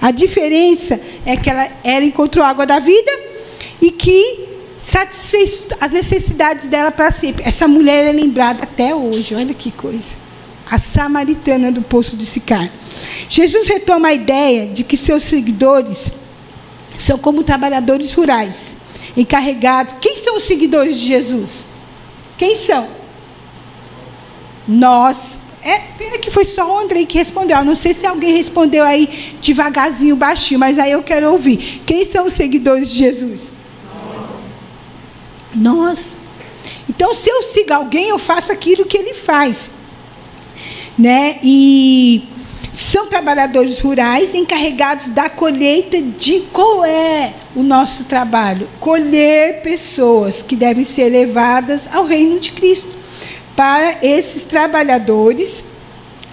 A 0.00 0.10
diferença 0.10 1.00
é 1.24 1.36
que 1.36 1.48
ela, 1.48 1.68
ela 1.84 2.04
encontrou 2.04 2.44
água 2.44 2.66
da 2.66 2.78
vida 2.78 3.10
e 3.80 3.90
que 3.90 4.46
satisfez 4.78 5.64
as 5.80 5.92
necessidades 5.92 6.66
dela 6.66 6.90
para 6.90 7.10
sempre. 7.10 7.44
Essa 7.46 7.68
mulher 7.68 8.06
é 8.06 8.12
lembrada 8.12 8.64
até 8.64 8.94
hoje, 8.94 9.34
olha 9.34 9.54
que 9.54 9.70
coisa. 9.70 10.14
A 10.70 10.78
samaritana 10.78 11.72
do 11.72 11.82
poço 11.82 12.16
de 12.16 12.26
Sicar. 12.26 12.70
Jesus 13.28 13.66
retoma 13.66 14.08
a 14.08 14.14
ideia 14.14 14.66
de 14.66 14.84
que 14.84 14.96
seus 14.96 15.22
seguidores 15.24 16.12
são 16.98 17.16
como 17.16 17.42
trabalhadores 17.42 18.12
rurais, 18.12 18.76
encarregados. 19.16 19.94
Quem 20.00 20.16
são 20.16 20.36
os 20.36 20.44
seguidores 20.44 20.98
de 20.98 21.06
Jesus? 21.06 21.66
Quem 22.36 22.56
são? 22.56 22.88
Nós. 24.66 25.38
É, 25.62 25.78
pena 25.98 26.18
que 26.18 26.30
foi 26.30 26.44
só 26.44 26.66
o 26.72 26.78
Andrei 26.78 27.04
que 27.04 27.18
respondeu. 27.18 27.56
Eu 27.56 27.64
não 27.64 27.74
sei 27.74 27.92
se 27.92 28.06
alguém 28.06 28.32
respondeu 28.34 28.84
aí 28.84 29.36
devagarzinho, 29.40 30.14
baixinho, 30.16 30.60
mas 30.60 30.78
aí 30.78 30.92
eu 30.92 31.02
quero 31.02 31.32
ouvir. 31.32 31.82
Quem 31.84 32.04
são 32.04 32.26
os 32.26 32.34
seguidores 32.34 32.88
de 32.88 32.98
Jesus? 32.98 33.52
Nós. 35.54 35.76
Nós. 35.76 36.16
Então, 36.88 37.12
se 37.12 37.28
eu 37.28 37.42
sigo 37.42 37.72
alguém, 37.72 38.08
eu 38.08 38.18
faço 38.18 38.50
aquilo 38.50 38.86
que 38.86 38.96
ele 38.96 39.14
faz. 39.14 39.70
Né? 40.98 41.38
E 41.42 42.28
são 42.78 43.06
trabalhadores 43.06 43.80
rurais 43.80 44.34
encarregados 44.34 45.08
da 45.08 45.28
colheita 45.28 46.00
de 46.00 46.40
qual 46.52 46.84
é 46.84 47.34
o 47.54 47.62
nosso 47.62 48.04
trabalho? 48.04 48.68
Colher 48.78 49.62
pessoas 49.62 50.42
que 50.42 50.54
devem 50.54 50.84
ser 50.84 51.08
levadas 51.08 51.88
ao 51.92 52.04
reino 52.04 52.38
de 52.38 52.52
Cristo 52.52 52.88
para 53.56 53.98
esses 54.00 54.42
trabalhadores. 54.44 55.64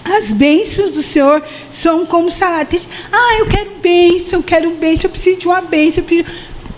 As 0.04 0.32
bênçãos 0.32 0.92
do 0.92 1.02
Senhor 1.02 1.44
são 1.72 2.06
como 2.06 2.30
salário. 2.30 2.80
Ah, 3.12 3.38
eu 3.40 3.48
quero 3.48 3.72
bênção, 3.82 4.40
eu 4.40 4.44
quero 4.44 4.70
bênção, 4.72 5.06
eu 5.06 5.10
preciso 5.10 5.40
de 5.40 5.48
uma 5.48 5.62
bênção. 5.62 6.04
Preciso... 6.04 6.30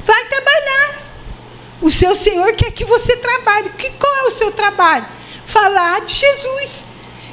Vai 0.05 0.25
trabalhar. 0.29 1.03
O 1.81 1.91
seu 1.91 2.15
Senhor 2.15 2.53
quer 2.53 2.71
que 2.71 2.85
você 2.85 3.17
trabalhe. 3.17 3.69
Que, 3.77 3.89
qual 3.91 4.15
é 4.19 4.23
o 4.29 4.31
seu 4.31 4.49
trabalho? 4.49 5.05
Falar 5.45 5.99
de 6.05 6.15
Jesus. 6.15 6.86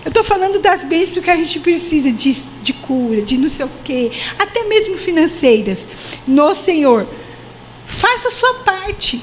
Eu 0.04 0.10
estou 0.10 0.22
falando 0.22 0.58
das 0.58 0.84
bênçãos 0.84 1.24
que 1.24 1.30
a 1.30 1.36
gente 1.36 1.58
precisa 1.60 2.12
de, 2.12 2.32
de 2.62 2.72
cura, 2.74 3.22
de 3.22 3.38
não 3.38 3.48
sei 3.48 3.64
o 3.64 3.70
quê, 3.82 4.12
até 4.38 4.64
mesmo 4.64 4.98
financeiras. 4.98 5.88
No 6.26 6.54
Senhor. 6.54 7.06
Faça 7.86 8.28
a 8.28 8.30
sua 8.30 8.54
parte. 8.54 9.22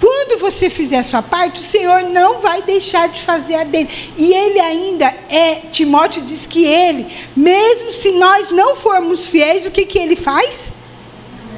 Quando 0.00 0.38
você 0.38 0.68
fizer 0.68 0.98
a 0.98 1.02
sua 1.02 1.22
parte, 1.22 1.60
o 1.60 1.64
Senhor 1.64 2.02
não 2.02 2.40
vai 2.40 2.62
deixar 2.62 3.08
de 3.08 3.20
fazer 3.20 3.54
a 3.56 3.64
dele. 3.64 3.88
E 4.16 4.32
ele 4.32 4.60
ainda 4.60 5.06
é, 5.28 5.54
Timóteo 5.72 6.22
diz 6.22 6.46
que 6.46 6.64
ele, 6.64 7.06
mesmo 7.34 7.92
se 7.92 8.12
nós 8.12 8.50
não 8.50 8.76
formos 8.76 9.26
fiéis, 9.26 9.66
o 9.66 9.70
que, 9.70 9.86
que 9.86 9.98
ele 9.98 10.14
faz? 10.14 10.72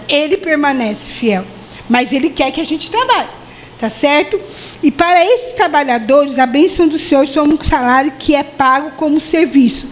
Ele 0.08 0.36
permanece 0.36 1.10
fiel. 1.10 1.44
Mas 1.88 2.12
ele 2.12 2.30
quer 2.30 2.50
que 2.52 2.60
a 2.60 2.66
gente 2.66 2.90
trabalhe. 2.90 3.28
Tá 3.78 3.90
certo? 3.90 4.40
E 4.82 4.90
para 4.90 5.24
esses 5.24 5.52
trabalhadores, 5.54 6.38
a 6.38 6.46
bênção 6.46 6.86
do 6.86 6.98
Senhor 6.98 7.24
é 7.24 7.42
um 7.42 7.60
salário 7.60 8.12
que 8.18 8.34
é 8.34 8.44
pago 8.44 8.92
como 8.92 9.20
serviço. 9.20 9.88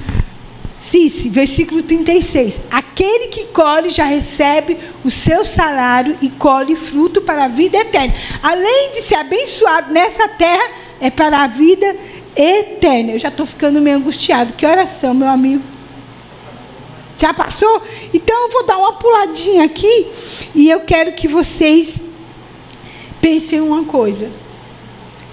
Cice, 0.79 1.29
versículo 1.29 1.83
36. 1.83 2.61
Aquele 2.71 3.27
que 3.29 3.47
colhe 3.47 3.91
já 3.91 4.05
recebe 4.05 4.79
o 5.05 5.11
seu 5.11 5.45
salário 5.45 6.17
e 6.23 6.29
colhe 6.29 6.77
fruto 6.77 7.21
para 7.21 7.47
a 7.47 7.49
vida 7.49 7.77
eterna. 7.79 8.15
Além 8.41 8.93
de 8.93 9.03
ser 9.03 9.17
abençoado 9.17 9.93
nessa 9.93 10.29
terra, 10.29 10.71
é 11.01 11.11
para 11.11 11.43
a 11.43 11.47
vida 11.49 11.97
eterna. 12.37 13.13
Eu 13.13 13.19
já 13.19 13.29
estou 13.29 13.45
ficando 13.45 13.81
meio 13.81 13.97
angustiado. 13.97 14.53
Que 14.53 14.65
oração, 14.65 15.13
meu 15.13 15.29
amigo? 15.29 15.63
Já 17.19 17.35
passou? 17.35 17.83
Então 18.15 18.45
eu 18.45 18.53
vou 18.53 18.65
dar 18.65 18.79
uma 18.79 18.93
puladinha 18.93 19.65
aqui 19.65 20.07
e 20.55 20.71
eu 20.71 20.81
quero 20.81 21.13
que 21.15 21.27
vocês 21.27 21.99
pensem 23.21 23.61
uma 23.61 23.85
coisa. 23.85 24.31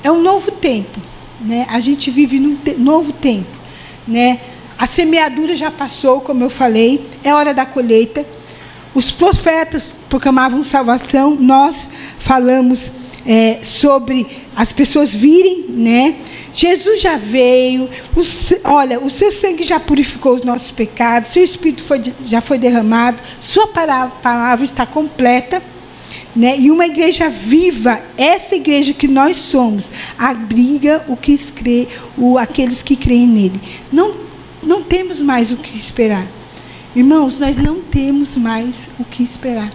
É 0.04 0.12
um 0.12 0.22
novo 0.22 0.52
tempo, 0.52 1.00
né? 1.40 1.66
A 1.70 1.80
gente 1.80 2.12
vive 2.12 2.40
num 2.40 2.56
te 2.56 2.74
novo 2.74 3.14
tempo, 3.14 3.48
né? 4.06 4.40
A 4.78 4.86
semeadura 4.86 5.56
já 5.56 5.72
passou, 5.72 6.20
como 6.20 6.44
eu 6.44 6.50
falei, 6.50 7.06
é 7.24 7.34
hora 7.34 7.54
da 7.54 7.66
colheita. 7.66 8.26
Os 8.94 9.12
profetas 9.12 9.96
proclamavam 10.10 10.64
salvação, 10.64 11.36
nós 11.36 11.90
falamos 12.20 12.92
é, 13.26 13.60
sobre 13.64 14.28
as 14.56 14.74
pessoas 14.74 15.12
virem, 15.12 15.66
né? 15.70 16.16
Jesus 16.54 17.02
já 17.02 17.18
veio, 17.18 17.90
olha, 18.64 19.00
o 19.00 19.10
seu 19.10 19.32
sangue 19.32 19.64
já 19.64 19.80
purificou 19.80 20.36
os 20.36 20.44
nossos 20.44 20.70
pecados, 20.70 21.32
seu 21.32 21.44
Espírito 21.44 21.82
foi, 21.82 22.02
já 22.26 22.42
foi 22.42 22.60
derramado, 22.60 23.18
sua 23.42 23.68
palavra 23.68 24.64
está 24.64 24.86
completa. 24.86 25.64
Né? 26.36 26.60
E 26.60 26.72
uma 26.72 26.88
igreja 26.88 27.30
viva, 27.30 28.02
essa 28.18 28.56
igreja 28.56 28.94
que 28.94 29.08
nós 29.08 29.38
somos, 29.38 29.92
abriga 30.18 31.04
o 31.08 31.16
que 31.16 31.38
crê, 31.52 31.88
o, 32.18 32.38
aqueles 32.38 32.82
que 32.82 32.96
creem 32.96 33.28
nele. 33.28 33.62
Não, 33.92 34.16
não 34.64 34.82
temos 34.82 35.22
mais 35.22 35.52
o 35.52 35.58
que 35.58 35.78
esperar. 35.78 36.26
Irmãos, 36.96 37.40
nós 37.40 37.58
não 37.58 37.82
temos 37.82 38.36
mais 38.36 38.90
o 39.00 39.04
que 39.04 39.22
esperar. 39.22 39.72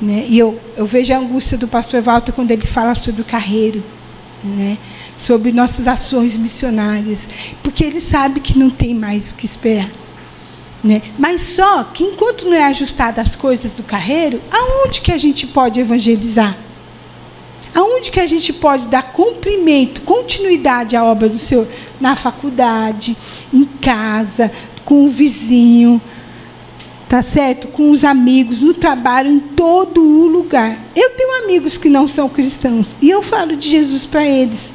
Né? 0.00 0.26
E 0.28 0.38
eu, 0.38 0.60
eu 0.76 0.86
vejo 0.86 1.12
a 1.12 1.18
angústia 1.18 1.56
do 1.56 1.68
pastor 1.68 2.02
Walter 2.02 2.32
quando 2.32 2.50
ele 2.50 2.66
fala 2.66 2.94
sobre 2.94 3.22
o 3.22 3.24
carreiro, 3.24 3.82
né? 4.42 4.76
sobre 5.16 5.52
nossas 5.52 5.86
ações 5.86 6.36
missionárias, 6.36 7.28
porque 7.62 7.84
ele 7.84 8.00
sabe 8.00 8.40
que 8.40 8.58
não 8.58 8.70
tem 8.70 8.94
mais 8.94 9.30
o 9.30 9.34
que 9.34 9.46
esperar. 9.46 9.90
Né? 10.82 11.00
Mas 11.16 11.42
só 11.42 11.84
que 11.84 12.02
enquanto 12.02 12.46
não 12.46 12.54
é 12.54 12.64
ajustada 12.64 13.20
as 13.20 13.36
coisas 13.36 13.72
do 13.72 13.84
carreiro, 13.84 14.40
aonde 14.50 15.00
que 15.00 15.12
a 15.12 15.18
gente 15.18 15.46
pode 15.46 15.78
evangelizar? 15.78 16.56
Aonde 17.74 18.10
que 18.10 18.20
a 18.20 18.26
gente 18.26 18.52
pode 18.52 18.88
dar 18.88 19.12
cumprimento, 19.12 20.02
continuidade 20.02 20.96
à 20.96 21.04
obra 21.04 21.28
do 21.28 21.38
Senhor? 21.38 21.66
Na 22.00 22.16
faculdade, 22.16 23.16
em 23.52 23.64
casa, 23.64 24.50
com 24.84 25.06
o 25.06 25.08
vizinho, 25.08 26.02
tá 27.08 27.22
certo? 27.22 27.68
Com 27.68 27.90
os 27.90 28.04
amigos, 28.04 28.60
no 28.60 28.74
trabalho, 28.74 29.30
em 29.30 29.38
todo 29.38 30.02
o 30.02 30.26
lugar. 30.26 30.78
Eu 30.96 31.10
tenho 31.10 31.44
amigos 31.44 31.78
que 31.78 31.88
não 31.88 32.08
são 32.08 32.28
cristãos 32.28 32.96
e 33.00 33.08
eu 33.08 33.22
falo 33.22 33.56
de 33.56 33.70
Jesus 33.70 34.04
para 34.04 34.26
eles. 34.26 34.74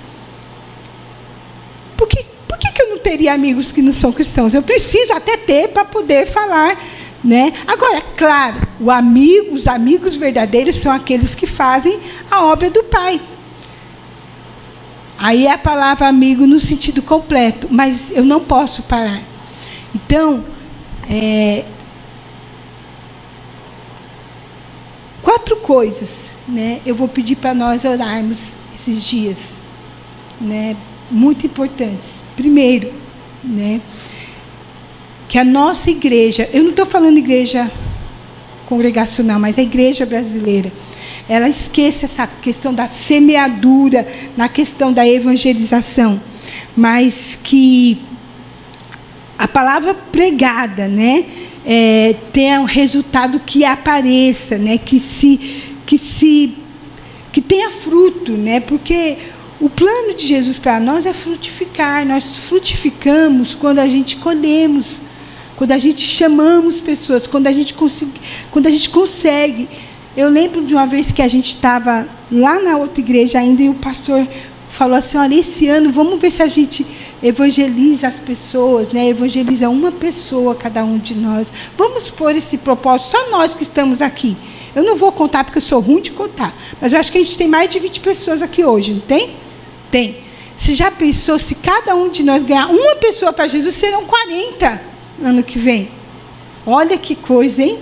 Por 1.96 2.08
que 2.08 2.26
por 2.58 2.62
que, 2.62 2.72
que 2.72 2.82
eu 2.82 2.90
não 2.90 2.98
teria 2.98 3.34
amigos 3.34 3.72
que 3.72 3.84
não 3.84 3.94
são 3.94 4.12
cristãos? 4.12 4.56
Eu 4.56 4.64
preciso 4.64 5.14
até 5.14 5.38
ter 5.38 5.68
para 5.70 5.86
poder 5.86 6.26
falar. 6.26 6.76
Né? 7.24 7.54
Agora, 7.68 8.02
claro, 8.16 8.68
o 8.80 8.90
amigo, 8.90 9.54
os 9.54 9.68
amigos 9.68 10.16
verdadeiros 10.16 10.78
são 10.78 10.92
aqueles 10.92 11.36
que 11.36 11.46
fazem 11.46 12.00
a 12.32 12.44
obra 12.46 12.70
do 12.70 12.84
Pai. 12.84 13.22
Aí 15.20 15.46
é 15.46 15.52
a 15.52 15.58
palavra 15.58 16.08
amigo 16.08 16.46
no 16.48 16.60
sentido 16.60 17.02
completo, 17.02 17.68
mas 17.70 18.12
eu 18.12 18.24
não 18.24 18.40
posso 18.40 18.84
parar. 18.84 19.22
Então, 19.94 20.44
é, 21.10 21.66
quatro 25.22 25.58
coisas, 25.58 26.30
né? 26.48 26.82
Eu 26.86 26.96
vou 26.96 27.08
pedir 27.08 27.36
para 27.36 27.54
nós 27.54 27.84
orarmos 27.84 28.50
esses 28.74 29.04
dias, 29.04 29.58
né? 30.40 30.76
Muito 31.10 31.46
importantes. 31.46 32.22
Primeiro, 32.36 32.92
né, 33.44 33.82
que 35.28 35.38
a 35.38 35.44
nossa 35.44 35.90
igreja, 35.90 36.50
eu 36.54 36.64
não 36.64 36.70
estou 36.72 36.86
falando 36.86 37.18
igreja 37.18 37.70
congregacional, 38.66 39.40
mas 39.40 39.58
a 39.58 39.62
igreja 39.62 40.06
brasileira, 40.06 40.72
ela 41.30 41.50
esquece 41.50 42.06
essa 42.06 42.28
questão 42.28 42.74
da 42.74 42.88
semeadura, 42.88 44.08
na 44.36 44.48
questão 44.48 44.94
da 44.94 45.08
evangelização, 45.08 46.22
mas 46.76 47.38
que 47.42 48.00
a 49.38 49.48
palavra 49.48 49.94
pregada, 49.94 50.88
né, 50.88 51.26
é, 51.66 52.16
tenha 52.32 52.62
um 52.62 52.66
resultado 52.66 53.40
que 53.40 53.66
apareça, 53.66 54.58
né, 54.58 54.78
que 54.78 55.00
se 55.00 55.64
que 55.86 55.98
se 55.98 56.54
que 57.32 57.42
tenha 57.42 57.72
fruto, 57.72 58.32
né, 58.32 58.60
porque 58.60 59.18
o 59.60 59.70
plano 59.70 60.14
de 60.14 60.28
Jesus 60.28 60.60
para 60.60 60.80
nós 60.80 61.06
é 61.06 61.14
frutificar. 61.14 62.06
Nós 62.06 62.38
frutificamos 62.38 63.56
quando 63.56 63.80
a 63.80 63.88
gente 63.88 64.18
colhemos, 64.18 65.02
quando 65.56 65.72
a 65.72 65.80
gente 65.80 66.02
chamamos 66.02 66.80
pessoas, 66.80 67.26
quando 67.26 67.48
a 67.48 67.52
gente, 67.52 67.76
quando 68.52 68.68
a 68.68 68.70
gente 68.70 68.90
consegue. 68.90 69.68
Eu 70.16 70.30
lembro 70.30 70.64
de 70.64 70.74
uma 70.76 70.86
vez 70.86 71.12
que 71.12 71.22
a 71.22 71.28
gente 71.28 71.50
estava 71.50 72.08
lá 72.32 72.60
na 72.60 72.78
outra 72.78 73.00
igreja 73.00 73.40
ainda 73.40 73.64
e 73.64 73.70
o 73.70 73.74
pastor 73.74 74.28
falou 74.70 74.96
assim: 74.96 75.18
olha, 75.18 75.36
esse 75.36 75.68
ano 75.68 75.92
vamos 75.92 76.20
ver 76.20 76.32
se 76.32 76.44
a 76.44 76.48
gente 76.48 76.86
evangeliza 77.22 78.08
as 78.08 78.20
pessoas, 78.20 78.92
né? 78.92 79.08
evangeliza 79.08 79.68
uma 79.70 79.92
pessoa 79.92 80.54
cada 80.54 80.84
um 80.84 81.00
de 81.00 81.16
nós. 81.16 81.52
Vamos 81.76 82.12
pôr 82.12 82.36
esse 82.36 82.60
propósito, 82.60 83.12
só 83.12 83.32
nós 83.32 83.56
que 83.56 83.64
estamos 83.64 84.04
aqui. 84.04 84.38
Eu 84.76 84.84
não 84.84 84.96
vou 84.96 85.12
contar 85.12 85.44
porque 85.44 85.58
eu 85.58 85.62
sou 85.62 85.80
ruim 85.80 86.02
de 86.02 86.12
contar, 86.12 86.54
mas 86.80 86.94
eu 86.94 87.00
acho 87.00 87.12
que 87.12 87.18
a 87.18 87.24
gente 87.24 87.36
tem 87.36 87.48
mais 87.48 87.68
de 87.68 87.80
20 87.80 88.00
pessoas 88.02 88.44
aqui 88.44 88.64
hoje, 88.64 88.94
não 88.94 89.00
tem? 89.00 89.47
Tem. 89.92 90.24
Você 90.56 90.74
já 90.74 90.90
pensou 90.90 91.38
se 91.38 91.56
cada 91.56 91.96
um 91.96 92.10
de 92.10 92.24
nós 92.24 92.44
ganhar 92.44 92.68
uma 92.68 92.96
pessoa 92.96 93.32
para 93.32 93.48
Jesus, 93.48 93.76
serão 93.76 94.06
40 94.06 94.82
ano 95.24 95.44
que 95.44 95.60
vem? 95.60 95.92
Olha 96.66 96.98
que 96.98 97.16
coisa, 97.16 97.62
hein? 97.64 97.80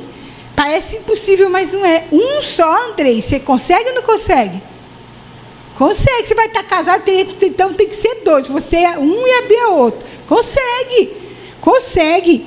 Parece 0.56 0.98
impossível, 0.98 1.50
mas 1.50 1.74
não 1.74 1.86
é. 1.86 2.06
Um 2.12 2.42
só, 2.42 2.90
Andrei. 2.90 3.22
Você 3.22 3.40
consegue 3.40 3.90
ou 3.90 3.96
não 3.96 4.04
consegue? 4.04 4.62
Consegue. 5.78 6.28
Você 6.28 6.36
vai 6.36 6.48
estar 6.48 6.64
casado, 6.64 7.04
então 7.08 7.74
tem 7.74 7.88
que 7.88 7.96
ser 7.96 8.22
dois. 8.24 8.48
Você 8.48 8.78
é 8.78 8.98
um 8.98 9.28
e 9.28 9.32
a 9.32 9.48
Bia 9.48 9.68
outro. 9.70 10.08
Consegue. 10.28 11.14
Consegue. 11.60 12.46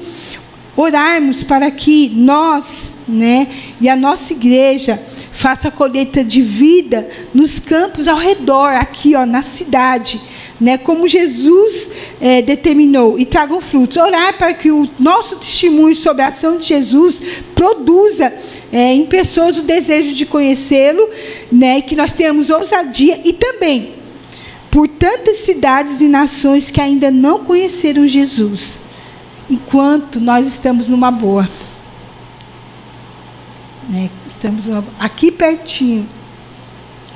Orarmos 0.76 1.42
para 1.42 1.70
que 1.70 2.08
nós, 2.10 2.88
né, 3.08 3.48
e 3.80 3.88
a 3.88 3.96
nossa 3.96 4.32
igreja 4.32 5.00
faça 5.32 5.68
a 5.68 5.70
colheita 5.70 6.22
de 6.22 6.42
vida 6.42 7.08
nos 7.32 7.58
campos 7.58 8.08
ao 8.08 8.18
redor, 8.18 8.74
aqui 8.74 9.14
ó, 9.14 9.24
na 9.24 9.42
cidade, 9.42 10.20
né, 10.60 10.76
como 10.76 11.06
Jesus 11.06 11.88
é, 12.20 12.42
determinou, 12.42 13.18
e 13.18 13.24
tragam 13.24 13.60
frutos. 13.60 13.96
Orar 13.96 14.36
para 14.36 14.52
que 14.52 14.70
o 14.70 14.88
nosso 14.98 15.36
testemunho 15.36 15.94
sobre 15.94 16.22
a 16.22 16.28
ação 16.28 16.58
de 16.58 16.66
Jesus 16.66 17.22
produza 17.54 18.32
é, 18.72 18.92
em 18.92 19.06
pessoas 19.06 19.58
o 19.58 19.62
desejo 19.62 20.14
de 20.14 20.26
conhecê-lo, 20.26 21.08
né, 21.50 21.80
que 21.80 21.94
nós 21.94 22.12
tenhamos 22.12 22.50
ousadia 22.50 23.20
e 23.24 23.32
também 23.32 23.98
por 24.70 24.86
tantas 24.86 25.38
cidades 25.38 26.00
e 26.00 26.08
nações 26.08 26.70
que 26.70 26.80
ainda 26.80 27.10
não 27.10 27.44
conheceram 27.44 28.06
Jesus, 28.06 28.78
enquanto 29.48 30.20
nós 30.20 30.46
estamos 30.46 30.88
numa 30.88 31.10
boa. 31.10 31.48
Né? 33.88 34.10
Estamos 34.28 34.64
aqui 34.98 35.30
pertinho. 35.30 36.06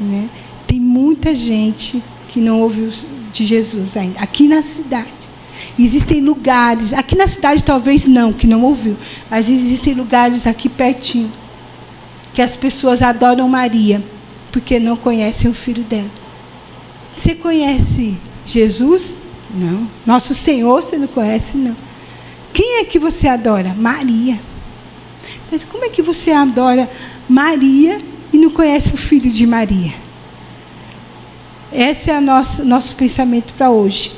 Né? 0.00 0.28
Tem 0.66 0.80
muita 0.80 1.34
gente 1.34 2.02
que 2.28 2.40
não 2.40 2.60
ouviu 2.60 2.90
de 3.32 3.44
Jesus 3.44 3.96
ainda. 3.96 4.20
Aqui 4.20 4.48
na 4.48 4.62
cidade. 4.62 5.10
Existem 5.78 6.20
lugares, 6.20 6.92
aqui 6.92 7.16
na 7.16 7.26
cidade 7.26 7.62
talvez 7.62 8.06
não, 8.06 8.32
que 8.32 8.46
não 8.46 8.62
ouviu, 8.62 8.96
mas 9.30 9.48
existem 9.48 9.94
lugares 9.94 10.46
aqui 10.46 10.68
pertinho 10.68 11.32
que 12.34 12.42
as 12.42 12.56
pessoas 12.56 13.00
adoram 13.00 13.48
Maria 13.48 14.02
porque 14.50 14.78
não 14.78 14.96
conhecem 14.96 15.50
o 15.50 15.54
filho 15.54 15.82
dela. 15.82 16.10
Você 17.10 17.34
conhece 17.34 18.16
Jesus? 18.44 19.14
Não. 19.54 19.88
Nosso 20.06 20.34
Senhor 20.34 20.82
você 20.82 20.96
não 20.96 21.06
conhece? 21.06 21.56
Não. 21.56 21.76
Quem 22.52 22.80
é 22.80 22.84
que 22.84 22.98
você 22.98 23.28
adora? 23.28 23.74
Maria. 23.74 24.38
Mas 25.52 25.64
como 25.64 25.84
é 25.84 25.90
que 25.90 26.00
você 26.00 26.30
adora 26.30 26.90
Maria 27.28 28.00
e 28.32 28.38
não 28.38 28.50
conhece 28.50 28.94
o 28.94 28.96
filho 28.96 29.30
de 29.30 29.46
Maria? 29.46 29.92
Esse 31.70 32.10
é 32.10 32.16
o 32.16 32.22
nosso, 32.22 32.64
nosso 32.64 32.96
pensamento 32.96 33.52
para 33.52 33.70
hoje. 33.70 34.12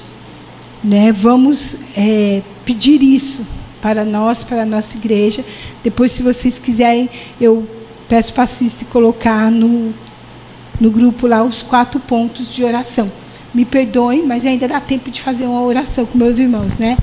Né? 0.82 1.10
Vamos 1.10 1.76
é, 1.96 2.40
pedir 2.64 3.02
isso 3.02 3.44
para 3.82 4.04
nós, 4.04 4.44
para 4.44 4.62
a 4.62 4.64
nossa 4.64 4.96
igreja. 4.96 5.44
Depois, 5.82 6.12
se 6.12 6.22
vocês 6.22 6.56
quiserem, 6.56 7.10
eu 7.40 7.68
peço 8.08 8.32
para 8.32 8.44
a 8.44 8.84
colocar 8.92 9.50
no, 9.50 9.92
no 10.80 10.88
grupo 10.88 11.26
lá 11.26 11.42
os 11.42 11.62
quatro 11.64 11.98
pontos 11.98 12.54
de 12.54 12.62
oração. 12.62 13.10
Me 13.52 13.64
perdoem, 13.64 14.24
mas 14.24 14.46
ainda 14.46 14.68
dá 14.68 14.80
tempo 14.80 15.10
de 15.10 15.20
fazer 15.20 15.46
uma 15.46 15.62
oração 15.62 16.06
com 16.06 16.16
meus 16.16 16.38
irmãos, 16.38 16.78
né? 16.78 16.96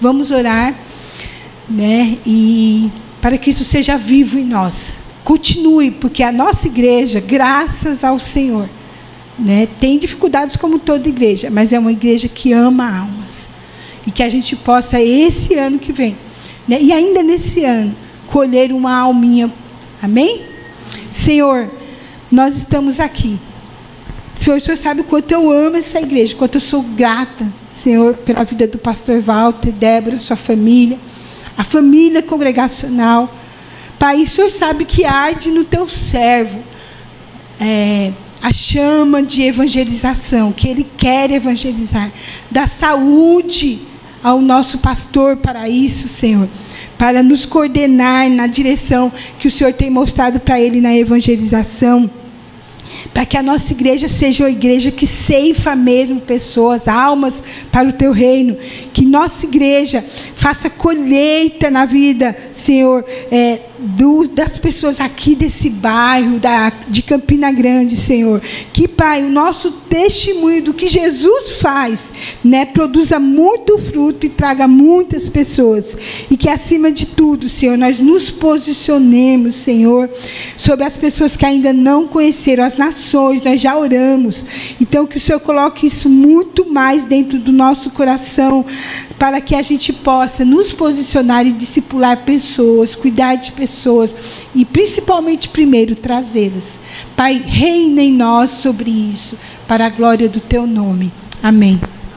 Vamos 0.00 0.30
orar, 0.30 0.72
né? 1.68 2.16
E 2.24 2.88
para 3.22 3.38
que 3.38 3.50
isso 3.50 3.62
seja 3.62 3.96
vivo 3.96 4.36
em 4.36 4.44
nós. 4.44 4.98
Continue, 5.22 5.92
porque 5.92 6.24
a 6.24 6.32
nossa 6.32 6.66
igreja, 6.66 7.20
graças 7.20 8.02
ao 8.02 8.18
Senhor, 8.18 8.68
né, 9.38 9.68
tem 9.78 9.96
dificuldades 9.96 10.56
como 10.56 10.80
toda 10.80 11.08
igreja, 11.08 11.48
mas 11.48 11.72
é 11.72 11.78
uma 11.78 11.92
igreja 11.92 12.26
que 12.26 12.52
ama 12.52 12.98
almas. 12.98 13.48
E 14.04 14.10
que 14.10 14.24
a 14.24 14.28
gente 14.28 14.56
possa, 14.56 15.00
esse 15.00 15.54
ano 15.54 15.78
que 15.78 15.92
vem, 15.92 16.16
né, 16.66 16.82
e 16.82 16.92
ainda 16.92 17.22
nesse 17.22 17.64
ano, 17.64 17.94
colher 18.26 18.72
uma 18.72 18.92
alminha. 18.96 19.48
Amém? 20.02 20.42
Senhor, 21.08 21.70
nós 22.28 22.56
estamos 22.56 22.98
aqui. 22.98 23.38
Senhor, 24.36 24.56
o 24.56 24.60
Senhor 24.60 24.76
sabe 24.76 25.02
o 25.02 25.04
quanto 25.04 25.30
eu 25.30 25.48
amo 25.48 25.76
essa 25.76 26.00
igreja, 26.00 26.34
quanto 26.34 26.56
eu 26.56 26.60
sou 26.60 26.82
grata, 26.82 27.46
Senhor, 27.70 28.14
pela 28.14 28.42
vida 28.42 28.66
do 28.66 28.78
pastor 28.78 29.20
Walter, 29.20 29.70
Débora, 29.70 30.18
sua 30.18 30.34
família 30.34 30.98
a 31.56 31.64
família 31.64 32.22
congregacional. 32.22 33.32
Pai, 33.98 34.22
o 34.22 34.28
Senhor 34.28 34.50
sabe 34.50 34.84
que 34.84 35.04
arde 35.04 35.50
no 35.50 35.64
teu 35.64 35.88
servo 35.88 36.62
é, 37.60 38.12
a 38.42 38.52
chama 38.52 39.22
de 39.22 39.42
evangelização, 39.42 40.52
que 40.52 40.68
Ele 40.68 40.86
quer 40.96 41.30
evangelizar. 41.30 42.10
Dá 42.50 42.66
saúde 42.66 43.80
ao 44.22 44.40
nosso 44.40 44.78
pastor 44.78 45.36
para 45.36 45.68
isso, 45.68 46.08
Senhor. 46.08 46.48
Para 46.98 47.22
nos 47.22 47.44
coordenar 47.44 48.30
na 48.30 48.46
direção 48.46 49.12
que 49.38 49.48
o 49.48 49.50
Senhor 49.50 49.72
tem 49.72 49.90
mostrado 49.90 50.38
para 50.38 50.60
ele 50.60 50.80
na 50.80 50.96
evangelização 50.96 52.08
para 53.12 53.26
que 53.26 53.36
a 53.36 53.42
nossa 53.42 53.72
igreja 53.72 54.08
seja 54.08 54.44
uma 54.44 54.50
igreja 54.50 54.90
que 54.90 55.06
ceifa 55.06 55.74
mesmo 55.74 56.20
pessoas, 56.20 56.88
almas 56.88 57.42
para 57.70 57.88
o 57.88 57.92
teu 57.92 58.12
reino. 58.12 58.56
Que 58.92 59.04
nossa 59.04 59.46
igreja 59.46 60.04
faça 60.34 60.68
colheita 60.68 61.70
na 61.70 61.84
vida, 61.84 62.36
Senhor, 62.52 63.04
é, 63.30 63.60
do, 63.82 64.28
das 64.28 64.58
pessoas 64.58 65.00
aqui 65.00 65.34
desse 65.34 65.68
bairro, 65.68 66.38
da, 66.38 66.72
de 66.88 67.02
Campina 67.02 67.50
Grande, 67.50 67.96
Senhor. 67.96 68.40
Que, 68.72 68.86
Pai, 68.86 69.24
o 69.24 69.28
nosso 69.28 69.72
testemunho 69.72 70.62
do 70.62 70.74
que 70.74 70.88
Jesus 70.88 71.56
faz, 71.60 72.12
né, 72.44 72.64
produza 72.64 73.18
muito 73.18 73.78
fruto 73.78 74.24
e 74.26 74.28
traga 74.28 74.68
muitas 74.68 75.28
pessoas. 75.28 75.96
E 76.30 76.36
que, 76.36 76.48
acima 76.48 76.92
de 76.92 77.06
tudo, 77.06 77.48
Senhor, 77.48 77.76
nós 77.76 77.98
nos 77.98 78.30
posicionemos, 78.30 79.56
Senhor, 79.56 80.08
sobre 80.56 80.84
as 80.84 80.96
pessoas 80.96 81.36
que 81.36 81.44
ainda 81.44 81.72
não 81.72 82.06
conheceram 82.06 82.64
as 82.64 82.76
nações, 82.76 83.42
nós 83.42 83.60
já 83.60 83.76
oramos. 83.76 84.44
Então, 84.80 85.06
que 85.06 85.16
o 85.16 85.20
Senhor 85.20 85.40
coloque 85.40 85.86
isso 85.86 86.08
muito 86.08 86.64
mais 86.64 87.04
dentro 87.04 87.38
do 87.38 87.52
nosso 87.52 87.90
coração, 87.90 88.64
para 89.18 89.40
que 89.40 89.54
a 89.54 89.62
gente 89.62 89.92
possa 89.92 90.44
nos 90.44 90.72
posicionar 90.72 91.46
e 91.46 91.52
discipular 91.52 92.24
pessoas, 92.24 92.94
cuidar 92.94 93.36
de 93.36 93.52
pessoas 93.72 94.14
e 94.54 94.64
principalmente 94.64 95.48
primeiro 95.48 95.96
trazê-las. 95.96 96.78
Pai, 97.16 97.42
reina 97.44 98.02
em 98.02 98.12
nós 98.12 98.50
sobre 98.50 98.90
isso, 98.90 99.36
para 99.66 99.86
a 99.86 99.90
glória 99.90 100.28
do 100.28 100.40
teu 100.40 100.66
nome. 100.66 101.10
Amém. 101.42 101.80